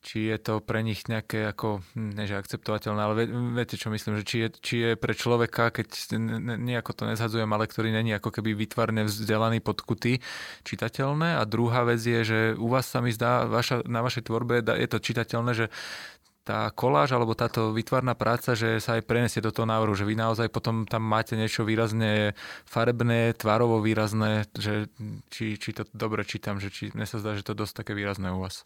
či 0.00 0.32
je 0.32 0.36
to 0.40 0.64
pre 0.64 0.80
nich 0.80 1.04
nejaké 1.04 1.44
ako, 1.52 1.84
hm, 1.92 2.16
neže 2.16 2.40
akceptovateľné, 2.40 3.00
ale 3.00 3.14
viete, 3.52 3.76
čo 3.76 3.92
myslím, 3.92 4.16
že 4.20 4.24
či 4.24 4.36
je, 4.40 4.48
či 4.60 4.76
je 4.80 4.90
pre 4.96 5.12
človeka, 5.12 5.68
keď 5.68 6.16
nejako 6.56 6.92
to 6.96 7.02
nezhadzujem, 7.04 7.50
ale 7.52 7.68
ktorý 7.68 7.92
není 7.92 8.16
ako 8.16 8.32
keby 8.32 8.56
vytvarne 8.56 9.04
vzdelaný 9.04 9.60
podkuty, 9.60 10.24
čitateľné. 10.64 11.36
A 11.36 11.44
druhá 11.44 11.84
vec 11.84 12.00
je, 12.00 12.20
že 12.24 12.38
u 12.56 12.72
vás 12.72 12.88
sa 12.88 13.04
mi 13.04 13.12
zdá, 13.12 13.44
vaša, 13.44 13.84
na 13.84 14.00
vašej 14.00 14.24
tvorbe 14.24 14.64
je 14.64 14.88
to 14.88 14.98
čitateľné, 14.98 15.52
že 15.52 15.66
tá 16.40 16.72
koláž 16.72 17.12
alebo 17.12 17.36
táto 17.36 17.70
vytvarná 17.70 18.16
práca, 18.16 18.56
že 18.56 18.80
sa 18.80 18.96
aj 18.96 19.06
prenesie 19.06 19.44
do 19.44 19.52
toho 19.52 19.68
návrhu, 19.68 19.92
že 19.92 20.08
vy 20.08 20.16
naozaj 20.16 20.48
potom 20.48 20.88
tam 20.88 21.04
máte 21.04 21.36
niečo 21.36 21.68
výrazne 21.68 22.32
farebné, 22.64 23.36
tvarovo 23.36 23.84
výrazné, 23.84 24.48
že 24.56 24.88
či, 25.28 25.60
či 25.60 25.70
to 25.76 25.84
dobre 25.92 26.24
čítam, 26.24 26.56
že 26.56 26.72
či 26.72 26.88
mne 26.96 27.04
sa 27.04 27.20
zdá, 27.20 27.36
že 27.36 27.44
to 27.44 27.52
dosť 27.52 27.84
také 27.84 27.92
výrazné 27.92 28.32
u 28.32 28.40
vás. 28.40 28.64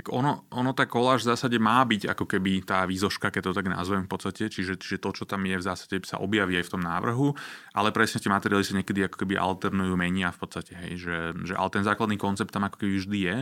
Tak 0.00 0.16
ono, 0.16 0.48
ono 0.48 0.72
tá 0.72 0.88
koláž 0.88 1.28
v 1.28 1.36
zásade 1.36 1.60
má 1.60 1.84
byť 1.84 2.08
ako 2.16 2.24
keby 2.24 2.64
tá 2.64 2.88
výzoška, 2.88 3.28
keď 3.28 3.52
to 3.52 3.56
tak 3.60 3.68
nazvem 3.68 4.08
v 4.08 4.10
podstate, 4.16 4.48
čiže, 4.48 4.80
čiže 4.80 4.96
to, 4.96 5.12
čo 5.12 5.28
tam 5.28 5.44
je 5.44 5.60
v 5.60 5.66
zásade 5.68 6.00
sa 6.08 6.16
objaví 6.16 6.56
aj 6.56 6.64
v 6.64 6.72
tom 6.72 6.80
návrhu, 6.80 7.36
ale 7.76 7.92
presne 7.92 8.16
tie 8.16 8.32
materiály 8.32 8.64
sa 8.64 8.80
niekedy 8.80 9.04
ako 9.04 9.20
keby 9.20 9.36
alternujú, 9.36 10.00
menia 10.00 10.32
v 10.32 10.40
podstate, 10.40 10.72
hej, 10.72 11.04
že, 11.04 11.16
že 11.44 11.52
ale 11.52 11.68
ten 11.68 11.84
základný 11.84 12.16
koncept 12.16 12.48
tam 12.48 12.64
ako 12.64 12.80
keby 12.80 12.96
vždy 12.96 13.18
je. 13.28 13.36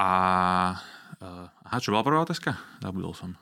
A 0.00 0.10
uh, 1.20 1.68
aha, 1.68 1.76
čo 1.76 1.92
bola 1.92 2.08
prvá 2.08 2.24
otázka? 2.24 2.56
Zabudol 2.80 3.12
som. 3.12 3.36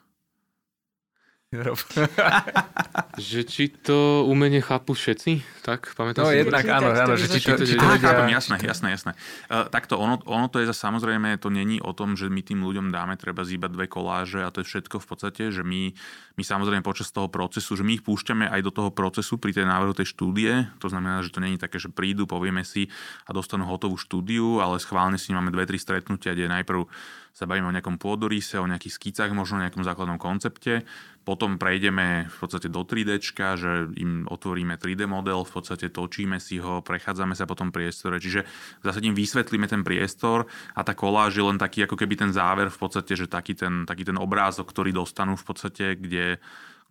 že 3.31 3.41
či 3.47 3.71
to 3.71 4.27
umenie 4.27 4.59
chápu 4.59 4.95
všetci, 4.97 5.63
tak 5.63 5.95
pamätáš 5.95 6.25
No 6.27 6.31
si? 6.35 6.43
jednak 6.43 6.65
áno, 6.67 6.89
áno, 6.91 7.15
že 7.15 7.31
či 7.31 7.39
to, 7.41 7.55
či 7.63 7.79
to 7.79 7.85
Á, 7.87 7.95
ľudia... 7.95 8.11
chápem, 8.11 8.29
jasné, 8.35 8.57
jasné, 8.61 8.89
jasné. 8.91 9.13
Uh, 9.47 9.71
takto, 9.71 9.97
ono, 9.97 10.19
ono 10.27 10.51
to 10.51 10.59
je 10.59 10.67
za 10.67 10.75
samozrejme, 10.75 11.39
to 11.39 11.49
není 11.49 11.79
o 11.79 11.95
tom, 11.95 12.19
že 12.19 12.27
my 12.27 12.43
tým 12.43 12.67
ľuďom 12.67 12.91
dáme 12.91 13.15
treba 13.15 13.47
zíbať 13.47 13.71
dve 13.71 13.87
koláže 13.87 14.43
a 14.43 14.51
to 14.51 14.61
je 14.63 14.69
všetko 14.69 14.99
v 14.99 15.07
podstate, 15.07 15.43
že 15.55 15.63
my, 15.63 15.95
my 16.35 16.43
samozrejme 16.43 16.83
počas 16.83 17.15
toho 17.15 17.31
procesu, 17.31 17.79
že 17.79 17.87
my 17.87 17.97
ich 17.97 18.05
púšťame 18.05 18.51
aj 18.51 18.61
do 18.67 18.73
toho 18.75 18.91
procesu 18.91 19.39
pri 19.39 19.55
tej 19.55 19.71
návrhu 19.71 19.95
tej 19.95 20.11
štúdie, 20.11 20.67
to 20.83 20.91
znamená, 20.91 21.23
že 21.23 21.31
to 21.31 21.39
není 21.39 21.57
také, 21.57 21.79
že 21.79 21.93
prídu, 21.93 22.27
povieme 22.27 22.67
si 22.67 22.91
a 23.25 23.31
dostanú 23.31 23.65
hotovú 23.71 23.95
štúdiu, 23.95 24.59
ale 24.59 24.83
schválne 24.83 25.17
si 25.17 25.31
máme 25.31 25.55
dve, 25.55 25.65
tri 25.71 25.79
stretnutia, 25.79 26.35
kde 26.35 26.51
najprv 26.51 26.87
sa 27.35 27.51
bavíme 27.51 27.67
o 27.67 27.75
nejakom 27.75 27.99
pôdorise, 27.99 28.63
o 28.63 28.71
nejakých 28.71 28.95
skicách, 28.95 29.35
možno 29.35 29.59
o 29.59 29.65
nejakom 29.67 29.83
základnom 29.83 30.23
koncepte. 30.23 30.87
Potom 31.27 31.59
prejdeme 31.59 32.31
v 32.31 32.37
podstate 32.39 32.71
do 32.71 32.87
3D, 32.87 33.19
že 33.59 33.91
im 33.99 34.31
otvoríme 34.31 34.79
3D 34.79 35.11
model, 35.11 35.43
v 35.43 35.51
podstate 35.51 35.91
točíme 35.91 36.39
si 36.39 36.63
ho, 36.63 36.79
prechádzame 36.87 37.35
sa 37.35 37.51
po 37.51 37.59
tom 37.59 37.75
priestore. 37.75 38.23
Čiže 38.23 38.47
zásade 38.87 39.11
im 39.11 39.19
vysvetlíme 39.19 39.67
ten 39.67 39.83
priestor 39.83 40.47
a 40.79 40.87
tá 40.87 40.95
koláž 40.95 41.35
je 41.35 41.43
len 41.43 41.59
taký 41.59 41.83
ako 41.91 41.99
keby 41.99 42.15
ten 42.15 42.31
záver 42.31 42.71
v 42.71 42.79
podstate, 42.79 43.19
že 43.19 43.27
taký 43.27 43.59
ten, 43.59 43.83
taký 43.83 44.07
ten 44.07 44.15
obrázok, 44.15 44.71
ktorý 44.71 44.95
dostanú 44.95 45.35
v 45.35 45.43
podstate, 45.43 45.99
kde 45.99 46.39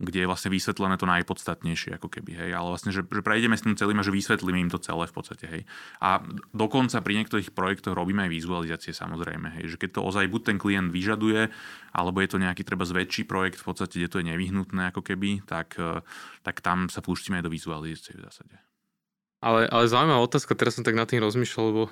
kde 0.03 0.23
je 0.23 0.29
vlastne 0.29 0.51
vysvetlené 0.51 0.99
to 0.99 1.07
najpodstatnejšie, 1.07 1.95
ako 1.95 2.11
keby, 2.11 2.35
hej. 2.35 2.51
Ale 2.51 2.67
vlastne, 2.69 2.91
že, 2.91 3.07
že 3.07 3.21
prejdeme 3.23 3.55
s 3.55 3.63
tým 3.63 3.79
celým 3.79 3.97
a 3.99 4.05
že 4.05 4.11
vysvetlíme 4.11 4.59
im 4.59 4.71
to 4.71 4.77
celé 4.77 5.07
v 5.07 5.15
podstate, 5.15 5.45
hej. 5.47 5.61
A 6.03 6.19
dokonca 6.51 6.99
pri 6.99 7.23
niektorých 7.23 7.55
projektoch 7.55 7.95
robíme 7.95 8.27
aj 8.27 8.31
vizualizácie 8.31 8.91
samozrejme, 8.91 9.59
hej. 9.59 9.73
Že 9.73 9.87
keď 9.87 9.89
to 9.95 10.01
ozaj 10.03 10.27
buď 10.27 10.41
ten 10.53 10.57
klient 10.59 10.91
vyžaduje, 10.91 11.49
alebo 11.95 12.19
je 12.19 12.29
to 12.29 12.37
nejaký 12.37 12.67
treba 12.67 12.83
zväčší 12.83 13.23
projekt 13.23 13.63
v 13.63 13.65
podstate, 13.71 13.97
kde 13.97 14.11
to 14.11 14.19
je 14.19 14.29
nevyhnutné 14.29 14.91
ako 14.91 15.01
keby, 15.01 15.41
tak, 15.47 15.79
tak 16.43 16.59
tam 16.59 16.91
sa 16.91 16.99
púštime 16.99 17.39
aj 17.39 17.47
do 17.47 17.53
vizualizácie 17.53 18.19
v 18.19 18.27
zásade. 18.27 18.55
Ale, 19.43 19.67
ale 19.67 19.91
zaujímavá 19.91 20.23
otázka, 20.23 20.55
teraz 20.55 20.79
som 20.79 20.87
tak 20.87 20.95
nad 20.95 21.07
tým 21.07 21.19
rozmýšľal, 21.19 21.65
lebo 21.71 21.83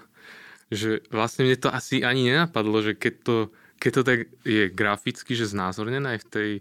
že 0.71 1.03
vlastne 1.11 1.43
mne 1.43 1.59
to 1.59 1.67
asi 1.67 1.99
ani 1.99 2.31
nenapadlo, 2.31 2.79
že 2.79 2.95
keď 2.95 3.13
to, 3.27 3.35
keď 3.75 3.91
to 3.91 4.01
tak 4.07 4.19
je 4.47 4.63
graficky, 4.71 5.35
že 5.35 5.51
znázornené 5.51 6.15
aj 6.15 6.19
v 6.23 6.29
tej 6.31 6.51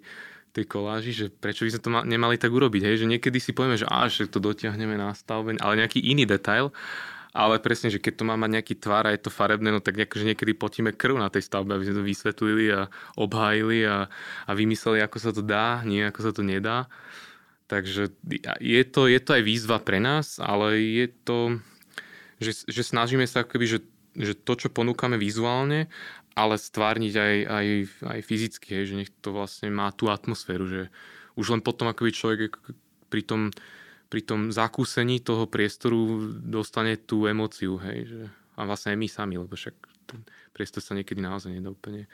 tej 0.50 0.66
koláži, 0.66 1.12
že 1.14 1.26
prečo 1.30 1.62
by 1.62 1.70
sme 1.70 1.82
to 1.82 1.90
nemali 2.06 2.36
tak 2.36 2.50
urobiť, 2.50 2.82
hej? 2.82 2.96
že 3.02 3.06
niekedy 3.06 3.38
si 3.38 3.54
povieme, 3.54 3.78
že 3.78 3.86
že 4.10 4.26
to 4.26 4.42
dotiahneme 4.42 4.98
na 4.98 5.14
stavbe, 5.14 5.54
ale 5.62 5.78
nejaký 5.78 6.02
iný 6.02 6.26
detail, 6.26 6.74
ale 7.30 7.62
presne, 7.62 7.94
že 7.94 8.02
keď 8.02 8.22
to 8.22 8.24
má 8.26 8.34
mať 8.34 8.50
nejaký 8.58 8.74
tvar 8.82 9.06
a 9.06 9.14
je 9.14 9.22
to 9.22 9.30
farebné, 9.30 9.70
no 9.70 9.78
tak 9.78 9.94
nejak, 9.94 10.10
že 10.10 10.26
niekedy 10.26 10.52
potíme 10.58 10.90
krv 10.90 11.14
na 11.14 11.30
tej 11.30 11.46
stavbe, 11.46 11.78
aby 11.78 11.86
sme 11.86 11.98
to 12.02 12.04
vysvetlili 12.04 12.64
a 12.74 12.90
obhájili 13.14 13.86
a, 13.86 14.10
a 14.46 14.50
vymysleli, 14.50 14.98
ako 14.98 15.16
sa 15.22 15.30
to 15.30 15.42
dá, 15.42 15.86
nie 15.86 16.02
ako 16.02 16.20
sa 16.26 16.32
to 16.34 16.42
nedá. 16.42 16.90
Takže 17.70 18.10
je 18.58 18.82
to, 18.82 19.06
je 19.06 19.20
to 19.22 19.30
aj 19.38 19.42
výzva 19.46 19.78
pre 19.78 20.02
nás, 20.02 20.42
ale 20.42 20.74
je 20.82 21.06
to, 21.22 21.38
že, 22.42 22.66
že 22.66 22.82
snažíme 22.82 23.22
sa 23.30 23.46
akoby, 23.46 23.78
že, 23.78 23.78
že 24.18 24.34
to, 24.34 24.58
čo 24.58 24.74
ponúkame 24.74 25.14
vizuálne 25.14 25.86
ale 26.34 26.56
stvárniť 26.56 27.14
aj, 27.16 27.36
aj, 27.46 27.66
aj 28.06 28.20
fyzicky, 28.22 28.68
hej, 28.74 28.84
že 28.92 28.98
nech 29.04 29.10
to 29.20 29.34
vlastne 29.34 29.68
má 29.70 29.90
tú 29.90 30.08
atmosféru, 30.08 30.66
že 30.66 30.82
už 31.34 31.58
len 31.58 31.62
potom 31.62 31.90
akoby 31.90 32.12
človek 32.12 32.58
pri 33.10 33.22
tom, 33.26 33.50
pri 34.06 34.22
tom 34.22 34.54
zakúsení 34.54 35.22
toho 35.22 35.50
priestoru 35.50 36.30
dostane 36.38 36.98
tú 36.98 37.26
emóciu, 37.26 37.78
hej, 37.82 37.98
že, 38.06 38.22
a 38.54 38.66
vlastne 38.66 38.94
aj 38.94 38.98
my 38.98 39.08
sami, 39.08 39.34
lebo 39.38 39.54
však 39.54 39.74
ten 40.10 40.20
priestor 40.54 40.82
sa 40.82 40.94
niekedy 40.98 41.22
naozaj 41.22 41.54
nedá 41.54 41.70
úplne 41.70 42.10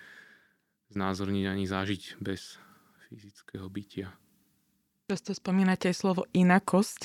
znázorniť 0.92 1.44
ani 1.48 1.64
zažiť 1.66 2.02
bez 2.22 2.60
fyzického 3.08 3.66
bytia. 3.66 4.12
Často 5.06 5.38
spomínate 5.38 5.86
aj 5.86 5.96
slovo 6.02 6.26
inakosť, 6.34 7.00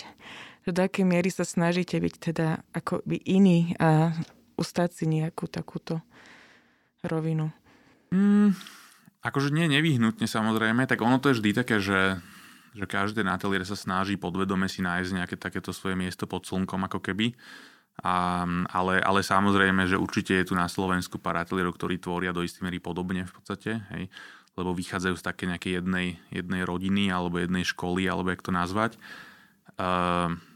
že 0.66 0.72
do 0.74 0.82
akej 0.82 1.06
miery 1.06 1.30
sa 1.30 1.46
snažíte 1.46 2.02
byť 2.02 2.16
teda 2.18 2.66
akoby 2.74 3.18
iný 3.30 3.78
a 3.78 4.14
ustať 4.58 4.90
si 4.94 5.06
nejakú 5.06 5.46
takúto 5.46 6.02
rovinu? 7.06 7.50
Mm, 8.12 8.54
akože 9.26 9.54
nie 9.54 9.70
nevyhnutne 9.72 10.26
samozrejme, 10.26 10.86
tak 10.86 11.02
ono 11.02 11.18
to 11.18 11.32
je 11.32 11.38
vždy 11.42 11.50
také, 11.56 11.78
že, 11.82 12.20
že 12.78 12.86
každý 12.86 13.26
ateliér 13.26 13.66
sa 13.66 13.78
snaží 13.78 14.18
podvedome 14.18 14.70
si 14.70 14.84
nájsť 14.86 15.12
nejaké 15.16 15.36
takéto 15.38 15.74
svoje 15.74 15.98
miesto 15.98 16.30
pod 16.30 16.46
slnkom 16.46 16.86
ako 16.86 17.00
keby. 17.02 17.34
A, 18.02 18.48
ale, 18.72 19.04
ale 19.04 19.22
samozrejme, 19.22 19.86
že 19.86 20.00
určite 20.00 20.34
je 20.34 20.48
tu 20.50 20.54
na 20.58 20.66
Slovensku 20.66 21.22
pár 21.22 21.38
ateliérov, 21.38 21.76
ktorí 21.76 22.02
tvoria 22.02 22.34
do 22.34 22.42
istej 22.42 22.66
miery 22.66 22.80
podobne 22.82 23.28
v 23.28 23.34
podstate, 23.36 23.84
hej, 23.94 24.10
lebo 24.58 24.74
vychádzajú 24.74 25.16
z 25.20 25.24
také 25.24 25.44
nejakej 25.46 25.84
jednej, 25.84 26.18
jednej 26.34 26.64
rodiny 26.66 27.12
alebo 27.14 27.38
jednej 27.38 27.68
školy, 27.68 28.08
alebo 28.08 28.32
jak 28.34 28.42
to 28.42 28.50
nazvať. 28.50 28.98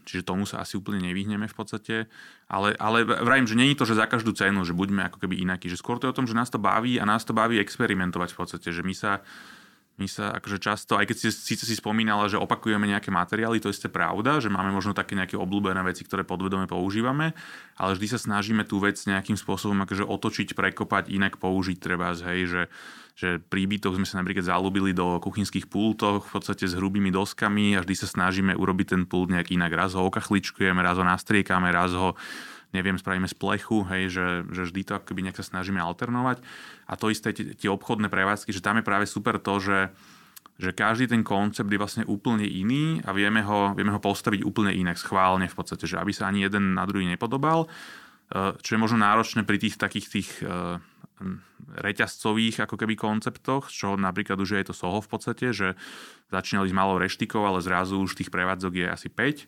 Čiže 0.06 0.22
tomu 0.22 0.46
sa 0.46 0.62
asi 0.62 0.78
úplne 0.78 1.02
nevyhneme 1.02 1.50
v 1.50 1.56
podstate. 1.56 2.06
Ale, 2.46 2.78
ale 2.78 3.02
vrajím, 3.02 3.50
že 3.50 3.58
není 3.58 3.74
to, 3.74 3.82
že 3.82 3.98
za 3.98 4.06
každú 4.06 4.30
cenu, 4.30 4.62
že 4.62 4.70
buďme 4.70 5.10
ako 5.10 5.18
keby 5.18 5.42
inakí. 5.42 5.66
Že 5.66 5.82
skôr 5.82 5.96
to 5.98 6.06
je 6.06 6.14
o 6.14 6.18
tom, 6.18 6.30
že 6.30 6.38
nás 6.38 6.46
to 6.46 6.62
baví 6.62 7.02
a 7.02 7.08
nás 7.08 7.26
to 7.26 7.34
baví 7.34 7.58
experimentovať 7.58 8.30
v 8.32 8.38
podstate. 8.38 8.68
Že 8.70 8.86
my 8.86 8.94
sa, 8.94 9.26
my 9.96 10.06
sa 10.08 10.36
akože 10.36 10.60
často, 10.60 11.00
aj 11.00 11.08
keď 11.08 11.16
si 11.16 11.28
síce 11.32 11.64
si 11.64 11.72
spomínala, 11.72 12.28
že 12.28 12.36
opakujeme 12.36 12.84
nejaké 12.84 13.08
materiály, 13.08 13.64
to 13.64 13.72
je 13.72 13.88
pravda, 13.88 14.44
že 14.44 14.52
máme 14.52 14.68
možno 14.68 14.92
také 14.92 15.16
nejaké 15.16 15.40
obľúbené 15.40 15.80
veci, 15.84 16.04
ktoré 16.04 16.20
podvedome 16.22 16.68
používame, 16.68 17.32
ale 17.80 17.96
vždy 17.96 18.06
sa 18.12 18.18
snažíme 18.20 18.68
tú 18.68 18.76
vec 18.76 19.00
nejakým 19.00 19.40
spôsobom 19.40 19.80
akože 19.88 20.04
otočiť, 20.04 20.52
prekopať, 20.52 21.08
inak 21.08 21.40
použiť 21.40 21.76
treba, 21.80 22.12
hej, 22.12 22.40
že 22.46 22.62
že 23.16 23.40
pri 23.40 23.64
sme 23.80 24.04
sa 24.04 24.20
napríklad 24.20 24.44
zalúbili 24.44 24.92
do 24.92 25.16
kuchynských 25.24 25.72
pultoch 25.72 26.28
v 26.28 26.32
podstate 26.36 26.68
s 26.68 26.76
hrubými 26.76 27.08
doskami 27.08 27.72
a 27.72 27.80
vždy 27.80 27.96
sa 27.96 28.04
snažíme 28.12 28.52
urobiť 28.52 28.92
ten 28.92 29.02
pult 29.08 29.32
nejak 29.32 29.56
inak. 29.56 29.72
Raz 29.72 29.96
ho 29.96 30.04
okachličkujeme, 30.04 30.84
raz 30.84 31.00
ho 31.00 31.04
nastriekame, 31.08 31.72
raz 31.72 31.96
ho 31.96 32.12
neviem, 32.74 32.98
spravíme 32.98 33.28
z 33.30 33.36
plechu, 33.36 33.86
hej, 33.92 34.10
že, 34.10 34.26
že 34.50 34.62
vždy 34.66 34.80
to 34.82 34.92
akoby 34.98 35.20
nejak 35.26 35.38
sa 35.38 35.46
snažíme 35.46 35.78
alternovať. 35.78 36.42
A 36.90 36.92
to 36.98 37.10
isté 37.10 37.30
tie, 37.34 37.68
obchodné 37.70 38.10
prevádzky, 38.10 38.50
že 38.50 38.64
tam 38.64 38.78
je 38.80 38.84
práve 38.86 39.06
super 39.06 39.38
to, 39.38 39.62
že, 39.62 39.78
že 40.58 40.70
každý 40.74 41.06
ten 41.06 41.22
koncept 41.22 41.68
je 41.68 41.78
vlastne 41.80 42.04
úplne 42.08 42.44
iný 42.44 43.00
a 43.06 43.14
vieme 43.14 43.44
ho, 43.44 43.72
vieme 43.76 43.94
ho 43.94 44.00
postaviť 44.02 44.42
úplne 44.42 44.74
inak, 44.74 44.98
schválne 44.98 45.46
v 45.46 45.56
podstate, 45.56 45.86
že 45.86 46.00
aby 46.00 46.10
sa 46.10 46.26
ani 46.26 46.46
jeden 46.46 46.74
na 46.74 46.88
druhý 46.88 47.06
nepodobal. 47.06 47.70
Eh, 48.26 48.58
čo 48.58 48.74
je 48.74 48.82
možno 48.82 48.98
náročné 48.98 49.46
pri 49.46 49.62
tých 49.62 49.78
takých 49.78 50.06
tých 50.10 50.30
eh, 50.42 50.82
reťazcových 51.78 52.66
ako 52.66 52.74
keby 52.74 52.98
konceptoch, 52.98 53.70
čo 53.70 53.94
napríklad 53.94 54.36
už 54.36 54.58
je 54.58 54.66
to 54.66 54.74
Soho 54.74 54.98
v 54.98 55.08
podstate, 55.08 55.54
že 55.54 55.78
začínali 56.28 56.68
s 56.68 56.76
malou 56.76 56.98
reštikou, 56.98 57.46
ale 57.46 57.62
zrazu 57.62 58.02
už 58.02 58.18
tých 58.18 58.34
prevádzok 58.34 58.72
je 58.74 58.86
asi 58.90 59.08
5 59.08 59.46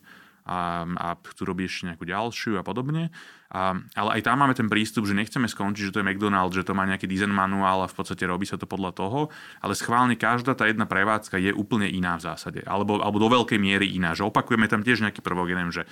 a, 0.48 0.88
a 0.88 1.08
chcú 1.20 1.52
robiť 1.52 1.64
ešte 1.68 1.86
nejakú 1.92 2.04
ďalšiu 2.08 2.56
a 2.56 2.64
podobne. 2.64 3.12
A, 3.52 3.76
ale 3.96 4.20
aj 4.20 4.24
tam 4.24 4.40
máme 4.40 4.56
ten 4.56 4.68
prístup, 4.68 5.04
že 5.04 5.16
nechceme 5.16 5.44
skončiť, 5.44 5.88
že 5.88 5.92
to 5.92 6.00
je 6.00 6.08
McDonald's, 6.08 6.56
že 6.56 6.64
to 6.64 6.72
má 6.72 6.88
nejaký 6.88 7.04
design 7.04 7.32
manuál 7.32 7.84
a 7.84 7.88
v 7.88 7.96
podstate 7.96 8.24
robí 8.24 8.48
sa 8.48 8.56
to 8.56 8.64
podľa 8.64 8.96
toho, 8.96 9.20
ale 9.60 9.76
schválne 9.76 10.16
každá 10.16 10.56
tá 10.56 10.64
jedna 10.64 10.88
prevádzka 10.88 11.36
je 11.36 11.52
úplne 11.52 11.88
iná 11.88 12.16
v 12.16 12.24
zásade, 12.28 12.60
alebo, 12.64 13.00
alebo 13.00 13.20
do 13.20 13.28
veľkej 13.28 13.60
miery 13.60 13.92
iná, 13.92 14.16
že 14.16 14.24
opakujeme 14.24 14.68
tam 14.68 14.80
tiež 14.80 15.04
nejaký 15.04 15.20
prvok, 15.20 15.52
neviem, 15.52 15.72
že 15.72 15.84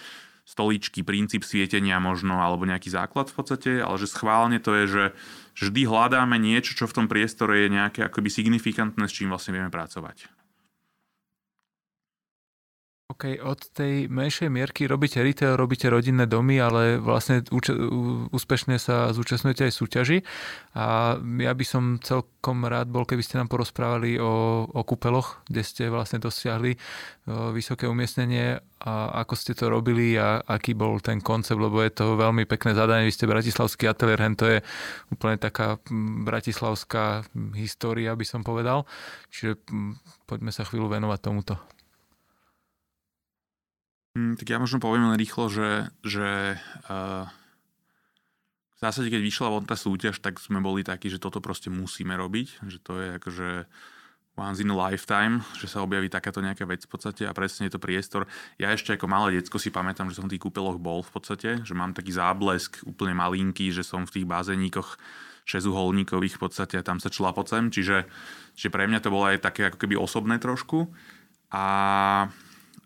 stoličky, 0.46 1.02
princíp 1.02 1.42
svietenia 1.42 1.98
možno, 1.98 2.38
alebo 2.38 2.62
nejaký 2.62 2.86
základ 2.86 3.26
v 3.26 3.34
podstate, 3.34 3.70
ale 3.82 3.98
že 3.98 4.06
schválne 4.06 4.62
to 4.62 4.78
je, 4.78 4.84
že 4.86 5.04
vždy 5.58 5.90
hľadáme 5.90 6.38
niečo, 6.38 6.78
čo 6.78 6.86
v 6.86 7.02
tom 7.02 7.06
priestore 7.10 7.66
je 7.66 7.74
nejaké 7.74 8.06
akoby 8.06 8.30
signifikantné, 8.30 9.10
s 9.10 9.16
čím 9.16 9.34
vlastne 9.34 9.58
vieme 9.58 9.74
pracovať. 9.74 10.45
OK, 13.06 13.38
od 13.38 13.70
tej 13.70 14.10
menšej 14.10 14.50
mierky 14.50 14.90
robíte 14.90 15.22
retail, 15.22 15.54
robíte 15.54 15.86
rodinné 15.86 16.26
domy, 16.26 16.58
ale 16.58 16.98
vlastne 16.98 17.38
úč- 17.54 17.70
úspešne 18.34 18.82
sa 18.82 19.14
zúčastňujete 19.14 19.62
aj 19.62 19.72
súťaži. 19.78 20.18
A 20.74 21.14
ja 21.22 21.52
by 21.54 21.62
som 21.62 22.02
celkom 22.02 22.66
rád 22.66 22.90
bol, 22.90 23.06
keby 23.06 23.22
ste 23.22 23.38
nám 23.38 23.46
porozprávali 23.46 24.18
o, 24.18 24.66
o 24.66 24.82
kúpeloch, 24.82 25.38
kde 25.46 25.62
ste 25.62 25.86
vlastne 25.86 26.18
dosiahli 26.18 26.74
vysoké 27.54 27.86
umiestnenie 27.86 28.58
a 28.82 29.22
ako 29.22 29.34
ste 29.38 29.54
to 29.54 29.70
robili 29.70 30.18
a 30.18 30.42
aký 30.42 30.74
bol 30.74 30.98
ten 30.98 31.22
koncept, 31.22 31.62
lebo 31.62 31.86
je 31.86 31.94
to 31.94 32.18
veľmi 32.18 32.42
pekné 32.42 32.74
zadanie. 32.74 33.06
Vy 33.06 33.14
ste 33.14 33.30
bratislavský 33.30 33.86
ateliér, 33.86 34.34
to 34.34 34.50
je 34.50 34.58
úplne 35.14 35.38
taká 35.38 35.78
bratislavská 36.26 37.22
história, 37.54 38.18
by 38.18 38.26
som 38.26 38.42
povedal. 38.42 38.82
Čiže 39.30 39.62
poďme 40.26 40.50
sa 40.50 40.66
chvíľu 40.66 40.90
venovať 40.90 41.20
tomuto. 41.22 41.54
Mm, 44.16 44.40
tak 44.40 44.48
ja 44.48 44.56
možno 44.56 44.80
poviem 44.80 45.12
len 45.12 45.20
rýchlo, 45.20 45.52
že, 45.52 45.92
že 46.00 46.56
uh, 46.88 47.28
v 48.76 48.78
zásade, 48.80 49.12
keď 49.12 49.20
vyšla 49.20 49.52
von 49.52 49.68
tá 49.68 49.76
súťaž, 49.76 50.24
tak 50.24 50.40
sme 50.40 50.64
boli 50.64 50.80
takí, 50.80 51.12
že 51.12 51.20
toto 51.20 51.44
proste 51.44 51.68
musíme 51.68 52.16
robiť, 52.16 52.64
že 52.64 52.80
to 52.80 52.96
je 52.96 53.08
akože 53.20 53.48
once 54.36 54.60
in 54.60 54.72
a 54.72 54.76
lifetime, 54.76 55.44
že 55.60 55.68
sa 55.68 55.84
objaví 55.84 56.08
takáto 56.08 56.40
nejaká 56.40 56.64
vec 56.64 56.84
v 56.84 56.92
podstate 56.92 57.28
a 57.28 57.36
presne 57.36 57.68
je 57.68 57.76
to 57.76 57.80
priestor. 57.80 58.24
Ja 58.56 58.72
ešte 58.72 58.96
ako 58.96 59.04
malé 59.08 59.40
decko 59.40 59.60
si 59.60 59.68
pamätám, 59.68 60.08
že 60.08 60.16
som 60.20 60.28
v 60.28 60.36
tých 60.36 60.44
kúpeloch 60.44 60.80
bol 60.80 61.04
v 61.04 61.12
podstate, 61.12 61.64
že 61.64 61.72
mám 61.76 61.92
taký 61.92 62.16
záblesk 62.16 62.84
úplne 62.88 63.16
malinký, 63.16 63.72
že 63.72 63.84
som 63.84 64.04
v 64.04 64.20
tých 64.20 64.26
bazéníkoch 64.28 64.96
šezuholníkových 65.48 66.36
v 66.36 66.42
podstate 66.42 66.74
a 66.80 66.84
tam 66.84 67.00
sa 67.00 67.08
člapocem, 67.12 67.68
čiže, 67.72 68.08
čiže 68.56 68.72
pre 68.72 68.88
mňa 68.88 69.00
to 69.00 69.12
bolo 69.12 69.28
aj 69.28 69.40
také 69.40 69.72
ako 69.72 69.78
keby 69.80 69.96
osobné 69.96 70.36
trošku 70.36 70.88
a 71.52 71.64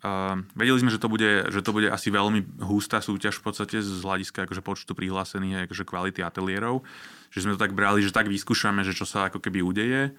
Uh, 0.00 0.40
vedeli 0.56 0.80
sme, 0.80 0.88
že 0.88 0.96
to, 0.96 1.12
bude, 1.12 1.52
že 1.52 1.60
to 1.60 1.76
bude 1.76 1.92
asi 1.92 2.08
veľmi 2.08 2.64
hustá 2.64 3.04
súťaž 3.04 3.36
v 3.36 3.52
podstate 3.52 3.84
z 3.84 4.00
hľadiska 4.00 4.48
akože 4.48 4.64
počtu 4.64 4.96
prihlásených 4.96 5.68
akože 5.68 5.84
kvality 5.84 6.24
ateliérov. 6.24 6.80
Že 7.28 7.44
sme 7.44 7.52
to 7.52 7.60
tak 7.60 7.76
brali, 7.76 8.00
že 8.00 8.08
tak 8.08 8.32
vyskúšame, 8.32 8.80
že 8.80 8.96
čo 8.96 9.04
sa 9.04 9.28
ako 9.28 9.44
keby 9.44 9.60
udeje. 9.60 10.16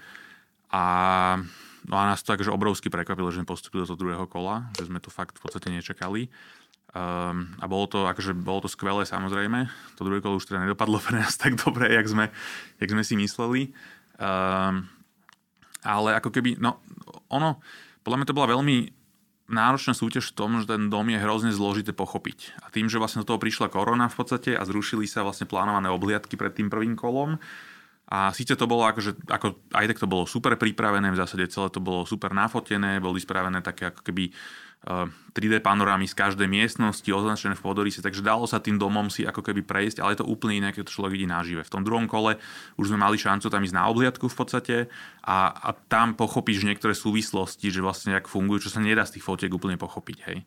A, 0.70 0.86
no 1.90 1.96
a 1.98 2.14
nás 2.14 2.22
to 2.22 2.30
akože 2.30 2.54
obrovsky 2.54 2.94
prekvapilo, 2.94 3.34
že 3.34 3.42
sme 3.42 3.50
postupili 3.50 3.82
do 3.82 3.98
druhého 3.98 4.30
kola, 4.30 4.70
že 4.78 4.86
sme 4.86 5.02
to 5.02 5.10
fakt 5.10 5.42
v 5.42 5.50
podstate 5.50 5.74
nečakali. 5.74 6.30
Um, 6.92 7.56
a 7.58 7.66
bolo 7.66 7.90
to, 7.90 8.06
akože, 8.06 8.38
bolo 8.38 8.62
to 8.62 8.70
skvelé 8.70 9.02
samozrejme. 9.08 9.66
To 9.98 10.06
druhé 10.06 10.22
kolo 10.22 10.38
už 10.38 10.46
teda 10.46 10.62
nedopadlo 10.62 11.02
pre 11.02 11.26
nás 11.26 11.42
tak 11.42 11.58
dobre, 11.58 11.90
jak 11.90 12.06
sme, 12.06 12.30
jak 12.78 12.90
sme 12.94 13.02
si 13.02 13.18
mysleli. 13.18 13.74
Um, 14.22 14.86
ale 15.82 16.22
ako 16.22 16.30
keby, 16.30 16.62
no 16.62 16.78
ono, 17.34 17.58
podľa 18.06 18.18
mňa 18.22 18.28
to 18.30 18.38
bola 18.38 18.54
veľmi 18.54 19.01
náročná 19.52 19.93
súťaž 19.93 20.32
v 20.32 20.36
tom, 20.36 20.52
že 20.60 20.72
ten 20.72 20.88
dom 20.88 21.08
je 21.08 21.20
hrozne 21.20 21.52
zložité 21.52 21.91
pochopiť. 21.91 22.60
A 22.64 22.72
tým, 22.72 22.88
že 22.88 22.97
vlastne 22.97 23.22
do 23.24 23.30
toho 23.30 23.39
prišla 23.39 23.70
korona 23.70 24.08
v 24.08 24.18
podstate 24.18 24.56
a 24.56 24.64
zrušili 24.64 25.06
sa 25.06 25.22
vlastne 25.22 25.47
plánované 25.47 25.91
obliadky 25.91 26.39
pred 26.39 26.56
tým 26.56 26.72
prvým 26.72 26.95
kolom, 26.95 27.38
a 28.12 28.36
síce 28.36 28.59
to 28.59 28.68
bolo 28.68 28.84
akože, 28.84 29.24
ako, 29.32 29.72
aj 29.72 29.86
tak 29.95 30.03
to 30.03 30.07
bolo 30.12 30.28
super 30.28 30.59
pripravené, 30.59 31.16
v 31.16 31.20
zásade 31.24 31.47
celé 31.47 31.72
to 31.72 31.80
bolo 31.80 32.03
super 32.03 32.36
nafotené, 32.36 32.99
boli 32.99 33.24
spravené 33.24 33.64
také 33.64 33.88
ako 33.88 34.03
keby 34.03 34.36
3D 35.32 35.62
panorámy 35.62 36.09
z 36.09 36.18
každej 36.18 36.49
miestnosti, 36.49 37.05
označené 37.05 37.53
v 37.53 37.62
podorise, 37.62 38.01
takže 38.01 38.26
dalo 38.26 38.49
sa 38.49 38.57
tým 38.57 38.82
domom 38.82 39.14
si 39.14 39.22
ako 39.22 39.45
keby 39.45 39.62
prejsť, 39.62 40.01
ale 40.01 40.18
je 40.18 40.26
to 40.26 40.28
úplne 40.28 40.57
iné, 40.57 40.74
keď 40.74 40.89
to 40.89 40.95
človek 40.97 41.22
vidí 41.22 41.30
nažive. 41.30 41.62
V 41.62 41.70
tom 41.70 41.86
druhom 41.86 42.09
kole 42.09 42.41
už 42.82 42.89
sme 42.89 42.97
mali 42.97 43.22
šancu 43.22 43.45
tam 43.47 43.62
ísť 43.62 43.78
na 43.78 43.86
obliadku 43.93 44.26
v 44.26 44.36
podstate 44.36 44.76
a, 45.22 45.53
a 45.53 45.70
tam 45.86 46.18
pochopíš 46.18 46.66
niektoré 46.66 46.97
súvislosti, 46.97 47.70
že 47.70 47.86
vlastne 47.86 48.18
jak 48.18 48.26
fungujú, 48.26 48.68
čo 48.68 48.74
sa 48.74 48.82
nedá 48.82 49.05
z 49.05 49.22
tých 49.22 49.26
fotiek 49.30 49.53
úplne 49.53 49.78
pochopiť. 49.78 50.18
Hej. 50.26 50.38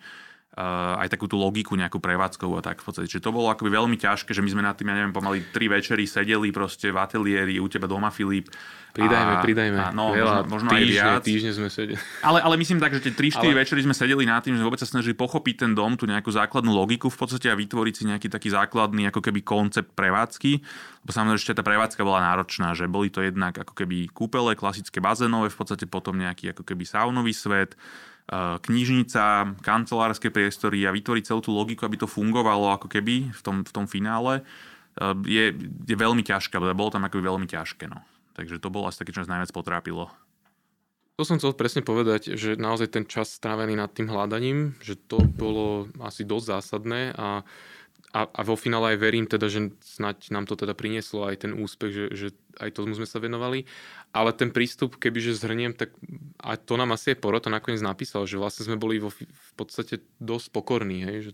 Uh, 0.55 0.95
aj 1.03 1.11
takú 1.11 1.27
tú 1.27 1.35
logiku 1.35 1.75
nejakú 1.75 1.99
prevádzkovú 1.99 2.55
a 2.55 2.63
tak 2.63 2.79
v 2.79 2.87
podstate. 2.87 3.11
Čiže 3.11 3.27
to 3.27 3.35
bolo 3.35 3.51
akoby 3.51 3.75
veľmi 3.75 3.99
ťažké, 3.99 4.31
že 4.31 4.39
my 4.39 4.55
sme 4.55 4.63
na 4.63 4.71
tým, 4.71 4.87
ja 4.87 5.03
neviem, 5.03 5.11
pomaly 5.11 5.51
tri 5.51 5.67
večery 5.67 6.07
sedeli 6.07 6.55
proste 6.55 6.95
v 6.95 6.99
ateliéri, 7.03 7.59
u 7.59 7.67
teba 7.67 7.91
doma 7.91 8.15
Filip 8.15 8.47
Pridajme, 8.95 9.35
a, 9.35 9.43
pridajme. 9.43 9.79
A, 9.83 9.87
no, 9.91 10.15
Veľa, 10.15 10.47
možno, 10.47 10.71
možno 10.71 10.79
týždne, 10.79 11.03
aj 11.03 11.19
viac. 11.19 11.23
Týždne 11.27 11.51
sme 11.59 11.67
sedeli. 11.67 11.99
Ale, 12.23 12.39
ale 12.39 12.55
myslím 12.63 12.79
tak, 12.79 12.95
že 12.95 13.11
tie 13.11 13.13
3-4 13.35 13.43
ale... 13.43 13.59
večery 13.67 13.81
sme 13.83 13.91
sedeli 13.91 14.23
na 14.23 14.39
tým, 14.39 14.55
že 14.55 14.63
vôbec 14.63 14.79
sa 14.79 14.87
snažili 14.87 15.19
pochopiť 15.19 15.67
ten 15.67 15.73
dom, 15.75 15.99
tú 15.99 16.07
nejakú 16.07 16.31
základnú 16.31 16.71
logiku 16.71 17.11
v 17.11 17.19
podstate 17.19 17.51
a 17.51 17.59
vytvoriť 17.59 17.95
si 17.99 18.05
nejaký 18.07 18.31
taký 18.31 18.55
základný 18.55 19.11
ako 19.11 19.19
keby 19.19 19.43
koncept 19.43 19.91
prevádzky. 19.99 20.63
Lebo 21.03 21.11
samozrejme, 21.11 21.43
že 21.43 21.59
tá 21.59 21.67
prevádzka 21.67 22.07
bola 22.07 22.23
náročná, 22.23 22.71
že 22.79 22.87
boli 22.87 23.11
to 23.11 23.19
jednak 23.19 23.59
ako 23.59 23.75
keby 23.75 24.07
kúpele, 24.15 24.55
klasické 24.55 25.03
bazénové, 25.03 25.51
v 25.51 25.59
podstate 25.59 25.91
potom 25.91 26.15
nejaký 26.15 26.55
ako 26.55 26.63
keby 26.63 26.87
saunový 26.87 27.35
svet, 27.35 27.75
knižnica, 28.33 29.53
kancelárske 29.61 30.33
priestory 30.33 30.89
a 30.89 30.95
vytvoriť 30.97 31.29
celú 31.29 31.41
tú 31.45 31.53
logiku, 31.53 31.85
aby 31.85 32.01
to 32.01 32.09
fungovalo 32.09 32.73
ako 32.73 32.89
keby 32.89 33.29
v 33.29 33.41
tom, 33.45 33.61
v 33.61 33.73
tom 33.73 33.85
finále, 33.85 34.41
e, 34.41 34.43
je, 35.29 35.45
je 35.85 35.97
veľmi 35.97 36.25
ťažké, 36.25 36.57
bolo 36.57 36.89
tam 36.89 37.05
ako 37.05 37.21
veľmi 37.21 37.45
ťažké. 37.45 37.85
No. 37.93 38.01
Takže 38.33 38.59
to 38.59 38.73
bolo 38.73 38.89
asi 38.89 39.05
také, 39.05 39.13
čo 39.13 39.23
nás 39.23 39.31
najviac 39.31 39.53
potrápilo. 39.53 40.09
To 41.15 41.23
som 41.23 41.39
chcel 41.39 41.55
presne 41.55 41.87
povedať, 41.87 42.35
že 42.35 42.59
naozaj 42.59 42.91
ten 42.91 43.05
čas 43.07 43.31
strávený 43.31 43.79
nad 43.79 43.93
tým 43.95 44.11
hľadaním, 44.11 44.75
že 44.83 44.99
to 44.99 45.23
bolo 45.23 45.87
asi 46.03 46.27
dosť 46.27 46.59
zásadné 46.59 47.15
a, 47.15 47.47
a, 48.11 48.21
a 48.27 48.41
vo 48.43 48.59
finále 48.59 48.95
aj 48.95 48.99
verím 48.99 49.31
teda, 49.31 49.47
že 49.47 49.71
snať 49.79 50.35
nám 50.35 50.51
to 50.51 50.59
teda 50.59 50.75
prinieslo 50.75 51.31
aj 51.31 51.47
ten 51.47 51.55
úspech, 51.55 51.91
že, 51.95 52.05
že 52.11 52.29
aj 52.59 52.75
tomu 52.75 52.99
sme 52.99 53.07
sa 53.07 53.23
venovali. 53.23 53.63
Ale 54.15 54.31
ten 54.31 54.55
prístup, 54.55 54.95
kebyže 54.95 55.35
zhrniem, 55.35 55.75
tak 55.75 55.91
a 56.39 56.55
to 56.55 56.79
nám 56.79 56.95
asi 56.95 57.13
aj 57.13 57.19
Porota 57.19 57.51
nakoniec 57.51 57.83
napísal, 57.83 58.31
že 58.31 58.39
vlastne 58.39 58.71
sme 58.71 58.79
boli 58.79 59.03
vo, 59.03 59.11
v 59.11 59.53
podstate 59.59 60.07
dosť 60.23 60.55
pokorní, 60.55 61.03
hej, 61.03 61.17
že 61.27 61.33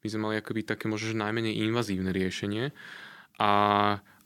my 0.00 0.06
sme 0.08 0.20
mali 0.24 0.34
akoby 0.40 0.64
také 0.64 0.88
možno 0.88 1.12
najmenej 1.12 1.60
invazívne 1.60 2.16
riešenie. 2.16 2.72
A 3.36 3.50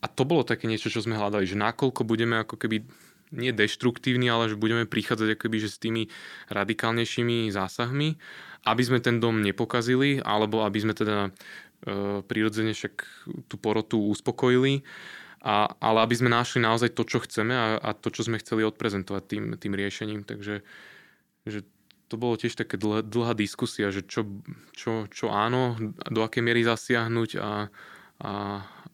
a 0.01 0.07
to 0.09 0.25
bolo 0.25 0.43
také 0.49 0.65
niečo, 0.65 0.89
čo 0.89 1.05
sme 1.05 1.17
hľadali, 1.17 1.45
že 1.45 1.61
nakoľko 1.61 2.09
budeme 2.09 2.41
ako 2.41 2.57
keby 2.57 2.89
nie 3.31 3.53
deštruktívni, 3.55 4.27
ale 4.27 4.51
že 4.51 4.59
budeme 4.59 4.89
prichádzať 4.89 5.37
ako 5.37 5.43
keby, 5.47 5.57
že 5.61 5.71
s 5.71 5.79
tými 5.79 6.03
radikálnejšími 6.51 7.53
zásahmi, 7.53 8.19
aby 8.67 8.83
sme 8.83 8.99
ten 8.99 9.23
dom 9.23 9.45
nepokazili, 9.45 10.19
alebo 10.25 10.67
aby 10.67 10.79
sme 10.83 10.95
teda 10.97 11.29
e, 11.29 11.31
prirodzene 12.27 12.75
však 12.75 12.95
tú 13.47 13.55
porotu 13.61 14.03
uspokojili, 14.11 14.83
a, 15.41 15.73
ale 15.81 15.99
aby 16.05 16.15
sme 16.17 16.29
našli 16.29 16.61
naozaj 16.61 16.93
to, 16.93 17.09
čo 17.09 17.25
chceme 17.25 17.53
a, 17.57 17.67
a 17.81 17.91
to, 17.97 18.13
čo 18.13 18.29
sme 18.29 18.37
chceli 18.41 18.65
odprezentovať 18.69 19.23
tým, 19.25 19.45
tým 19.57 19.73
riešením. 19.73 20.29
Takže 20.29 20.61
že 21.49 21.61
to 22.13 22.21
bolo 22.21 22.37
tiež 22.37 22.59
také 22.59 22.77
dlhá, 22.77 23.01
dlhá 23.07 23.33
diskusia, 23.33 23.89
že 23.89 24.05
čo, 24.05 24.29
čo, 24.77 25.09
čo 25.09 25.33
áno, 25.33 25.79
do 26.11 26.21
akej 26.21 26.43
miery 26.45 26.67
zasiahnuť 26.67 27.31
a, 27.39 27.71
a, 28.21 28.33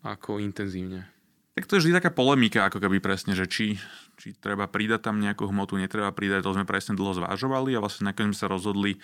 ako 0.07 0.39
intenzívne. 0.39 1.09
Tak 1.57 1.65
to 1.65 1.81
je 1.81 1.89
vždy 1.89 1.97
taká 1.97 2.13
polemika, 2.13 2.69
ako 2.69 2.79
keby 2.85 3.01
presne, 3.01 3.33
že 3.33 3.49
či, 3.49 3.81
či 4.21 4.37
treba 4.37 4.69
pridať 4.69 5.09
tam 5.09 5.17
nejakú 5.17 5.49
hmotu, 5.49 5.81
netreba 5.81 6.13
pridať, 6.13 6.45
to 6.45 6.53
sme 6.53 6.69
presne 6.69 6.93
dlho 6.93 7.17
zvážovali 7.17 7.73
a 7.73 7.81
vlastne 7.81 8.13
nakoniec 8.13 8.37
sme 8.37 8.41
sa 8.45 8.53
rozhodli 8.53 9.01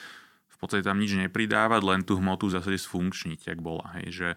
podstate 0.62 0.86
tam 0.86 1.02
nič 1.02 1.18
nepridávať, 1.18 1.82
len 1.82 2.00
tú 2.06 2.14
hmotu 2.22 2.46
zásade 2.46 2.78
sfunkčniť, 2.78 3.50
jak 3.50 3.58
bola. 3.58 3.98
Hej. 3.98 4.06
Že, 4.14 4.28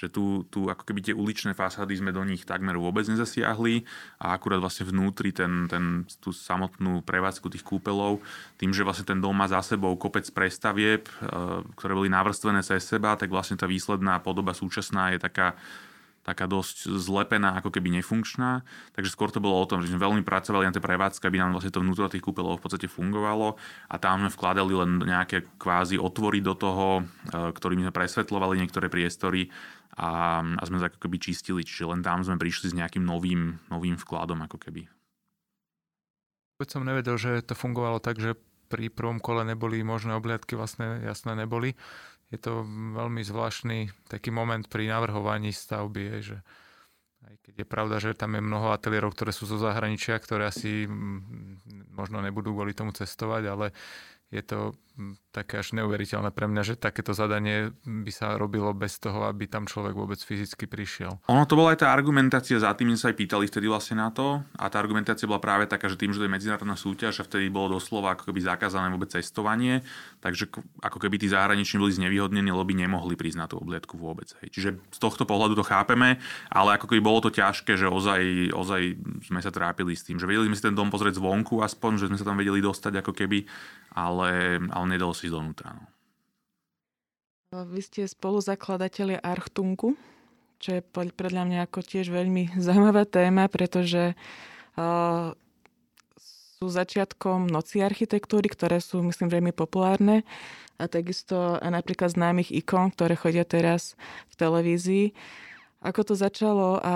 že 0.00 0.06
tu, 0.08 0.24
tu 0.48 0.72
ako 0.72 0.80
keby 0.80 1.04
tie 1.04 1.12
uličné 1.12 1.52
fasády 1.52 1.92
sme 1.92 2.08
do 2.08 2.24
nich 2.24 2.48
takmer 2.48 2.80
vôbec 2.80 3.04
nezasiahli 3.04 3.84
a 4.16 4.32
akurát 4.32 4.64
vlastne 4.64 4.88
vnútri 4.88 5.36
ten, 5.36 5.68
ten, 5.68 6.08
tú 6.24 6.32
samotnú 6.32 7.04
prevádzku 7.04 7.52
tých 7.52 7.68
kúpelov, 7.68 8.24
tým, 8.56 8.72
že 8.72 8.80
vlastne 8.80 9.04
ten 9.04 9.20
dom 9.20 9.36
má 9.36 9.44
za 9.44 9.60
sebou 9.60 9.92
kopec 10.00 10.24
prestavieb, 10.32 11.04
e, 11.04 11.12
ktoré 11.76 11.92
boli 11.92 12.08
navrstvené 12.08 12.64
cez 12.64 12.80
seba, 12.88 13.20
tak 13.20 13.28
vlastne 13.28 13.60
tá 13.60 13.68
výsledná 13.68 14.16
podoba 14.24 14.56
súčasná 14.56 15.12
je 15.12 15.20
taká 15.20 15.52
taká 16.24 16.48
dosť 16.48 16.88
zlepená, 16.96 17.60
ako 17.60 17.68
keby 17.68 18.00
nefunkčná. 18.00 18.64
Takže 18.96 19.12
skôr 19.12 19.28
to 19.28 19.44
bolo 19.44 19.60
o 19.60 19.68
tom, 19.68 19.84
že 19.84 19.92
sme 19.92 20.00
veľmi 20.00 20.24
pracovali 20.24 20.64
na 20.64 20.72
tej 20.72 20.80
prevádzke, 20.80 21.28
aby 21.28 21.36
nám 21.36 21.52
vlastne 21.52 21.70
to 21.70 21.84
vnútro 21.84 22.08
tých 22.08 22.24
kúpelov 22.24 22.58
v 22.58 22.64
podstate 22.64 22.88
fungovalo 22.88 23.60
a 23.92 23.94
tam 24.00 24.24
sme 24.24 24.32
vkladali 24.32 24.72
len 24.72 24.90
nejaké 25.04 25.44
kvázi 25.60 26.00
otvory 26.00 26.40
do 26.40 26.56
toho, 26.56 27.04
e, 27.04 27.52
ktorými 27.52 27.84
sme 27.84 27.92
presvetlovali 27.92 28.56
niektoré 28.56 28.88
priestory 28.88 29.52
a, 30.00 30.40
a 30.40 30.62
sme 30.64 30.80
sa 30.80 30.88
ako 30.88 31.04
keby 31.04 31.16
čistili, 31.20 31.60
čiže 31.60 31.84
len 31.84 32.00
tam 32.00 32.24
sme 32.24 32.40
prišli 32.40 32.72
s 32.72 32.74
nejakým 32.74 33.04
novým, 33.04 33.60
novým 33.68 34.00
vkladom 34.00 34.40
ako 34.48 34.56
keby. 34.56 34.88
Veď 36.56 36.68
som 36.72 36.88
nevedel, 36.88 37.20
že 37.20 37.44
to 37.44 37.52
fungovalo 37.52 38.00
tak, 38.00 38.16
že 38.16 38.32
pri 38.72 38.88
prvom 38.88 39.20
kole 39.20 39.44
neboli 39.44 39.84
možné 39.84 40.16
obliadky, 40.16 40.56
vlastne 40.56 41.04
jasné 41.04 41.36
neboli 41.36 41.76
je 42.34 42.40
to 42.42 42.52
veľmi 42.98 43.22
zvláštny 43.22 44.10
taký 44.10 44.34
moment 44.34 44.66
pri 44.66 44.90
navrhovaní 44.90 45.54
stavby, 45.54 46.02
je, 46.18 46.18
že 46.34 46.38
aj 47.24 47.34
keď 47.40 47.54
je 47.62 47.66
pravda, 47.66 47.96
že 48.02 48.18
tam 48.18 48.36
je 48.36 48.42
mnoho 48.44 48.74
ateliérov, 48.74 49.14
ktoré 49.16 49.32
sú 49.32 49.48
zo 49.48 49.56
zahraničia, 49.56 50.20
ktoré 50.20 50.50
asi 50.50 50.84
možno 51.94 52.20
nebudú 52.20 52.52
kvôli 52.52 52.76
tomu 52.76 52.92
cestovať, 52.92 53.42
ale 53.48 53.66
je 54.34 54.42
to 54.42 54.58
také 55.34 55.58
až 55.58 55.74
neuveriteľné 55.74 56.30
pre 56.30 56.46
mňa, 56.46 56.62
že 56.62 56.74
takéto 56.78 57.10
zadanie 57.10 57.74
by 57.82 58.12
sa 58.14 58.38
robilo 58.38 58.70
bez 58.70 59.02
toho, 59.02 59.26
aby 59.26 59.50
tam 59.50 59.66
človek 59.66 59.90
vôbec 59.90 60.22
fyzicky 60.22 60.70
prišiel. 60.70 61.18
Ono 61.26 61.42
to 61.50 61.58
bola 61.58 61.74
aj 61.74 61.82
tá 61.82 61.90
argumentácia 61.90 62.54
za 62.62 62.70
tým, 62.78 62.94
že 62.94 63.02
sa 63.02 63.10
aj 63.10 63.18
pýtali 63.18 63.50
vtedy 63.50 63.66
vlastne 63.66 63.98
na 63.98 64.14
to 64.14 64.46
a 64.54 64.70
tá 64.70 64.78
argumentácia 64.78 65.26
bola 65.26 65.42
práve 65.42 65.66
taká, 65.66 65.90
že 65.90 65.98
tým, 65.98 66.14
že 66.14 66.22
to 66.22 66.30
je 66.30 66.34
medzinárodná 66.38 66.78
súťaž 66.78 67.18
a 67.18 67.26
vtedy 67.26 67.50
bolo 67.50 67.82
doslova 67.82 68.14
ako 68.14 68.30
keby 68.30 68.46
zakázané 68.46 68.86
vôbec 68.94 69.10
cestovanie, 69.10 69.82
takže 70.22 70.46
ako 70.78 70.98
keby 71.02 71.18
tí 71.18 71.26
zahraniční 71.26 71.82
boli 71.82 71.90
znevýhodnení, 71.90 72.54
lebo 72.54 72.62
by 72.62 72.74
nemohli 72.86 73.18
prísť 73.18 73.38
na 73.42 73.50
tú 73.50 73.58
obliadku 73.58 73.98
vôbec. 73.98 74.30
Hej. 74.46 74.54
Čiže 74.54 74.70
z 74.94 74.98
tohto 75.02 75.26
pohľadu 75.26 75.58
to 75.58 75.66
chápeme, 75.66 76.22
ale 76.54 76.78
ako 76.78 76.86
keby 76.86 77.02
bolo 77.02 77.18
to 77.18 77.34
ťažké, 77.34 77.74
že 77.74 77.90
ozaj, 77.90 78.54
ozaj 78.54 78.94
sme 79.26 79.42
sa 79.42 79.50
trápili 79.50 79.98
s 79.98 80.06
tým, 80.06 80.22
že 80.22 80.30
vedeli 80.30 80.46
sme 80.46 80.54
si 80.54 80.62
ten 80.62 80.78
dom 80.78 80.86
pozrieť 80.86 81.18
zvonku 81.18 81.58
aspoň, 81.66 81.98
že 81.98 82.06
sme 82.14 82.18
sa 82.22 82.30
tam 82.30 82.38
vedeli 82.38 82.62
dostať 82.62 83.02
ako 83.02 83.10
keby, 83.10 83.42
ale, 83.94 84.58
ale 84.58 84.86
nedalo 84.90 85.14
si 85.14 85.30
donútra. 85.30 85.72
No. 85.72 85.84
Vy 87.54 87.80
ste 87.86 88.02
spoluzakladatelia 88.10 89.22
Archtunku, 89.22 89.94
čo 90.58 90.68
je 90.74 90.82
podľa 90.82 91.46
mňa 91.46 91.58
ako 91.70 91.80
tiež 91.86 92.10
veľmi 92.10 92.50
zaujímavá 92.66 93.06
téma, 93.06 93.46
pretože 93.46 94.18
uh, 94.74 95.30
sú 96.18 96.66
začiatkom 96.66 97.46
noci 97.46 97.84
architektúry, 97.84 98.50
ktoré 98.50 98.82
sú, 98.82 99.04
myslím, 99.06 99.30
veľmi 99.30 99.52
populárne 99.54 100.26
a 100.74 100.90
takisto 100.90 101.62
napríklad 101.62 102.10
známych 102.10 102.50
ikon, 102.50 102.90
ktoré 102.90 103.14
chodia 103.14 103.46
teraz 103.46 103.94
v 104.26 104.34
televízii. 104.34 105.06
ako 105.78 106.00
to 106.02 106.14
začalo 106.18 106.82
a 106.82 106.94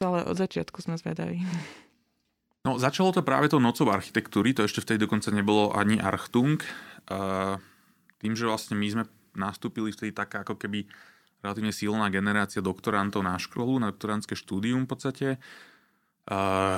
celé 0.00 0.20
od 0.24 0.36
začiatku 0.38 0.78
sme 0.80 0.96
zvedaví. 0.96 1.44
No, 2.62 2.78
začalo 2.78 3.10
to 3.10 3.26
práve 3.26 3.50
tou 3.50 3.58
nocou 3.58 3.90
architektúry, 3.90 4.54
to 4.54 4.62
ešte 4.62 4.86
vtedy 4.86 5.06
dokonca 5.06 5.34
nebolo 5.34 5.74
ani 5.74 5.98
Archtung. 5.98 6.62
Uh, 7.10 7.58
tým, 8.22 8.38
že 8.38 8.46
vlastne 8.46 8.78
my 8.78 8.86
sme 8.86 9.04
nastúpili 9.34 9.90
vtedy 9.90 10.14
taká 10.14 10.46
ako 10.46 10.54
keby 10.54 10.86
relatívne 11.42 11.74
silná 11.74 12.06
generácia 12.06 12.62
doktorantov 12.62 13.26
na 13.26 13.34
školu, 13.34 13.82
na 13.82 13.90
doktorantské 13.90 14.38
štúdium 14.38 14.86
v 14.86 14.90
podstate. 14.94 15.28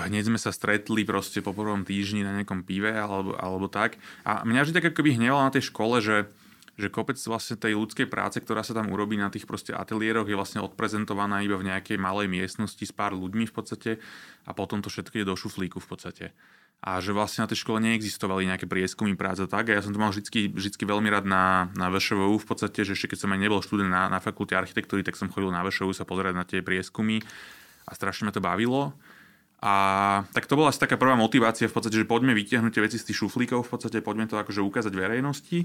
Hneď 0.09 0.33
sme 0.33 0.41
sa 0.41 0.57
stretli 0.57 1.05
proste 1.05 1.45
po 1.45 1.53
prvom 1.53 1.85
týždni 1.85 2.25
na 2.25 2.33
nejakom 2.33 2.65
pive 2.65 2.97
alebo, 2.97 3.37
alebo 3.37 3.69
tak. 3.69 4.01
A 4.25 4.41
mňa 4.41 4.65
vždy 4.65 4.73
tak 4.73 4.89
ako 4.89 5.05
keby 5.05 5.21
hnevalo 5.21 5.45
na 5.45 5.53
tej 5.53 5.69
škole, 5.69 6.01
že 6.01 6.33
že 6.75 6.91
kopec 6.91 7.15
vlastne 7.25 7.55
tej 7.55 7.79
ľudskej 7.79 8.11
práce, 8.11 8.43
ktorá 8.43 8.67
sa 8.67 8.75
tam 8.75 8.91
urobí 8.91 9.15
na 9.15 9.31
tých 9.31 9.47
proste 9.47 9.71
ateliéroch, 9.71 10.27
je 10.27 10.35
vlastne 10.35 10.61
odprezentovaná 10.63 11.47
iba 11.47 11.55
v 11.55 11.71
nejakej 11.71 11.99
malej 12.03 12.27
miestnosti 12.27 12.83
s 12.83 12.91
pár 12.91 13.15
ľuďmi 13.15 13.47
v 13.47 13.55
podstate 13.55 13.91
a 14.45 14.51
potom 14.53 14.83
to 14.83 14.91
všetko 14.91 15.23
je 15.23 15.29
do 15.29 15.39
šuflíku 15.39 15.79
v 15.79 15.89
podstate. 15.89 16.27
A 16.85 17.01
že 17.01 17.17
vlastne 17.17 17.47
na 17.47 17.49
tej 17.49 17.65
škole 17.65 17.81
neexistovali 17.81 18.45
nejaké 18.45 18.69
prieskumy 18.69 19.17
práce 19.17 19.41
tak. 19.49 19.73
A 19.73 19.81
ja 19.81 19.81
som 19.81 19.97
to 19.97 20.03
mal 20.03 20.13
vždy, 20.13 20.53
vždy 20.53 20.85
veľmi 20.85 21.09
rád 21.09 21.25
na, 21.25 21.73
na 21.73 21.89
VŠVU 21.89 22.37
v 22.37 22.45
podstate, 22.45 22.85
že 22.85 22.93
ešte 22.93 23.17
keď 23.17 23.25
som 23.25 23.33
aj 23.33 23.41
nebol 23.41 23.65
študent 23.65 23.89
na, 23.89 24.13
na 24.13 24.21
fakulte 24.21 24.53
architektúry, 24.53 25.01
tak 25.01 25.17
som 25.17 25.33
chodil 25.33 25.49
na 25.49 25.65
VŠVU 25.65 25.97
sa 25.97 26.05
pozerať 26.05 26.35
na 26.37 26.45
tie 26.45 26.61
prieskumy 26.61 27.25
a 27.89 27.91
strašne 27.97 28.29
ma 28.29 28.37
to 28.37 28.45
bavilo. 28.45 28.93
A 29.65 29.75
tak 30.37 30.45
to 30.45 30.61
bola 30.61 30.69
asi 30.69 30.77
taká 30.77 31.01
prvá 31.01 31.17
motivácia 31.17 31.65
v 31.65 31.73
podstate, 31.73 31.97
že 31.97 32.05
poďme 32.05 32.37
vytiahnuť 32.37 32.69
tie 32.69 32.85
veci 32.85 33.01
z 33.01 33.09
tých 33.09 33.25
šuflíkov, 33.25 33.65
v 33.65 33.73
podstate 33.73 34.05
poďme 34.05 34.29
to 34.29 34.37
akože 34.37 34.61
ukázať 34.61 34.93
verejnosti. 34.93 35.65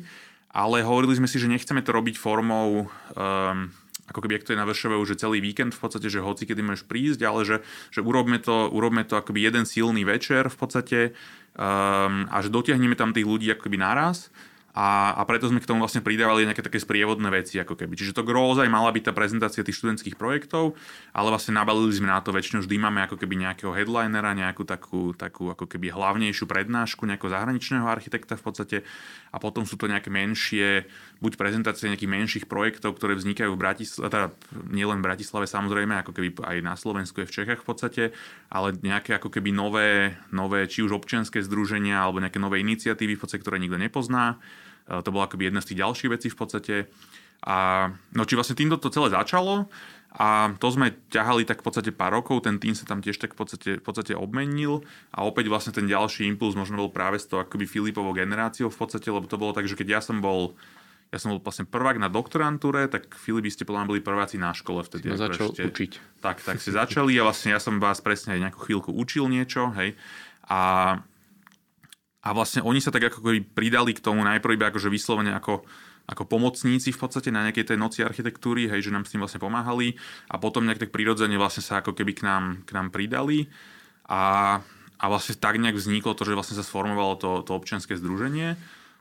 Ale 0.55 0.87
hovorili 0.87 1.19
sme 1.19 1.27
si, 1.27 1.35
že 1.35 1.51
nechceme 1.51 1.83
to 1.83 1.91
robiť 1.91 2.15
formou 2.15 2.87
um, 2.87 3.67
ako 4.09 4.19
keby, 4.25 4.41
ak 4.41 4.45
to 4.47 4.53
je 4.55 4.61
na 4.61 4.65
VŠVU, 4.65 5.03
že 5.05 5.21
celý 5.21 5.37
víkend 5.43 5.75
v 5.75 5.81
podstate, 5.83 6.07
že 6.09 6.23
hoci 6.23 6.49
kedy 6.49 6.63
môžeš 6.65 6.87
prísť, 6.89 7.21
ale 7.27 7.45
že, 7.45 7.61
že 7.93 8.01
urobme 8.01 8.41
to, 8.41 8.71
urobme 8.73 9.05
to 9.05 9.19
akoby 9.19 9.45
jeden 9.45 9.69
silný 9.69 10.01
večer 10.07 10.49
v 10.49 10.57
podstate 10.57 10.99
um, 11.59 12.25
a 12.31 12.41
že 12.41 12.49
dotiahneme 12.49 12.97
tam 12.97 13.13
tých 13.13 13.27
ľudí 13.27 13.51
akoby 13.53 13.77
naraz 13.77 14.33
a, 14.73 15.17
a 15.17 15.21
preto 15.25 15.49
sme 15.49 15.57
k 15.57 15.65
tomu 15.65 15.81
vlastne 15.81 16.05
pridávali 16.05 16.45
nejaké 16.45 16.61
také 16.61 16.77
sprievodné 16.77 17.29
veci, 17.33 17.57
ako 17.57 17.73
keby. 17.73 17.97
Čiže 17.97 18.13
to 18.13 18.27
gróza 18.27 18.61
mala 18.69 18.93
byť 18.93 19.03
tá 19.09 19.13
prezentácia 19.17 19.65
tých 19.65 19.81
študentských 19.81 20.13
projektov, 20.13 20.77
ale 21.09 21.33
vlastne 21.33 21.57
nabalili 21.57 21.89
sme 21.89 22.07
na 22.07 22.21
to, 22.21 22.29
väčšinou 22.29 22.61
vždy 22.61 22.75
máme 22.77 23.01
ako 23.09 23.17
keby 23.17 23.49
nejakého 23.49 23.73
headlinera, 23.73 24.37
nejakú 24.37 24.61
takú, 24.69 25.17
takú 25.17 25.49
ako 25.49 25.65
keby 25.65 25.89
hlavnejšiu 25.89 26.45
prednášku 26.45 27.09
nejakého 27.09 27.33
zahraničného 27.33 27.87
architekta 27.89 28.37
v 28.37 28.43
podstate 28.45 28.77
a 29.33 29.37
potom 29.41 29.65
sú 29.65 29.73
to 29.73 29.89
nejaké 29.89 30.13
menšie, 30.13 30.85
buď 31.19 31.35
prezentácie 31.35 31.91
nejakých 31.91 32.11
menších 32.11 32.45
projektov, 32.47 32.95
ktoré 32.95 33.19
vznikajú 33.19 33.51
v 33.51 33.59
Bratislave, 33.59 34.07
teda 34.07 34.27
nielen 34.71 35.03
v 35.03 35.07
Bratislave 35.11 35.45
samozrejme, 35.51 35.99
ako 35.99 36.15
keby 36.15 36.39
aj 36.39 36.57
na 36.63 36.79
Slovensku, 36.79 37.19
je 37.23 37.27
v 37.27 37.35
Čechách 37.43 37.61
v 37.63 37.67
podstate, 37.67 38.03
ale 38.47 38.79
nejaké 38.79 39.19
ako 39.19 39.27
keby 39.27 39.51
nové, 39.51 40.15
nové 40.31 40.63
či 40.71 40.79
už 40.79 40.95
občianske 40.95 41.43
združenia 41.43 41.99
alebo 41.99 42.23
nejaké 42.23 42.39
nové 42.39 42.63
iniciatívy 42.63 43.19
v 43.19 43.21
podstate, 43.21 43.43
ktoré 43.43 43.59
nikto 43.59 43.75
nepozná. 43.75 44.39
E, 44.87 45.03
to 45.03 45.11
bola 45.11 45.27
akoby 45.27 45.51
jedna 45.51 45.59
z 45.59 45.75
tých 45.75 45.81
ďalších 45.83 46.11
vecí 46.15 46.27
v 46.31 46.39
podstate. 46.39 46.75
A 47.43 47.87
no 48.15 48.23
či 48.23 48.39
vlastne 48.39 48.55
týmto 48.55 48.79
to 48.79 48.87
celé 48.87 49.11
začalo? 49.11 49.67
A 50.09 50.57
to 50.57 50.73
sme 50.73 50.97
ťahali 51.13 51.45
tak 51.45 51.61
v 51.61 51.69
podstate 51.69 51.91
pár 51.93 52.17
rokov, 52.17 52.41
ten 52.41 52.57
tým 52.57 52.73
sa 52.73 52.81
tam 52.81 52.97
tiež 52.97 53.21
tak 53.21 53.37
v 53.37 53.45
podstate, 53.45 53.69
v 53.77 53.83
podstate 53.83 54.17
obmenil. 54.17 54.81
A 55.13 55.21
opäť 55.21 55.53
vlastne 55.53 55.69
ten 55.69 55.85
ďalší 55.85 56.25
impuls 56.25 56.57
možno 56.57 56.81
bol 56.81 56.89
práve 56.89 57.21
s 57.21 57.29
tou 57.29 57.37
akoby 57.37 57.69
Filipovou 57.69 58.17
generáciou 58.17 58.73
v 58.73 58.79
podstate, 58.79 59.05
lebo 59.13 59.29
to 59.29 59.37
bolo 59.37 59.53
tak, 59.53 59.69
že 59.69 59.77
keď 59.77 59.99
ja 59.99 60.01
som 60.01 60.17
bol 60.17 60.57
ja 61.09 61.17
som 61.17 61.33
bol 61.33 61.41
vlastne 61.41 61.65
prvák 61.65 61.97
na 61.97 62.05
doktorantúre, 62.05 62.85
tak 62.85 63.09
Filip, 63.17 63.49
vy 63.49 63.51
ste 63.53 63.65
podľa 63.65 63.89
boli 63.89 64.01
prváci 64.01 64.37
na 64.37 64.53
škole 64.53 64.85
vtedy. 64.85 65.09
Sme 65.09 65.17
začal 65.17 65.49
ešte, 65.49 65.61
učiť. 65.65 65.91
Tak, 66.21 66.45
tak 66.45 66.61
si 66.61 66.69
začali 66.69 67.17
a 67.17 67.25
vlastne 67.25 67.53
ja 67.53 67.59
som 67.59 67.81
vás 67.81 67.97
presne 67.97 68.37
aj 68.37 68.49
nejakú 68.49 68.59
chvíľku 68.69 68.93
učil 68.93 69.25
niečo, 69.25 69.73
hej. 69.73 69.97
A 70.45 71.01
a 72.19 72.35
vlastne 72.35 72.59
oni 72.59 72.83
sa 72.83 72.91
tak 72.91 73.07
ako 73.07 73.23
keby 73.23 73.39
pridali 73.55 73.95
k 73.95 74.03
tomu 74.03 74.19
najprv 74.27 74.59
iba 74.59 74.67
akože 74.67 74.91
vyslovene 74.91 75.31
ako, 75.31 75.63
ako 76.03 76.23
pomocníci 76.27 76.91
v 76.91 76.99
podstate 76.99 77.31
na 77.31 77.47
nejakej 77.47 77.73
tej 77.73 77.77
noci 77.79 78.03
architektúry, 78.03 78.67
hej, 78.67 78.83
že 78.83 78.91
nám 78.91 79.07
s 79.07 79.15
tým 79.15 79.23
vlastne 79.23 79.39
pomáhali 79.39 79.95
a 80.27 80.35
potom 80.35 80.67
nejak 80.67 80.83
tak 80.83 80.91
prirodzene 80.91 81.39
vlastne 81.39 81.63
sa 81.63 81.79
ako 81.79 81.95
keby 81.95 82.19
k 82.19 82.27
nám, 82.27 82.43
k 82.67 82.75
nám 82.75 82.91
pridali 82.91 83.47
a, 84.03 84.59
a 84.99 85.05
vlastne 85.07 85.39
tak 85.39 85.63
nejak 85.63 85.79
vzniklo 85.79 86.11
to, 86.11 86.27
že 86.27 86.35
vlastne 86.35 86.59
sa 86.59 86.65
sformovalo 86.67 87.15
to, 87.15 87.39
to 87.47 87.55
občianske 87.55 87.95
združenie. 87.95 88.59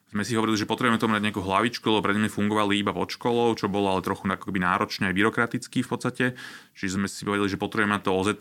Sme 0.09 0.24
si 0.24 0.32
hovorili, 0.32 0.56
že 0.56 0.64
potrebujeme 0.64 0.96
tomu 0.96 1.20
mať 1.20 1.24
nejakú 1.28 1.44
hlavičku, 1.44 1.84
lebo 1.84 2.00
predtým 2.00 2.32
fungovali 2.32 2.80
iba 2.80 2.96
pod 2.96 3.12
školou, 3.12 3.52
čo 3.52 3.68
bolo 3.68 3.92
ale 3.92 4.00
trochu 4.00 4.24
akoby 4.24 4.56
náročne 4.56 5.12
aj 5.12 5.14
byrokraticky 5.20 5.84
v 5.84 5.88
podstate. 5.88 6.24
Čiže 6.72 6.96
sme 6.96 7.06
si 7.12 7.28
povedali, 7.28 7.52
že 7.52 7.61
potrebujeme 7.61 8.00
to 8.00 8.16
OZ 8.16 8.40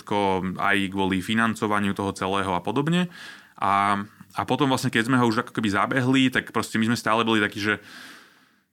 aj 0.55 0.77
kvôli 0.87 1.19
financovaniu 1.19 1.91
toho 1.91 2.15
celého 2.15 2.55
a 2.55 2.63
podobne. 2.63 3.11
A 3.59 3.99
a 4.37 4.45
potom 4.45 4.69
vlastne, 4.69 4.93
keď 4.93 5.09
sme 5.09 5.17
ho 5.17 5.25
už 5.25 5.41
ako 5.41 5.51
keby 5.57 5.73
zabehli, 5.73 6.29
tak 6.29 6.53
proste 6.53 6.77
my 6.77 6.93
sme 6.93 6.97
stále 6.99 7.25
boli 7.25 7.41
takí, 7.41 7.57
že 7.57 7.81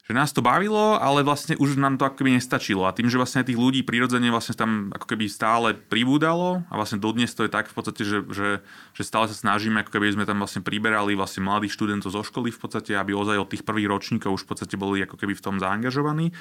že 0.05 0.13
nás 0.13 0.37
to 0.37 0.45
bavilo, 0.45 1.01
ale 1.01 1.25
vlastne 1.25 1.57
už 1.57 1.81
nám 1.81 1.97
to 1.97 2.05
ako 2.05 2.21
keby 2.21 2.37
nestačilo. 2.37 2.85
A 2.85 2.93
tým, 2.93 3.09
že 3.09 3.17
vlastne 3.17 3.41
tých 3.41 3.57
ľudí 3.57 3.81
prirodzene 3.89 4.29
vlastne 4.29 4.53
tam 4.53 4.93
ako 4.93 5.09
keby 5.09 5.33
stále 5.33 5.73
pribúdalo 5.73 6.61
a 6.69 6.75
vlastne 6.77 7.01
dodnes 7.01 7.33
to 7.33 7.49
je 7.49 7.51
tak 7.51 7.73
v 7.73 7.75
podstate, 7.75 8.05
že, 8.05 8.21
že, 8.29 8.49
že 8.93 9.03
stále 9.03 9.33
sa 9.33 9.37
snažíme, 9.37 9.81
ako 9.81 9.97
keby 9.97 10.13
sme 10.13 10.29
tam 10.29 10.45
vlastne 10.45 10.61
priberali 10.61 11.17
vlastne 11.17 11.41
mladých 11.41 11.73
študentov 11.73 12.13
zo 12.13 12.21
školy 12.21 12.53
v 12.53 12.61
podstate, 12.61 12.93
aby 12.93 13.17
ozaj 13.17 13.41
od 13.41 13.49
tých 13.49 13.65
prvých 13.65 13.89
ročníkov 13.89 14.37
už 14.37 14.45
v 14.45 14.51
podstate 14.53 14.77
boli 14.77 15.01
ako 15.01 15.17
keby 15.17 15.33
v 15.33 15.45
tom 15.45 15.57
zaangažovaní 15.57 16.37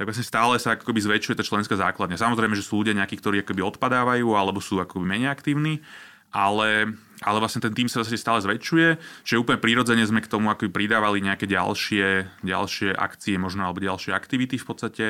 tak 0.00 0.08
vlastne 0.08 0.24
stále 0.24 0.56
sa 0.56 0.80
ako 0.80 0.88
keby 0.88 1.04
zväčšuje 1.04 1.36
tá 1.36 1.44
členská 1.44 1.76
základňa. 1.76 2.16
Samozrejme, 2.16 2.56
že 2.56 2.64
sú 2.64 2.80
ľudia 2.80 2.96
nejakí, 2.96 3.20
ktorí 3.20 3.44
akoby 3.44 3.60
odpadávajú 3.60 4.32
alebo 4.32 4.56
sú 4.56 4.80
akoby 4.80 5.04
menej 5.04 5.28
aktívni, 5.28 5.84
ale, 6.30 6.94
ale 7.22 7.38
vlastne 7.42 7.62
ten 7.62 7.74
tým 7.74 7.88
sa 7.90 8.06
zase 8.06 8.18
stále 8.18 8.38
zväčšuje, 8.42 8.88
že 9.26 9.38
úplne 9.38 9.58
prirodzene 9.58 10.06
sme 10.06 10.22
k 10.22 10.30
tomu 10.30 10.50
ako 10.50 10.70
pridávali 10.70 11.22
nejaké 11.22 11.50
ďalšie, 11.50 12.40
ďalšie 12.46 12.94
akcie 12.94 13.34
možno 13.36 13.66
alebo 13.66 13.82
ďalšie 13.82 14.14
aktivity 14.14 14.56
v 14.58 14.66
podstate 14.66 15.06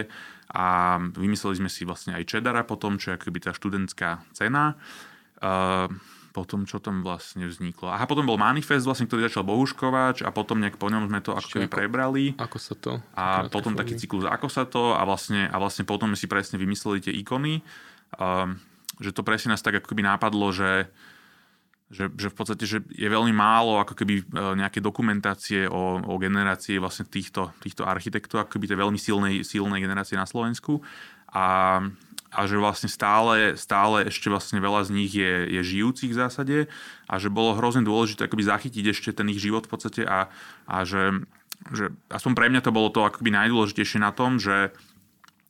a 0.50 0.98
vymysleli 0.98 1.62
sme 1.62 1.70
si 1.70 1.86
vlastne 1.86 2.16
aj 2.18 2.26
Čedara 2.26 2.66
potom, 2.66 2.98
čo 2.98 3.14
je 3.14 3.18
akoby 3.20 3.38
tá 3.38 3.52
študentská 3.54 4.24
cena. 4.34 4.74
Uh, 5.40 5.88
potom, 6.30 6.62
čo 6.62 6.78
tam 6.78 7.02
vlastne 7.02 7.42
vzniklo. 7.50 7.90
Aha, 7.90 8.06
potom 8.06 8.22
bol 8.22 8.38
manifest, 8.38 8.86
vlastne, 8.86 9.10
ktorý 9.10 9.26
začal 9.26 9.42
Bohuškovač 9.42 10.22
a 10.22 10.30
potom 10.30 10.62
nejak 10.62 10.78
po 10.78 10.86
ňom 10.86 11.10
sme 11.10 11.18
to 11.18 11.34
ako 11.34 11.58
keby 11.58 11.66
prebrali. 11.66 12.38
Ako 12.38 12.58
sa 12.62 12.78
to? 12.78 13.02
A 13.18 13.50
potom 13.50 13.74
taký 13.74 13.98
cyklus 13.98 14.30
Ako 14.30 14.46
sa 14.46 14.62
to 14.62 14.94
a 14.94 15.02
vlastne, 15.02 15.50
a 15.50 15.56
vlastne 15.58 15.82
potom 15.82 16.14
sme 16.14 16.18
si 16.18 16.30
presne 16.30 16.56
vymysleli 16.56 17.02
tie 17.02 17.12
ikony. 17.18 17.66
Uh, 18.14 18.54
že 19.00 19.16
to 19.16 19.24
presne 19.24 19.56
nás 19.56 19.64
tak 19.64 19.80
ako 19.80 19.96
keby 19.96 20.04
nápadlo, 20.04 20.52
že, 20.52 20.92
že, 21.90 22.12
že 22.14 22.28
v 22.28 22.36
podstate 22.36 22.64
že 22.68 22.84
je 22.92 23.08
veľmi 23.08 23.32
málo 23.32 23.80
ako 23.80 23.96
keby 23.96 24.14
e, 24.20 24.24
nejaké 24.60 24.78
dokumentácie 24.78 25.66
o, 25.66 25.98
o 26.04 26.14
generácii 26.20 26.76
vlastne 26.76 27.08
týchto, 27.08 27.50
týchto 27.64 27.88
architektov, 27.88 28.44
ako 28.44 28.60
keby 28.60 28.70
tej 28.70 28.78
veľmi 28.78 29.00
silnej, 29.00 29.34
silnej 29.42 29.80
generácie 29.80 30.14
na 30.14 30.28
Slovensku. 30.28 30.84
A, 31.32 31.80
a 32.30 32.40
že 32.46 32.60
vlastne 32.60 32.86
stále, 32.86 33.58
stále 33.58 34.06
ešte 34.06 34.30
vlastne 34.30 34.62
veľa 34.62 34.86
z 34.86 34.90
nich 34.94 35.12
je, 35.16 35.50
je 35.50 35.60
žijúcich 35.64 36.14
v 36.14 36.20
zásade. 36.20 36.58
A 37.10 37.18
že 37.18 37.32
bolo 37.32 37.58
hrozne 37.58 37.82
dôležité 37.82 38.28
akoby 38.30 38.46
zachytiť 38.46 38.84
ešte 38.92 39.10
ten 39.10 39.26
ich 39.32 39.42
život 39.42 39.66
v 39.66 39.72
podstate 39.74 40.02
a, 40.06 40.30
a 40.70 40.76
že, 40.86 41.26
že 41.72 41.90
aspoň 42.12 42.32
pre 42.38 42.46
mňa 42.52 42.62
to 42.62 42.70
bolo 42.70 42.92
to 42.92 43.02
akoby 43.02 43.34
najdôležitejšie 43.34 43.98
na 43.98 44.14
tom, 44.14 44.38
že 44.38 44.70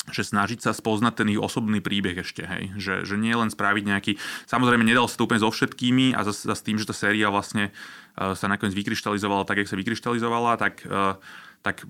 že 0.09 0.25
snažiť 0.25 0.65
sa 0.65 0.73
spoznať 0.73 1.13
ten 1.21 1.29
ich 1.29 1.41
osobný 1.41 1.85
príbeh 1.85 2.17
ešte, 2.25 2.49
hej. 2.49 2.73
Že, 2.81 2.95
že 3.05 3.15
nie 3.21 3.37
len 3.37 3.53
spraviť 3.53 3.85
nejaký... 3.85 4.13
Samozrejme, 4.49 4.81
nedal 4.81 5.05
sa 5.05 5.21
to 5.21 5.29
úplne 5.29 5.45
so 5.45 5.53
všetkými 5.53 6.17
a 6.17 6.25
zase 6.25 6.49
s 6.49 6.65
tým, 6.65 6.81
že 6.81 6.89
tá 6.89 6.97
séria 6.97 7.29
vlastne 7.29 7.69
uh, 8.17 8.33
sa 8.33 8.49
nakoniec 8.49 8.73
vykryštalizovala 8.73 9.45
tak, 9.45 9.61
jak 9.61 9.69
sa 9.69 9.77
vykryštalizovala, 9.77 10.57
tak, 10.57 10.81
uh, 10.89 11.21
tak 11.61 11.85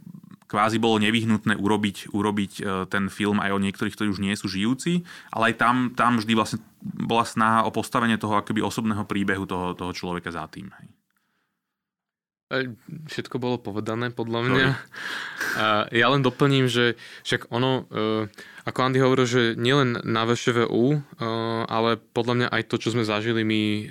kvázi 0.51 0.83
bolo 0.83 0.99
nevyhnutné 0.99 1.55
urobiť, 1.55 2.11
urobiť 2.11 2.53
uh, 2.59 2.91
ten 2.91 3.07
film 3.07 3.39
aj 3.39 3.55
o 3.55 3.63
niektorých, 3.63 3.95
ktorí 3.95 4.09
už 4.11 4.19
nie 4.19 4.35
sú 4.35 4.51
žijúci, 4.51 5.07
ale 5.31 5.55
aj 5.55 5.63
tam, 5.63 5.77
tam 5.95 6.19
vždy 6.19 6.35
vlastne 6.35 6.59
bola 6.83 7.23
snaha 7.23 7.63
o 7.63 7.71
postavenie 7.71 8.19
toho 8.19 8.35
akoby 8.35 8.59
osobného 8.59 9.07
príbehu 9.07 9.47
toho, 9.47 9.79
toho 9.79 9.95
človeka 9.95 10.35
za 10.35 10.51
tým. 10.51 10.67
Hej. 10.83 11.00
Všetko 13.07 13.39
bolo 13.39 13.63
povedané 13.63 14.11
podľa 14.11 14.41
mňa. 14.43 14.67
A 15.55 15.67
ja 15.95 16.07
len 16.11 16.19
doplním, 16.19 16.67
že 16.67 16.99
však 17.23 17.47
ono, 17.55 17.87
e, 17.87 18.27
ako 18.67 18.79
Andy 18.83 18.99
hovoril, 18.99 19.27
že 19.27 19.43
nielen 19.55 20.03
na 20.03 20.27
VŠVU, 20.27 20.87
e, 20.91 20.99
ale 21.71 21.95
podľa 22.11 22.35
mňa 22.35 22.49
aj 22.51 22.63
to, 22.67 22.77
čo 22.83 22.91
sme 22.91 23.07
zažili 23.07 23.47
my 23.47 23.63
e, 23.63 23.83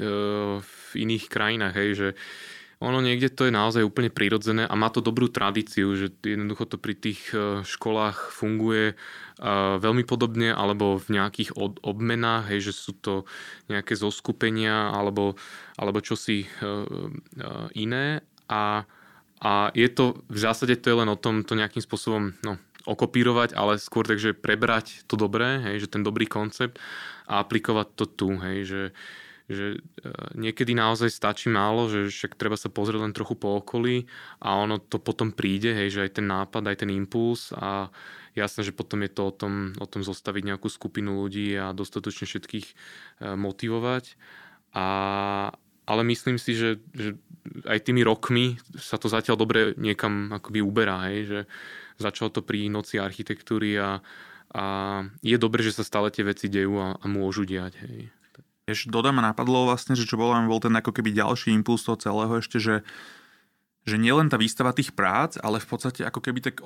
v 0.59 0.91
iných 0.91 1.31
krajinách, 1.31 1.75
hej, 1.79 1.89
že 1.95 2.07
ono 2.83 2.99
niekde 2.99 3.31
to 3.31 3.47
je 3.47 3.55
naozaj 3.55 3.83
úplne 3.83 4.11
prirodzené 4.11 4.63
a 4.63 4.75
má 4.75 4.87
to 4.91 5.03
dobrú 5.03 5.27
tradíciu, 5.27 5.99
že 5.99 6.15
jednoducho 6.23 6.63
to 6.63 6.79
pri 6.79 6.95
tých 6.95 7.27
školách 7.67 8.31
funguje 8.31 8.95
veľmi 9.83 10.07
podobne 10.07 10.55
alebo 10.55 10.95
v 10.95 11.19
nejakých 11.19 11.59
obmenách, 11.59 12.55
hej, 12.55 12.71
že 12.71 12.73
sú 12.79 12.95
to 12.95 13.27
nejaké 13.67 13.99
zoskupenia 13.99 14.95
alebo, 14.95 15.35
alebo 15.75 15.99
čosi 15.99 16.47
iné 17.75 18.23
a, 18.49 18.83
a 19.39 19.51
je 19.77 19.87
to, 19.87 20.25
v 20.27 20.39
zásade 20.41 20.75
to 20.81 20.89
je 20.89 20.99
len 20.99 21.09
o 21.09 21.15
tom 21.15 21.45
to 21.45 21.53
nejakým 21.53 21.85
spôsobom 21.85 22.33
no, 22.41 22.57
okopírovať, 22.89 23.53
ale 23.53 23.77
skôr 23.77 24.09
takže 24.09 24.33
prebrať 24.33 25.05
to 25.05 25.13
dobré, 25.13 25.61
hej, 25.61 25.85
že 25.85 25.93
ten 25.93 26.01
dobrý 26.01 26.25
koncept 26.25 26.81
a 27.29 27.45
aplikovať 27.45 27.87
to 27.93 28.05
tu, 28.09 28.29
hej, 28.41 28.57
že, 28.65 28.83
že 29.45 29.65
e, 29.77 29.79
niekedy 30.33 30.73
naozaj 30.73 31.13
stačí 31.13 31.53
málo, 31.53 31.85
že 31.91 32.09
však 32.09 32.33
treba 32.33 32.57
sa 32.57 32.73
pozrieť 32.73 33.05
len 33.05 33.13
trochu 33.13 33.37
po 33.37 33.61
okolí 33.61 34.09
a 34.41 34.57
ono 34.57 34.81
to 34.81 34.97
potom 34.97 35.29
príde, 35.29 35.69
hej, 35.77 35.93
že 35.93 36.03
aj 36.09 36.11
ten 36.17 36.25
nápad, 36.25 36.65
aj 36.65 36.77
ten 36.81 36.89
impuls 36.89 37.53
a 37.53 37.93
jasné, 38.33 38.65
že 38.65 38.73
potom 38.73 39.05
je 39.05 39.11
to 39.13 39.21
o 39.29 39.33
tom, 39.33 39.77
o 39.77 39.85
tom 39.85 40.01
zostaviť 40.01 40.43
nejakú 40.55 40.71
skupinu 40.71 41.21
ľudí 41.21 41.53
a 41.59 41.75
dostatočne 41.75 42.25
všetkých 42.25 42.65
e, 42.65 42.73
motivovať. 43.37 44.17
A, 44.73 44.87
ale 45.89 46.05
myslím 46.05 46.37
si, 46.37 46.53
že, 46.53 46.77
že 46.93 47.17
aj 47.65 47.89
tými 47.89 48.05
rokmi 48.05 48.61
sa 48.77 49.01
to 49.01 49.09
zatiaľ 49.09 49.41
dobre 49.41 49.73
niekam 49.73 50.29
akoby 50.29 50.61
uberá, 50.61 51.09
hej, 51.09 51.19
že 51.25 51.39
začalo 51.97 52.29
to 52.29 52.45
pri 52.45 52.69
noci 52.69 53.01
architektúry 53.01 53.73
a, 53.81 54.05
a 54.53 54.63
je 55.25 55.37
dobré, 55.41 55.65
že 55.65 55.73
sa 55.73 55.83
stále 55.83 56.13
tie 56.13 56.21
veci 56.21 56.45
dejú 56.45 56.77
a, 56.77 56.87
a 57.01 57.05
môžu 57.09 57.49
diať. 57.49 57.81
Hej. 57.81 58.13
Ešte 58.69 58.93
dodám 58.93 59.17
napadlo 59.17 59.65
vlastne, 59.65 59.97
že 59.97 60.05
čo 60.05 60.13
bol, 60.13 60.29
bol 60.45 60.61
ten 60.61 60.77
ako 60.77 60.93
keby 60.93 61.09
ďalší 61.09 61.49
impuls 61.57 61.81
toho 61.81 61.97
celého 61.97 62.37
ešte, 62.37 62.61
že 62.61 62.85
že 63.87 63.97
nielen 63.97 64.29
tá 64.29 64.37
výstava 64.37 64.75
tých 64.75 64.93
prác, 64.93 65.41
ale 65.41 65.57
v 65.57 65.65
podstate 65.65 66.05
ako 66.05 66.21
keby 66.21 66.45
tak 66.45 66.61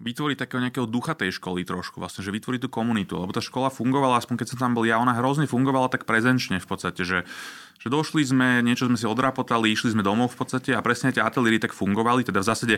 vytvoriť 0.00 0.36
takého 0.40 0.64
nejakého 0.64 0.88
ducha 0.88 1.12
tej 1.12 1.36
školy 1.36 1.68
trošku, 1.68 2.00
vlastne, 2.00 2.24
že 2.24 2.32
vytvoriť 2.32 2.66
tú 2.66 2.70
komunitu, 2.72 3.20
lebo 3.20 3.36
tá 3.36 3.44
škola 3.44 3.68
fungovala, 3.68 4.16
aspoň 4.16 4.40
keď 4.40 4.46
som 4.56 4.58
tam 4.58 4.72
bol 4.72 4.88
ja, 4.88 4.96
ona 4.96 5.12
hrozne 5.12 5.44
fungovala 5.44 5.92
tak 5.92 6.08
prezenčne 6.08 6.56
v 6.56 6.64
podstate, 6.64 7.04
že, 7.04 7.28
že 7.76 7.88
došli 7.92 8.24
sme, 8.24 8.64
niečo 8.64 8.88
sme 8.88 8.96
si 8.96 9.04
odrapotali, 9.04 9.68
išli 9.68 9.92
sme 9.92 10.00
domov 10.00 10.32
v 10.32 10.40
podstate 10.40 10.72
a 10.72 10.80
presne 10.80 11.12
tie 11.12 11.20
ateliéry 11.20 11.60
tak 11.60 11.76
fungovali, 11.76 12.24
teda 12.24 12.40
v 12.40 12.48
zásade, 12.48 12.76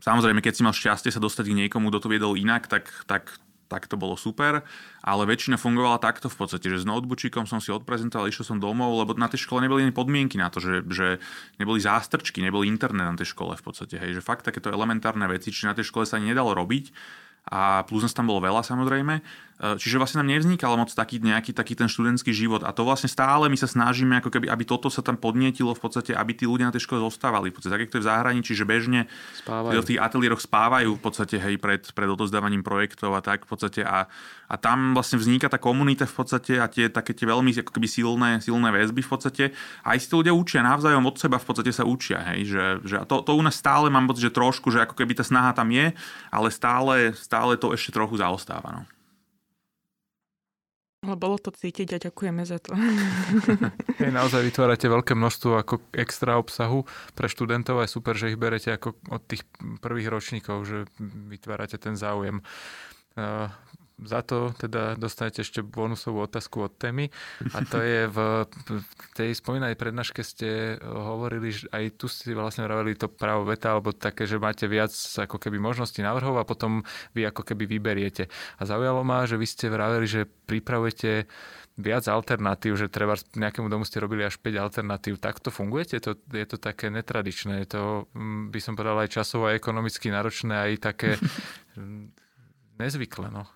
samozrejme, 0.00 0.40
keď 0.40 0.52
si 0.56 0.64
mal 0.64 0.72
šťastie 0.72 1.12
sa 1.12 1.20
dostať 1.20 1.52
k 1.52 1.58
niekomu, 1.68 1.92
kto 1.92 2.08
to 2.08 2.08
viedol 2.08 2.32
inak, 2.32 2.64
tak, 2.64 2.88
tak 3.04 3.28
tak 3.72 3.88
to 3.88 3.96
bolo 3.96 4.20
super, 4.20 4.60
ale 5.00 5.22
väčšina 5.24 5.56
fungovala 5.56 5.96
takto 5.96 6.28
v 6.28 6.36
podstate, 6.36 6.68
že 6.68 6.84
s 6.84 6.86
notebookom 6.86 7.48
som 7.48 7.56
si 7.56 7.72
odprezentoval, 7.72 8.28
išiel 8.28 8.44
som 8.44 8.58
domov, 8.60 8.92
lebo 9.00 9.16
na 9.16 9.32
tej 9.32 9.48
škole 9.48 9.64
neboli 9.64 9.88
ani 9.88 9.96
podmienky 9.96 10.36
na 10.36 10.52
to, 10.52 10.60
že, 10.60 10.84
že 10.92 11.16
neboli 11.56 11.80
zástrčky, 11.80 12.44
neboli 12.44 12.68
internet 12.68 13.08
na 13.08 13.16
tej 13.16 13.32
škole 13.32 13.56
v 13.56 13.64
podstate, 13.64 13.96
hej, 13.96 14.20
že 14.20 14.20
fakt 14.20 14.44
takéto 14.44 14.68
elementárne 14.68 15.24
veci, 15.32 15.48
či 15.48 15.64
na 15.64 15.72
tej 15.72 15.88
škole 15.88 16.04
sa 16.04 16.20
ani 16.20 16.36
nedalo 16.36 16.52
robiť 16.52 16.92
a 17.50 17.82
plus 17.82 18.06
nás 18.06 18.14
tam 18.14 18.30
bolo 18.30 18.38
veľa 18.38 18.62
samozrejme. 18.62 19.18
E, 19.62 19.78
čiže 19.78 20.02
vlastne 20.02 20.18
nám 20.18 20.34
nevznikal 20.34 20.74
moc 20.74 20.90
taký 20.90 21.22
nejaký 21.22 21.54
taký 21.54 21.78
ten 21.78 21.86
študentský 21.86 22.34
život 22.34 22.66
a 22.66 22.74
to 22.74 22.82
vlastne 22.82 23.06
stále 23.06 23.46
my 23.46 23.54
sa 23.54 23.70
snažíme, 23.70 24.18
ako 24.18 24.34
keby, 24.34 24.50
aby 24.50 24.66
toto 24.66 24.90
sa 24.90 25.06
tam 25.06 25.14
podnietilo 25.14 25.70
v 25.70 25.80
podstate, 25.86 26.18
aby 26.18 26.34
tí 26.34 26.50
ľudia 26.50 26.66
na 26.66 26.74
tej 26.74 26.82
škole 26.90 26.98
zostávali. 26.98 27.54
V 27.54 27.62
podstate, 27.62 27.78
tak, 27.78 27.94
to 27.94 28.02
je 28.02 28.04
v 28.04 28.10
zahraničí, 28.10 28.52
že 28.58 28.66
bežne 28.66 29.06
spávajú. 29.46 29.78
v 29.78 29.88
tých 29.94 30.02
ateliéroch 30.02 30.42
spávajú 30.42 30.90
v 30.98 31.02
podstate 31.02 31.38
hej, 31.38 31.62
pred, 31.62 31.86
pred 31.94 32.08
odozdávaním 32.10 32.66
projektov 32.66 33.14
a 33.14 33.22
tak 33.22 33.46
v 33.46 33.54
podstate 33.54 33.86
a, 33.86 34.10
a 34.50 34.54
tam 34.58 34.98
vlastne 34.98 35.22
vzniká 35.22 35.46
tá 35.46 35.62
komunita 35.62 36.10
v 36.10 36.14
podstate 36.18 36.58
a 36.58 36.66
tie 36.66 36.90
také 36.90 37.14
tie 37.14 37.30
veľmi 37.30 37.54
ako 37.62 37.70
keby 37.70 37.86
silné, 37.86 38.42
silné 38.42 38.74
väzby 38.74 39.06
v 39.06 39.10
podstate. 39.14 39.44
A 39.86 39.94
aj 39.94 39.98
si 40.02 40.10
to 40.10 40.26
ľudia 40.26 40.34
učia 40.34 40.66
navzájom 40.66 41.06
od 41.06 41.14
seba 41.14 41.38
v 41.38 41.46
podstate 41.46 41.70
sa 41.70 41.86
učia. 41.86 42.18
Hej, 42.34 42.50
že, 42.50 42.64
že 42.82 42.96
a 42.98 43.06
to, 43.06 43.22
to 43.22 43.38
u 43.38 43.42
nás 43.46 43.54
stále 43.54 43.86
mám 43.86 44.10
pocit, 44.10 44.26
že 44.26 44.34
trošku, 44.34 44.74
že 44.74 44.82
ako 44.82 44.98
keby 44.98 45.14
tá 45.14 45.22
snaha 45.22 45.54
tam 45.54 45.70
je, 45.70 45.94
ale 46.34 46.48
stále, 46.50 47.14
stále 47.14 47.54
to 47.54 47.70
ešte 47.70 47.94
trochu 47.94 48.18
zaostáva. 48.18 48.82
No. 48.82 48.82
Ale 51.02 51.18
bolo 51.18 51.34
to 51.34 51.50
cítiť 51.50 51.98
a 51.98 51.98
ďakujeme 51.98 52.46
za 52.46 52.62
to. 52.62 52.78
Hej, 54.00 54.14
naozaj 54.14 54.46
vytvárate 54.46 54.86
veľké 54.86 55.18
množstvo 55.18 55.50
ako 55.58 55.74
extra 55.90 56.38
obsahu 56.38 56.86
pre 57.18 57.26
študentov 57.26 57.82
je 57.82 57.90
super, 57.90 58.14
že 58.14 58.30
ich 58.30 58.38
berete 58.38 58.70
ako 58.70 58.94
od 59.10 59.22
tých 59.26 59.42
prvých 59.82 60.08
ročníkov, 60.08 60.62
že 60.62 60.76
vytvárate 61.02 61.74
ten 61.82 61.98
záujem 61.98 62.38
za 64.04 64.20
to 64.22 64.54
teda 64.56 64.98
dostanete 64.98 65.42
ešte 65.42 65.62
bonusovú 65.62 66.22
otázku 66.24 66.66
od 66.66 66.72
témy 66.76 67.08
a 67.54 67.62
to 67.66 67.78
je 67.82 68.06
v, 68.10 68.18
tej 69.14 69.30
spomínanej 69.36 69.76
prednáške 69.78 70.22
ste 70.22 70.78
hovorili, 70.82 71.54
že 71.54 71.66
aj 71.70 71.84
tu 71.98 72.06
si 72.08 72.32
vlastne 72.32 72.64
vraveli 72.66 72.96
to 72.98 73.06
právo 73.08 73.48
veta, 73.48 73.74
alebo 73.74 73.94
také, 73.94 74.26
že 74.26 74.40
máte 74.40 74.66
viac 74.66 74.92
ako 74.94 75.36
keby 75.38 75.58
možností 75.58 76.00
návrhov 76.00 76.38
a 76.40 76.48
potom 76.48 76.82
vy 77.12 77.28
ako 77.28 77.42
keby 77.42 77.64
vyberiete. 77.66 78.26
A 78.58 78.62
zaujalo 78.64 79.02
ma, 79.06 79.24
že 79.28 79.38
vy 79.38 79.46
ste 79.46 79.72
vraveli, 79.72 80.06
že 80.06 80.20
pripravujete 80.26 81.26
viac 81.80 82.04
alternatív, 82.04 82.76
že 82.76 82.92
treba 82.92 83.16
nejakému 83.16 83.72
domu 83.72 83.88
ste 83.88 84.02
robili 84.02 84.28
až 84.28 84.36
5 84.36 84.52
alternatív. 84.60 85.16
Takto 85.16 85.48
fungujete? 85.48 85.96
Je 85.96 86.04
to, 86.04 86.12
je 86.32 86.44
to 86.44 86.60
také 86.60 86.92
netradičné. 86.92 87.64
Je 87.64 87.68
to, 87.72 87.82
mm, 88.12 88.52
by 88.52 88.60
som 88.60 88.76
povedal, 88.76 89.00
aj 89.00 89.16
časovo 89.16 89.48
a 89.48 89.56
ekonomicky 89.56 90.12
náročné, 90.12 90.52
aj 90.52 90.72
také 90.84 91.16
nezvyklé. 92.82 93.32
No. 93.32 93.48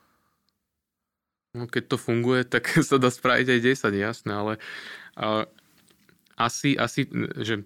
No, 1.57 1.65
keď 1.65 1.85
to 1.89 1.97
funguje, 1.97 2.45
tak 2.45 2.69
sa 2.89 3.01
dá 3.01 3.09
spraviť 3.09 3.47
aj 3.49 3.61
10, 3.89 3.97
jasné, 3.97 4.33
ale 4.37 4.53
uh, 5.17 5.49
asi, 6.37 6.77
asi, 6.77 7.09
že 7.41 7.65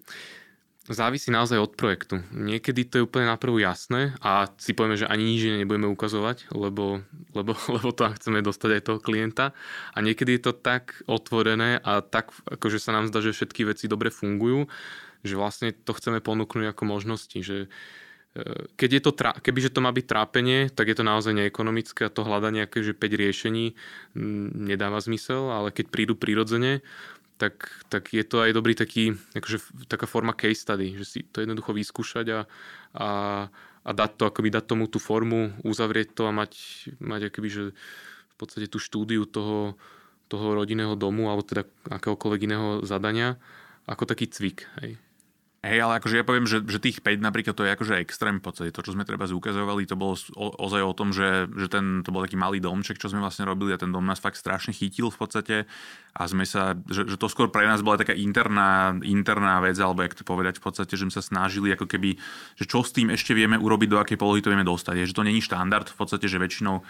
závisí 0.87 1.29
naozaj 1.29 1.59
od 1.59 1.73
projektu. 1.75 2.23
Niekedy 2.33 2.87
to 2.87 2.95
je 2.97 3.05
úplne 3.05 3.29
na 3.29 3.37
prvú 3.37 3.61
jasné 3.61 4.15
a 4.23 4.49
si 4.57 4.73
povieme, 4.73 4.97
že 4.97 5.05
ani 5.05 5.23
nič 5.27 5.45
nebudeme 5.45 5.85
ukazovať, 5.91 6.49
lebo, 6.55 7.03
lebo, 7.35 7.51
lebo 7.75 7.89
to 7.91 8.09
chceme 8.17 8.39
dostať 8.41 8.69
aj 8.79 8.85
toho 8.87 8.99
klienta. 9.03 9.53
A 9.93 9.97
niekedy 9.99 10.39
je 10.39 10.49
to 10.49 10.53
tak 10.55 11.03
otvorené 11.05 11.77
a 11.83 12.01
tak, 12.01 12.31
akože 12.47 12.79
sa 12.79 12.95
nám 12.95 13.11
zdá, 13.11 13.19
že 13.19 13.35
všetky 13.35 13.67
veci 13.67 13.85
dobre 13.91 14.09
fungujú, 14.09 14.65
že 15.21 15.37
vlastne 15.37 15.75
to 15.75 15.93
chceme 15.93 16.23
ponúknuť 16.23 16.73
ako 16.73 16.83
možnosti, 16.87 17.37
že 17.43 17.69
keď 18.79 18.89
je 18.95 19.01
to, 19.03 19.11
kebyže 19.43 19.75
to 19.75 19.83
má 19.83 19.91
byť 19.91 20.05
trápenie, 20.07 20.71
tak 20.71 20.87
je 20.87 20.95
to 20.95 21.03
naozaj 21.03 21.35
neekonomické 21.35 22.07
a 22.07 22.13
to 22.13 22.23
hľadanie 22.23 22.63
akože 22.63 22.95
5 22.95 23.21
riešení 23.21 23.75
mm, 24.15 24.71
nedáva 24.71 25.03
zmysel, 25.03 25.51
ale 25.51 25.75
keď 25.75 25.91
prídu 25.91 26.15
prirodzene, 26.15 26.79
tak, 27.35 27.67
tak 27.91 28.15
je 28.15 28.23
to 28.23 28.39
aj 28.39 28.55
dobrý 28.55 28.71
taký, 28.77 29.19
akože, 29.35 29.89
taká 29.91 30.07
forma 30.07 30.31
case 30.31 30.63
study, 30.63 30.95
že 30.95 31.05
si 31.09 31.19
to 31.27 31.43
jednoducho 31.43 31.75
vyskúšať 31.75 32.25
a, 32.31 32.39
a, 32.95 33.09
a 33.83 33.89
dať 33.91 34.11
to, 34.15 34.23
akoby 34.31 34.47
dať 34.47 34.63
tomu 34.63 34.87
tú 34.87 35.01
formu, 35.03 35.51
uzavrieť 35.67 36.15
to 36.15 36.29
a 36.29 36.31
mať, 36.31 36.53
mať 37.03 37.33
akoby, 37.33 37.49
že 37.51 37.63
v 38.31 38.35
podstate 38.39 38.71
tú 38.71 38.79
štúdiu 38.79 39.27
toho, 39.27 39.75
toho 40.31 40.55
rodinného 40.55 40.95
domu 40.95 41.27
alebo 41.27 41.43
teda 41.43 41.67
akéhokoľvek 41.91 42.41
iného 42.47 42.67
zadania 42.87 43.35
ako 43.91 44.07
taký 44.07 44.31
cvik. 44.31 44.71
Hej. 44.79 45.10
Hej, 45.61 45.77
ale 45.77 46.01
akože 46.01 46.17
ja 46.17 46.25
poviem, 46.25 46.49
že, 46.49 46.57
že 46.65 46.81
tých 46.81 47.05
5 47.05 47.21
napríklad 47.21 47.53
to 47.53 47.61
je 47.61 47.69
akože 47.69 48.01
extrém 48.01 48.41
v 48.41 48.49
podstate. 48.49 48.73
To, 48.73 48.81
čo 48.81 48.97
sme 48.97 49.05
treba 49.05 49.29
zúkazovali, 49.29 49.85
to 49.85 49.93
bolo 49.93 50.17
o, 50.33 50.49
ozaj 50.57 50.81
o 50.81 50.97
tom, 50.97 51.13
že, 51.13 51.45
že 51.53 51.69
ten, 51.69 52.01
to 52.01 52.09
bol 52.09 52.25
taký 52.25 52.33
malý 52.33 52.57
domček, 52.57 52.97
čo 52.97 53.13
sme 53.13 53.21
vlastne 53.21 53.45
robili 53.45 53.69
a 53.69 53.77
ten 53.77 53.93
dom 53.93 54.01
nás 54.01 54.17
fakt 54.17 54.41
strašne 54.41 54.73
chytil 54.73 55.13
v 55.13 55.21
podstate 55.21 55.55
a 56.17 56.21
sme 56.25 56.49
sa, 56.49 56.73
že, 56.89 57.05
že 57.05 57.13
to 57.13 57.29
skôr 57.29 57.53
pre 57.53 57.69
nás 57.69 57.85
bola 57.85 58.01
taká 58.01 58.17
interná, 58.17 58.97
interná 59.05 59.61
vec, 59.61 59.77
alebo 59.77 60.01
jak 60.01 60.17
to 60.17 60.25
povedať 60.25 60.57
v 60.57 60.65
podstate, 60.65 60.97
že 60.97 61.05
sme 61.05 61.13
sa 61.13 61.21
snažili 61.21 61.77
ako 61.77 61.85
keby, 61.85 62.17
že 62.57 62.65
čo 62.65 62.81
s 62.81 62.89
tým 62.89 63.13
ešte 63.13 63.37
vieme 63.37 63.55
urobiť, 63.55 63.89
do 63.93 64.01
akej 64.01 64.17
polohy 64.17 64.41
to 64.41 64.49
vieme 64.49 64.65
dostať. 64.65 64.97
Je, 64.97 65.13
že 65.13 65.15
to 65.15 65.21
není 65.21 65.45
štandard 65.45 65.85
v 65.85 65.93
podstate, 65.93 66.25
že 66.25 66.41
väčšinou 66.41 66.81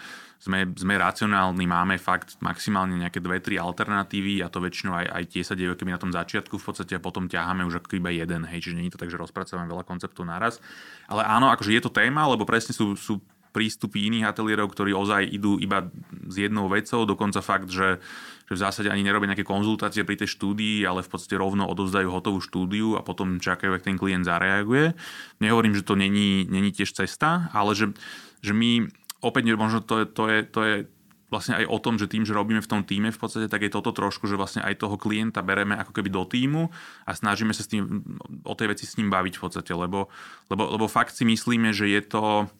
sme, 0.42 0.66
sme 0.74 0.98
racionálni, 0.98 1.68
máme 1.70 2.02
fakt 2.02 2.34
maximálne 2.42 2.98
nejaké 2.98 3.22
dve, 3.22 3.38
tri 3.38 3.62
alternatívy 3.62 4.42
a 4.42 4.50
to 4.50 4.58
väčšinou 4.58 4.96
aj, 4.96 5.06
aj 5.12 5.24
tie 5.30 5.42
sa 5.46 5.54
dejú 5.54 5.78
keby 5.78 5.94
na 5.94 6.02
tom 6.02 6.10
začiatku 6.10 6.58
v 6.58 6.64
podstate 6.66 6.98
a 6.98 7.04
potom 7.04 7.30
ťaháme 7.30 7.62
už 7.62 7.78
ako 7.78 8.02
iba 8.02 8.10
jeden, 8.10 8.42
hej, 8.50 8.61
čiže 8.62 8.78
nie 8.78 8.86
je 8.86 8.94
to 8.94 9.02
tak, 9.02 9.10
že 9.10 9.18
rozpracujeme 9.18 9.66
veľa 9.66 9.82
konceptov 9.82 10.22
naraz. 10.22 10.62
Ale 11.10 11.26
áno, 11.26 11.50
akože 11.50 11.74
je 11.74 11.82
to 11.82 11.90
téma, 11.90 12.30
lebo 12.30 12.46
presne 12.46 12.70
sú, 12.70 12.94
sú 12.94 13.18
prístupy 13.52 14.08
iných 14.08 14.32
ateliérov, 14.32 14.72
ktorí 14.72 14.96
ozaj 14.96 15.28
idú 15.28 15.60
iba 15.60 15.92
s 16.24 16.34
jednou 16.40 16.66
vecou, 16.72 17.04
dokonca 17.04 17.44
fakt, 17.44 17.68
že, 17.68 18.00
že 18.48 18.54
v 18.56 18.62
zásade 18.64 18.88
ani 18.88 19.04
nerobia 19.04 19.28
nejaké 19.28 19.44
konzultácie 19.44 20.08
pri 20.08 20.16
tej 20.16 20.32
štúdii, 20.32 20.88
ale 20.88 21.04
v 21.04 21.10
podstate 21.12 21.36
rovno 21.36 21.68
odovzdajú 21.68 22.08
hotovú 22.08 22.40
štúdiu 22.40 22.96
a 22.96 23.04
potom 23.04 23.38
čakajú, 23.38 23.76
ak 23.76 23.84
ten 23.84 24.00
klient 24.00 24.24
zareaguje. 24.24 24.96
Nehovorím, 25.44 25.76
že 25.76 25.84
to 25.84 25.94
není, 25.94 26.48
není 26.48 26.72
tiež 26.72 26.96
cesta, 26.96 27.52
ale 27.52 27.76
že, 27.76 27.92
že 28.40 28.56
my 28.56 28.88
opäť 29.20 29.54
možno 29.54 29.84
to 29.84 30.02
je, 30.02 30.06
to 30.08 30.24
je, 30.26 30.38
to 30.48 30.60
je 30.64 30.74
vlastne 31.32 31.56
aj 31.56 31.66
o 31.72 31.78
tom, 31.80 31.96
že 31.96 32.12
tým, 32.12 32.28
že 32.28 32.36
robíme 32.36 32.60
v 32.60 32.68
tom 32.68 32.84
týme 32.84 33.08
v 33.08 33.16
podstate, 33.16 33.48
tak 33.48 33.64
je 33.64 33.72
toto 33.72 33.96
trošku, 33.96 34.28
že 34.28 34.36
vlastne 34.36 34.60
aj 34.60 34.76
toho 34.76 35.00
klienta 35.00 35.40
bereme 35.40 35.72
ako 35.80 35.96
keby 35.96 36.12
do 36.12 36.28
týmu 36.28 36.68
a 37.08 37.10
snažíme 37.16 37.56
sa 37.56 37.64
s 37.64 37.72
tým, 37.72 38.04
o 38.44 38.52
tej 38.52 38.76
veci 38.76 38.84
s 38.84 39.00
ním 39.00 39.08
baviť 39.08 39.40
v 39.40 39.42
podstate, 39.42 39.72
lebo, 39.72 40.12
lebo, 40.52 40.68
lebo 40.76 40.86
fakt 40.92 41.16
si 41.16 41.24
myslíme, 41.24 41.72
že 41.72 41.88
je 41.88 42.00
to, 42.04 42.52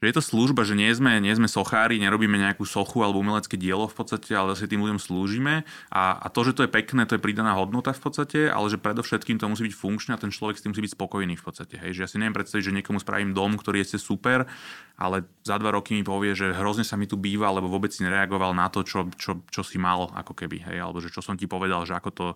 že 0.00 0.08
je 0.08 0.16
to 0.16 0.24
služba, 0.24 0.64
že 0.64 0.72
nie 0.72 0.88
sme, 0.96 1.20
nie 1.20 1.36
sme 1.36 1.44
sochári, 1.44 2.00
nerobíme 2.00 2.40
nejakú 2.40 2.64
sochu 2.64 3.04
alebo 3.04 3.20
umelecké 3.20 3.60
dielo 3.60 3.84
v 3.84 3.96
podstate, 4.00 4.32
ale 4.32 4.56
zase 4.56 4.72
tým 4.72 4.80
ľuďom 4.80 4.96
slúžime 4.96 5.68
a, 5.92 6.16
a 6.16 6.26
to, 6.32 6.40
že 6.48 6.56
to 6.56 6.64
je 6.64 6.72
pekné, 6.72 7.04
to 7.04 7.20
je 7.20 7.22
pridaná 7.22 7.52
hodnota 7.52 7.92
v 7.92 8.00
podstate, 8.00 8.48
ale 8.48 8.72
že 8.72 8.80
predovšetkým 8.80 9.36
to 9.36 9.52
musí 9.52 9.68
byť 9.68 9.76
funkčné 9.76 10.10
a 10.16 10.22
ten 10.22 10.32
človek 10.32 10.56
s 10.56 10.64
tým 10.64 10.72
musí 10.72 10.88
byť 10.88 10.96
spokojný 10.96 11.36
v 11.36 11.44
podstate. 11.44 11.76
Hej. 11.76 12.00
Že 12.00 12.00
ja 12.00 12.08
si 12.08 12.16
neviem 12.16 12.36
predstaviť, 12.40 12.64
že 12.64 12.76
niekomu 12.80 12.96
spravím 12.96 13.36
dom, 13.36 13.60
ktorý 13.60 13.84
je 13.84 14.00
super, 14.00 14.48
ale 14.96 15.28
za 15.44 15.60
dva 15.60 15.76
roky 15.76 15.92
mi 15.92 16.00
povie, 16.00 16.32
že 16.32 16.56
hrozne 16.56 16.88
sa 16.88 16.96
mi 16.96 17.04
tu 17.04 17.20
býva, 17.20 17.52
lebo 17.52 17.68
vôbec 17.68 17.92
si 17.92 18.00
nereagoval 18.00 18.56
na 18.56 18.72
to, 18.72 18.80
čo, 18.80 19.04
čo, 19.20 19.44
čo 19.52 19.60
si 19.60 19.76
mal 19.76 20.08
ako 20.16 20.32
keby, 20.32 20.64
hej, 20.64 20.80
alebo 20.80 21.04
že 21.04 21.12
čo 21.12 21.20
som 21.20 21.36
ti 21.36 21.44
povedal, 21.44 21.84
že 21.84 21.92
ako 21.92 22.10
to 22.12 22.26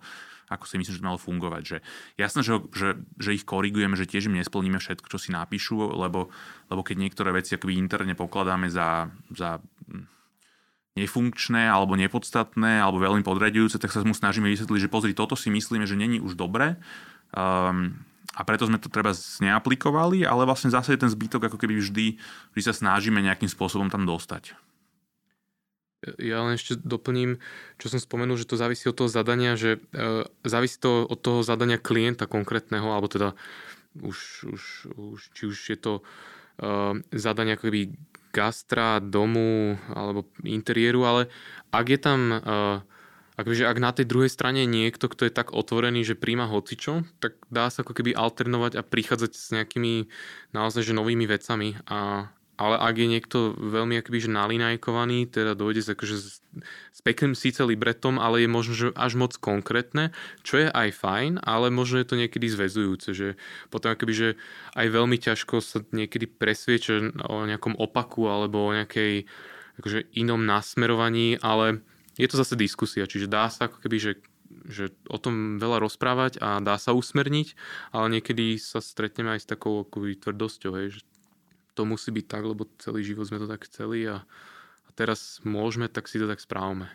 ako 0.49 0.65
si 0.69 0.77
myslím, 0.77 0.95
že 0.95 1.01
to 1.01 1.09
malo 1.09 1.21
fungovať. 1.21 1.63
Že 1.65 1.77
jasné, 2.21 2.41
že, 2.45 2.55
že, 2.73 2.89
že 3.17 3.31
ich 3.33 3.45
korigujeme, 3.49 3.97
že 3.97 4.09
tiež 4.09 4.29
im 4.29 4.37
nesplníme 4.37 4.77
všetko, 4.77 5.09
čo 5.09 5.19
si 5.19 5.33
napíšu, 5.33 5.97
lebo, 5.97 6.29
lebo 6.69 6.81
keď 6.85 6.97
niektoré 7.01 7.31
veci 7.33 7.57
akoby 7.57 7.77
interne 7.77 8.13
pokladáme 8.13 8.69
za, 8.69 9.09
za 9.33 9.59
hm, 9.89 10.05
nefunkčné 10.95 11.67
alebo 11.67 11.99
nepodstatné 11.99 12.79
alebo 12.79 13.03
veľmi 13.03 13.27
podradujúce, 13.27 13.83
tak 13.83 13.91
sa 13.91 14.05
mu 14.07 14.15
snažíme 14.15 14.47
vysvetliť, 14.47 14.87
že 14.87 14.93
pozri, 14.93 15.13
toto 15.17 15.35
si 15.35 15.51
myslíme, 15.51 15.89
že 15.89 15.99
není 15.99 16.23
už 16.23 16.39
dobre 16.39 16.79
um, 17.35 17.99
a 18.35 18.41
preto 18.43 18.67
sme 18.67 18.83
to 18.83 18.91
treba 18.91 19.15
neaplikovali, 19.43 20.27
ale 20.27 20.43
vlastne 20.47 20.71
zase 20.71 20.95
je 20.95 21.03
ten 21.07 21.11
zbytok 21.11 21.51
ako 21.51 21.59
keby 21.59 21.79
vždy, 21.79 22.19
vždy 22.55 22.63
sa 22.63 22.75
snažíme 22.75 23.23
nejakým 23.23 23.51
spôsobom 23.51 23.91
tam 23.91 24.07
dostať. 24.07 24.59
Ja 26.21 26.45
len 26.45 26.57
ešte 26.57 26.77
doplním, 26.81 27.41
čo 27.81 27.89
som 27.93 28.01
spomenul, 28.01 28.37
že 28.37 28.49
to 28.49 28.61
závisí 28.61 28.89
od 28.89 28.97
toho 28.97 29.11
zadania, 29.11 29.57
že 29.57 29.83
e, 29.93 30.29
závisí 30.45 30.79
to 30.81 31.05
od 31.09 31.19
toho 31.21 31.41
zadania 31.41 31.81
klienta 31.81 32.29
konkrétneho, 32.29 32.91
alebo 32.93 33.09
teda 33.09 33.33
už, 34.01 34.49
už, 34.51 34.63
už 34.95 35.19
či 35.33 35.43
už 35.49 35.59
je 35.75 35.79
to 35.79 35.93
e, 35.99 36.03
zadanie 37.15 37.57
ako 37.57 37.71
keby 37.71 37.95
gastra, 38.35 38.99
domu 38.99 39.79
alebo 39.95 40.27
interiéru, 40.43 41.07
ale 41.07 41.31
ak 41.71 41.87
je 41.87 42.01
tam 42.03 42.21
uh, 42.35 42.83
Akože 43.35 43.67
ak 43.67 43.83
na 43.83 43.91
tej 43.91 44.07
druhej 44.07 44.31
strane 44.31 44.63
niekto, 44.63 45.11
kto 45.11 45.27
je 45.27 45.35
tak 45.35 45.51
otvorený, 45.51 46.07
že 46.07 46.15
príjma 46.15 46.47
hocičo, 46.47 47.03
tak 47.19 47.35
dá 47.51 47.67
sa 47.67 47.83
ako 47.83 47.91
keby 47.99 48.15
alternovať 48.15 48.79
a 48.79 48.87
prichádzať 48.87 49.33
s 49.35 49.51
nejakými 49.51 50.07
naozaj 50.55 50.87
že 50.87 50.95
novými 50.95 51.27
vecami 51.27 51.75
a 51.91 52.31
ale 52.55 52.79
ak 52.79 52.95
je 52.95 53.09
niekto 53.11 53.39
veľmi 53.59 53.99
akoby, 53.99 54.19
že 54.25 54.31
nalinajkovaný, 54.31 55.27
teda 55.27 55.59
dojde 55.59 55.83
s, 55.83 55.89
akože, 55.91 56.17
s 56.95 57.01
pekným 57.03 57.35
síce 57.35 57.61
libretom, 57.67 58.23
ale 58.23 58.47
je 58.47 58.49
možno 58.49 58.73
že 58.75 58.89
až 58.95 59.19
moc 59.19 59.35
konkrétne, 59.39 60.15
čo 60.47 60.63
je 60.63 60.69
aj 60.71 60.95
fajn, 60.95 61.43
ale 61.43 61.75
možno 61.75 61.99
je 61.99 62.09
to 62.09 62.17
niekedy 62.21 62.47
zväzujúce, 62.47 63.11
že 63.11 63.29
potom 63.75 63.91
akoby, 63.91 64.13
že 64.15 64.29
aj 64.79 64.87
veľmi 64.87 65.19
ťažko 65.19 65.59
sa 65.59 65.83
niekedy 65.91 66.31
presvieča 66.31 67.27
o 67.27 67.43
nejakom 67.43 67.75
opaku 67.75 68.31
alebo 68.31 68.63
o 68.63 68.75
nejakej 68.75 69.27
akože 69.83 70.15
inom 70.15 70.47
nasmerovaní, 70.47 71.43
ale 71.43 71.83
je 72.15 72.31
to 72.31 72.39
zase 72.39 72.55
diskusia, 72.55 73.11
čiže 73.11 73.27
dá 73.27 73.51
sa 73.51 73.67
ako 73.67 73.83
keby, 73.83 73.99
že 73.99 74.13
že 74.65 74.95
o 75.11 75.19
tom 75.19 75.59
veľa 75.59 75.83
rozprávať 75.83 76.39
a 76.39 76.63
dá 76.63 76.79
sa 76.79 76.95
usmerniť, 76.95 77.59
ale 77.91 78.19
niekedy 78.19 78.57
sa 78.57 78.79
stretneme 78.79 79.35
aj 79.35 79.45
s 79.45 79.51
takou 79.51 79.83
akoby 79.83 80.15
tvrdosťou, 80.21 80.73
hej, 80.79 80.89
že 80.95 81.01
to 81.75 81.83
musí 81.83 82.15
byť 82.15 82.27
tak, 82.31 82.43
lebo 82.47 82.71
celý 82.79 83.03
život 83.03 83.27
sme 83.27 83.43
to 83.43 83.51
tak 83.51 83.67
chceli 83.67 84.07
a, 84.07 84.23
a 84.87 84.89
teraz 84.95 85.43
môžeme, 85.43 85.91
tak 85.91 86.07
si 86.07 86.23
to 86.23 86.31
tak 86.31 86.39
správame. 86.39 86.89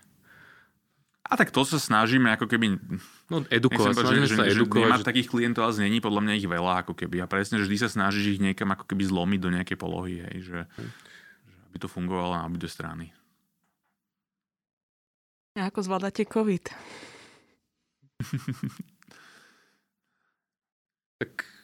A 1.29 1.37
tak 1.37 1.53
to 1.53 1.61
sa 1.61 1.77
snažíme 1.77 2.25
ako 2.33 2.49
keby... 2.49 2.81
No 3.29 3.45
edukovať, 3.53 4.01
snažíme 4.01 4.25
že, 4.25 4.33
sa 4.33 4.49
že, 4.49 4.57
edukovať. 4.57 4.97
Že, 4.97 5.05
že... 5.05 5.09
takých 5.13 5.29
klientov 5.29 5.61
ale 5.61 5.85
není 5.85 6.01
podľa 6.01 6.25
mňa 6.25 6.33
ich 6.41 6.49
veľa 6.49 6.81
ako 6.81 6.97
keby. 6.97 7.21
A 7.21 7.29
presne, 7.29 7.61
že 7.61 7.69
vždy 7.69 7.85
sa 7.85 7.89
snažíš 7.91 8.39
ich 8.39 8.41
niekam 8.41 8.73
ako 8.73 8.89
keby 8.89 9.05
zlomiť 9.05 9.39
do 9.43 9.53
nejakej 9.53 9.77
polohy, 9.77 10.25
hej, 10.25 10.37
že, 10.41 10.65
hm. 10.65 10.89
že 11.45 11.53
aby 11.69 11.77
to 11.77 11.85
fungovalo 11.85 12.33
na 12.33 12.49
obidve 12.49 12.65
strany. 12.65 13.13
A 15.53 15.69
ako 15.69 15.85
zvládate 15.85 16.25
COVID? 16.25 16.65
tak 21.21 21.58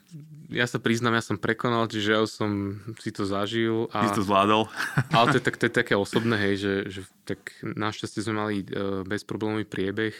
ja 0.49 0.65
sa 0.69 0.77
priznám, 0.77 1.17
ja 1.17 1.23
som 1.25 1.41
prekonal, 1.41 1.89
čiže 1.89 2.09
ja 2.15 2.21
som 2.29 2.79
si 3.01 3.09
to 3.09 3.25
zažil. 3.25 3.89
A, 3.91 4.07
si 4.07 4.15
to 4.15 4.25
zvládol. 4.25 4.69
ale 5.15 5.25
to 5.33 5.37
je, 5.41 5.43
tak, 5.43 5.55
to 5.57 5.67
je 5.67 5.73
také 5.73 5.93
osobné, 6.05 6.37
hej, 6.37 6.55
že, 6.61 6.73
že 6.89 7.01
tak 7.25 7.39
našťastie 7.63 8.21
sme 8.21 8.35
mali 8.35 8.55
uh, 8.63 9.01
bezproblémový 9.03 9.65
priebeh. 9.65 10.15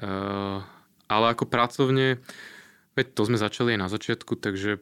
Uh, 0.00 0.64
ale 1.10 1.24
ako 1.36 1.44
pracovne, 1.44 2.22
veď 2.96 3.06
to 3.12 3.22
sme 3.28 3.36
začali 3.36 3.76
aj 3.76 3.80
na 3.80 3.88
začiatku, 3.92 4.40
takže 4.40 4.80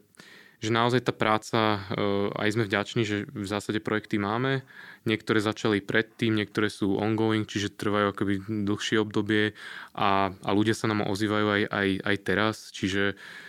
že 0.60 0.76
naozaj 0.76 1.08
tá 1.08 1.16
práca, 1.16 1.80
uh, 1.80 2.28
aj 2.36 2.52
sme 2.52 2.68
vďační, 2.68 3.02
že 3.08 3.16
v 3.32 3.46
zásade 3.48 3.80
projekty 3.80 4.20
máme. 4.20 4.60
Niektoré 5.08 5.40
začali 5.40 5.80
predtým, 5.80 6.36
niektoré 6.36 6.68
sú 6.68 7.00
ongoing, 7.00 7.48
čiže 7.48 7.72
trvajú 7.72 8.12
akoby 8.12 8.34
dlhšie 8.68 9.00
obdobie 9.00 9.56
a, 9.96 10.28
a 10.30 10.50
ľudia 10.52 10.76
sa 10.76 10.84
nám 10.84 11.08
ozývajú 11.08 11.46
aj, 11.48 11.62
aj, 11.64 11.88
aj 12.04 12.16
teraz, 12.20 12.56
čiže 12.76 13.16
uh, 13.16 13.48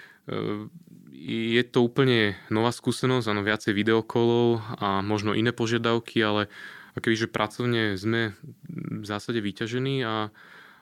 je 1.21 1.63
to 1.69 1.85
úplne 1.85 2.33
nová 2.49 2.73
skúsenosť, 2.73 3.29
áno, 3.29 3.45
viacej 3.45 3.77
videokolov 3.77 4.63
a 4.81 5.05
možno 5.05 5.37
iné 5.37 5.53
požiadavky, 5.53 6.17
ale 6.23 6.49
že 6.97 7.29
pracovne 7.29 7.95
sme 7.95 8.35
v 8.73 9.05
zásade 9.05 9.39
vyťažení 9.39 10.03
a, 10.03 10.33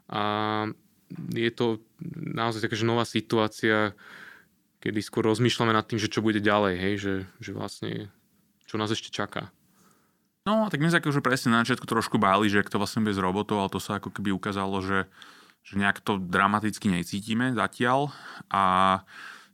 a 0.10 0.24
je 1.36 1.52
to 1.54 1.84
naozaj 2.16 2.66
taká 2.66 2.80
nová 2.82 3.04
situácia, 3.04 3.94
kedy 4.80 5.00
skôr 5.04 5.28
rozmýšľame 5.28 5.76
nad 5.76 5.86
tým, 5.86 6.00
že 6.00 6.10
čo 6.10 6.24
bude 6.24 6.40
ďalej, 6.40 6.74
hej, 6.80 6.96
že, 6.98 7.14
že 7.44 7.52
vlastne 7.52 7.92
čo 8.66 8.80
nás 8.80 8.90
ešte 8.90 9.12
čaká. 9.12 9.52
No, 10.48 10.72
tak 10.72 10.80
my 10.80 10.90
sa 10.90 11.04
akože 11.04 11.20
presne 11.20 11.54
na 11.54 11.62
začiatku 11.62 11.86
trošku 11.86 12.16
báli, 12.16 12.48
že 12.48 12.64
to 12.66 12.80
vlastne 12.80 13.04
bez 13.04 13.20
robotov, 13.20 13.60
ale 13.60 13.74
to 13.74 13.84
sa 13.84 14.00
ako 14.00 14.10
keby 14.10 14.32
ukázalo, 14.34 14.80
že, 14.82 15.06
že 15.68 15.78
nejak 15.78 16.00
to 16.02 16.18
dramaticky 16.18 16.88
necítime 16.90 17.52
zatiaľ 17.54 18.16
a 18.50 19.04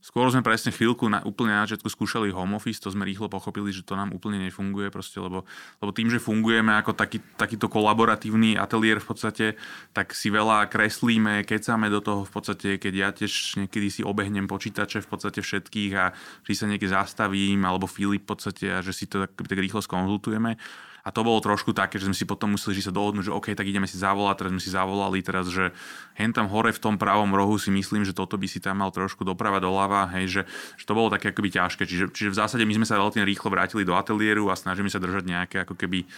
Skôr 0.05 0.29
sme 0.29 0.45
presne 0.45 0.69
chvíľku 0.69 1.09
na, 1.09 1.25
úplne 1.25 1.57
na 1.57 1.65
začiatku 1.65 1.89
skúšali 1.89 2.29
home 2.29 2.53
office, 2.53 2.77
to 2.77 2.93
sme 2.93 3.09
rýchlo 3.09 3.25
pochopili, 3.25 3.73
že 3.73 3.81
to 3.81 3.97
nám 3.97 4.13
úplne 4.13 4.37
nefunguje, 4.37 4.93
proste, 4.93 5.17
lebo, 5.17 5.49
lebo 5.81 5.89
tým, 5.97 6.13
že 6.13 6.21
fungujeme 6.21 6.77
ako 6.77 6.93
taký, 6.93 7.25
takýto 7.33 7.65
kolaboratívny 7.65 8.53
ateliér 8.53 9.01
v 9.01 9.07
podstate, 9.09 9.45
tak 9.97 10.13
si 10.13 10.29
veľa 10.29 10.69
kreslíme, 10.69 11.41
kecáme 11.41 11.89
do 11.89 12.05
toho 12.05 12.21
v 12.21 12.31
podstate, 12.37 12.77
keď 12.77 12.93
ja 12.93 13.09
tiež 13.17 13.65
niekedy 13.65 13.89
si 13.89 14.01
obehnem 14.05 14.45
počítače 14.45 15.01
v 15.01 15.09
podstate 15.09 15.41
všetkých 15.41 15.91
a 15.97 16.13
že 16.45 16.53
sa 16.53 16.69
niekde 16.69 16.93
zastavím, 16.93 17.65
alebo 17.65 17.89
Filip 17.89 18.29
v 18.29 18.37
podstate 18.37 18.77
a 18.77 18.85
že 18.85 18.93
si 18.93 19.09
to 19.09 19.25
tak, 19.25 19.33
tak 19.33 19.57
rýchlo 19.57 19.81
skonzultujeme. 19.81 20.53
A 21.05 21.13
to 21.13 21.21
bolo 21.21 21.37
trošku 21.37 21.69
také, 21.69 22.01
že 22.01 22.09
sme 22.09 22.17
si 22.17 22.25
potom 22.25 22.57
museli 22.57 22.81
sa 22.81 22.89
dohodnúť, 22.89 23.29
že 23.29 23.35
OK, 23.37 23.53
tak 23.53 23.69
ideme 23.69 23.85
si 23.85 24.01
zavolať, 24.01 24.41
teraz 24.41 24.51
sme 24.57 24.63
si 24.65 24.73
zavolali, 24.73 25.21
teraz, 25.21 25.45
že 25.53 25.69
hen 26.17 26.33
tam 26.33 26.49
hore 26.49 26.73
v 26.73 26.81
tom 26.81 26.97
pravom 26.97 27.29
rohu 27.29 27.61
si 27.61 27.69
myslím, 27.69 28.01
že 28.01 28.17
toto 28.17 28.41
by 28.41 28.49
si 28.49 28.57
tam 28.57 28.81
mal 28.81 28.89
trošku 28.89 29.21
doprava, 29.21 29.61
doľava, 29.61 30.09
hej, 30.17 30.25
že, 30.25 30.41
že 30.81 30.85
to 30.89 30.97
bolo 30.97 31.13
také 31.13 31.29
akoby 31.29 31.53
ťažké. 31.53 31.85
Čiže, 31.85 32.05
čiže 32.09 32.33
v 32.33 32.39
zásade 32.41 32.65
my 32.65 32.73
sme 32.81 32.89
sa 32.89 32.97
veľmi 32.97 33.21
rýchlo 33.21 33.53
vrátili 33.53 33.85
do 33.85 33.93
ateliéru 33.93 34.49
a 34.49 34.57
snažíme 34.57 34.89
sa 34.89 34.97
držať 34.97 35.29
nejaké 35.29 35.57
ako 35.61 35.77
keby 35.77 36.09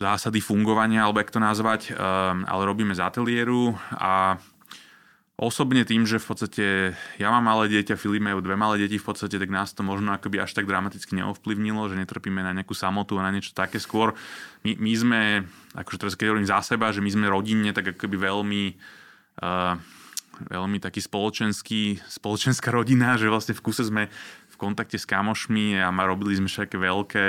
zásady 0.00 0.40
fungovania, 0.40 1.04
alebo 1.04 1.20
jak 1.20 1.30
to 1.30 1.44
nazvať, 1.44 1.92
um, 1.92 2.42
ale 2.48 2.62
robíme 2.64 2.96
z 2.96 3.04
ateliéru 3.04 3.76
a 3.94 4.40
Osobne 5.34 5.82
tým, 5.82 6.06
že 6.06 6.22
v 6.22 6.26
podstate 6.30 6.64
ja 7.18 7.28
mám 7.34 7.42
malé 7.42 7.66
dieťa, 7.66 7.98
Filip 7.98 8.22
majú 8.22 8.38
dve 8.38 8.54
malé 8.54 8.86
deti 8.86 9.02
v 9.02 9.06
podstate, 9.10 9.34
tak 9.34 9.50
nás 9.50 9.74
to 9.74 9.82
možno 9.82 10.14
akoby 10.14 10.38
až 10.38 10.54
tak 10.54 10.70
dramaticky 10.70 11.10
neovplyvnilo, 11.18 11.90
že 11.90 11.98
netrpíme 11.98 12.38
na 12.38 12.54
nejakú 12.54 12.70
samotu 12.70 13.18
a 13.18 13.26
na 13.26 13.34
niečo 13.34 13.50
také. 13.50 13.82
Skôr 13.82 14.14
my, 14.62 14.78
my 14.78 14.92
sme, 14.94 15.20
akože 15.74 15.98
teraz 15.98 16.14
keď 16.14 16.30
hovorím 16.30 16.46
za 16.46 16.62
seba, 16.62 16.94
že 16.94 17.02
my 17.02 17.10
sme 17.10 17.26
rodinne 17.26 17.74
tak 17.74 17.98
akoby 17.98 18.14
veľmi 18.14 18.62
uh, 19.42 19.74
veľmi 20.54 20.78
taký 20.78 21.02
spoločenský, 21.02 21.98
spoločenská 22.06 22.70
rodina, 22.70 23.18
že 23.18 23.26
vlastne 23.26 23.58
v 23.58 23.64
kuse 23.66 23.82
sme 23.82 24.06
v 24.50 24.56
kontakte 24.58 25.02
s 25.02 25.06
kamošmi 25.06 25.82
a 25.82 25.90
robili 25.90 26.38
sme 26.38 26.46
všetké 26.46 26.78
veľké, 26.78 27.26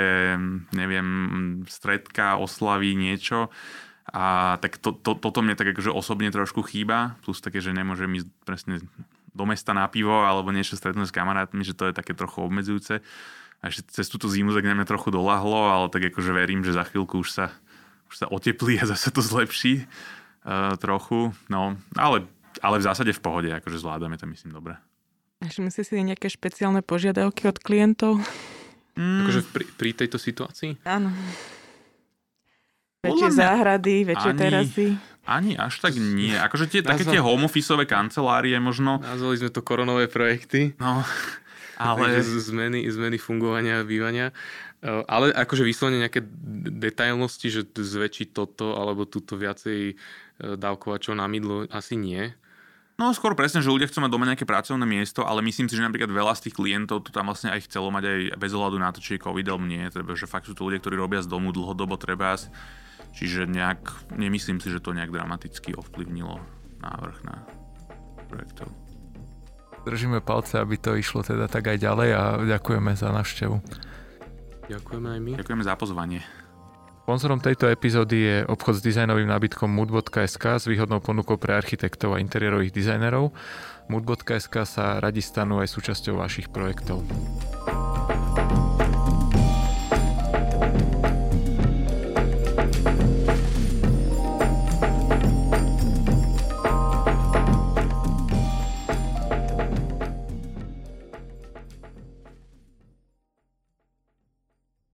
neviem, 0.78 1.08
stredka, 1.66 2.38
oslavy, 2.38 2.94
niečo 2.94 3.50
a 4.06 4.54
tak 4.62 4.78
to, 4.78 4.94
to, 4.94 5.18
toto 5.18 5.42
mne 5.42 5.58
tak 5.58 5.74
akože 5.74 5.90
osobne 5.90 6.30
trošku 6.30 6.62
chýba, 6.62 7.18
plus 7.26 7.42
také, 7.42 7.58
že 7.58 7.74
nemôžem 7.74 8.06
ísť 8.22 8.28
presne 8.46 8.74
do 9.36 9.44
mesta 9.44 9.74
na 9.74 9.84
pivo 9.90 10.24
alebo 10.24 10.54
niečo 10.54 10.78
stretnúť 10.78 11.10
s 11.10 11.16
kamarátmi, 11.16 11.66
že 11.66 11.76
to 11.76 11.90
je 11.90 11.92
také 11.92 12.14
trochu 12.14 12.46
obmedzujúce. 12.46 13.04
A 13.60 13.62
ešte 13.68 14.00
cez 14.00 14.06
túto 14.06 14.30
zimu 14.30 14.54
tak 14.54 14.64
na 14.64 14.78
mňa 14.78 14.86
trochu 14.86 15.10
dolahlo, 15.10 15.68
ale 15.68 15.90
tak 15.90 16.06
akože 16.08 16.30
verím, 16.32 16.62
že 16.62 16.76
za 16.76 16.86
chvíľku 16.86 17.20
už 17.20 17.28
sa, 17.34 17.46
už 18.08 18.14
sa 18.14 18.26
oteplí 18.30 18.78
a 18.78 18.88
zase 18.92 19.10
to 19.10 19.20
zlepší 19.20 19.84
uh, 20.46 20.78
trochu. 20.78 21.34
No, 21.50 21.74
ale, 21.98 22.24
ale 22.62 22.78
v 22.78 22.86
zásade 22.86 23.10
v 23.10 23.20
pohode, 23.20 23.50
akože 23.50 23.82
zvládame 23.82 24.16
to 24.16 24.30
myslím 24.30 24.54
dobre. 24.54 24.78
Až 25.44 25.60
myslíš 25.60 25.92
si 25.92 26.00
nejaké 26.00 26.32
špeciálne 26.32 26.80
požiadavky 26.80 27.44
od 27.44 27.60
klientov? 27.60 28.24
Mm. 28.96 29.28
Akože 29.28 29.40
pri, 29.52 29.64
pri 29.76 29.90
tejto 29.92 30.16
situácii? 30.16 30.80
Áno. 30.88 31.12
Väčšie 33.10 33.28
mňa, 33.30 33.38
záhrady, 33.38 33.96
väčšie 34.04 34.32
ani, 34.32 34.40
terasy. 34.40 34.86
Ani 35.26 35.52
až 35.58 35.74
tak 35.82 35.98
nie. 35.98 36.34
Akože 36.38 36.70
tie, 36.70 36.80
také 36.86 37.02
tie 37.02 37.18
home 37.18 37.50
kancelárie 37.86 38.54
možno. 38.62 39.02
Nazvali 39.02 39.42
sme 39.42 39.50
to 39.50 39.60
koronové 39.62 40.06
projekty. 40.06 40.78
No, 40.78 41.02
ale... 41.82 42.22
zmeny, 42.22 42.86
zmeny 42.86 43.18
fungovania 43.18 43.82
a 43.82 43.88
bývania. 43.88 44.30
E, 44.84 45.02
ale 45.10 45.34
akože 45.34 45.66
vyslovene 45.66 46.06
nejaké 46.06 46.22
detailnosti, 46.78 47.48
že 47.50 47.62
zväčšiť 47.66 48.28
toto 48.30 48.78
alebo 48.78 49.02
túto 49.08 49.34
viacej 49.34 49.80
e, 49.90 49.94
dávkovačov 50.38 51.18
na 51.18 51.26
mydlo, 51.26 51.66
asi 51.74 51.98
nie. 51.98 52.30
No 52.96 53.12
skôr 53.12 53.36
presne, 53.36 53.60
že 53.60 53.68
ľudia 53.68 53.92
chcú 53.92 54.00
mať 54.00 54.12
doma 54.14 54.24
nejaké 54.24 54.48
pracovné 54.48 54.88
miesto, 54.88 55.20
ale 55.20 55.44
myslím 55.44 55.68
si, 55.68 55.76
že 55.76 55.84
napríklad 55.84 56.08
veľa 56.08 56.32
z 56.32 56.48
tých 56.48 56.56
klientov 56.56 57.04
to 57.04 57.12
tam 57.12 57.28
vlastne 57.28 57.52
aj 57.52 57.68
chcelo 57.68 57.92
mať 57.92 58.04
aj 58.08 58.18
bez 58.40 58.52
ohľadu 58.56 58.80
na 58.80 58.88
to, 58.88 59.04
či 59.04 59.20
je 59.20 59.24
COVID 59.26 59.44
alebo 59.52 59.68
nie, 59.68 59.84
treba, 59.92 60.16
že 60.16 60.24
fakt 60.24 60.48
sú 60.48 60.56
to 60.56 60.64
ľudia, 60.64 60.80
ktorí 60.80 60.96
robia 60.96 61.20
z 61.20 61.28
domu 61.28 61.52
dlhodobo 61.52 62.00
treba 62.00 62.40
Čiže 63.16 63.48
nejak, 63.48 64.12
nemyslím 64.12 64.60
si, 64.60 64.68
že 64.68 64.84
to 64.84 64.92
nejak 64.92 65.08
dramaticky 65.08 65.72
ovplyvnilo 65.72 66.36
návrh 66.84 67.18
na 67.24 67.48
projektov. 68.28 68.68
Držíme 69.88 70.20
palce, 70.20 70.60
aby 70.60 70.76
to 70.76 70.98
išlo 70.98 71.24
teda 71.24 71.48
tak 71.48 71.64
aj 71.64 71.78
ďalej 71.80 72.10
a 72.12 72.22
ďakujeme 72.44 72.92
za 72.92 73.08
návštevu. 73.14 73.56
Ďakujeme 74.66 75.08
aj 75.14 75.20
my. 75.22 75.32
Ďakujeme 75.40 75.64
za 75.64 75.74
pozvanie. 75.78 76.20
Sponzorom 77.06 77.38
tejto 77.38 77.70
epizódy 77.70 78.18
je 78.18 78.36
obchod 78.50 78.82
s 78.82 78.84
dizajnovým 78.84 79.30
nábytkom 79.30 79.70
mood.sk 79.70 80.58
s 80.58 80.66
výhodnou 80.66 80.98
ponukou 80.98 81.38
pre 81.38 81.54
architektov 81.54 82.18
a 82.18 82.20
interiérových 82.20 82.74
dizajnerov. 82.74 83.30
Mood.sk 83.86 84.54
sa 84.66 84.98
radi 84.98 85.22
stanú 85.22 85.62
aj 85.62 85.70
súčasťou 85.70 86.18
vašich 86.18 86.50
projektov. 86.50 87.06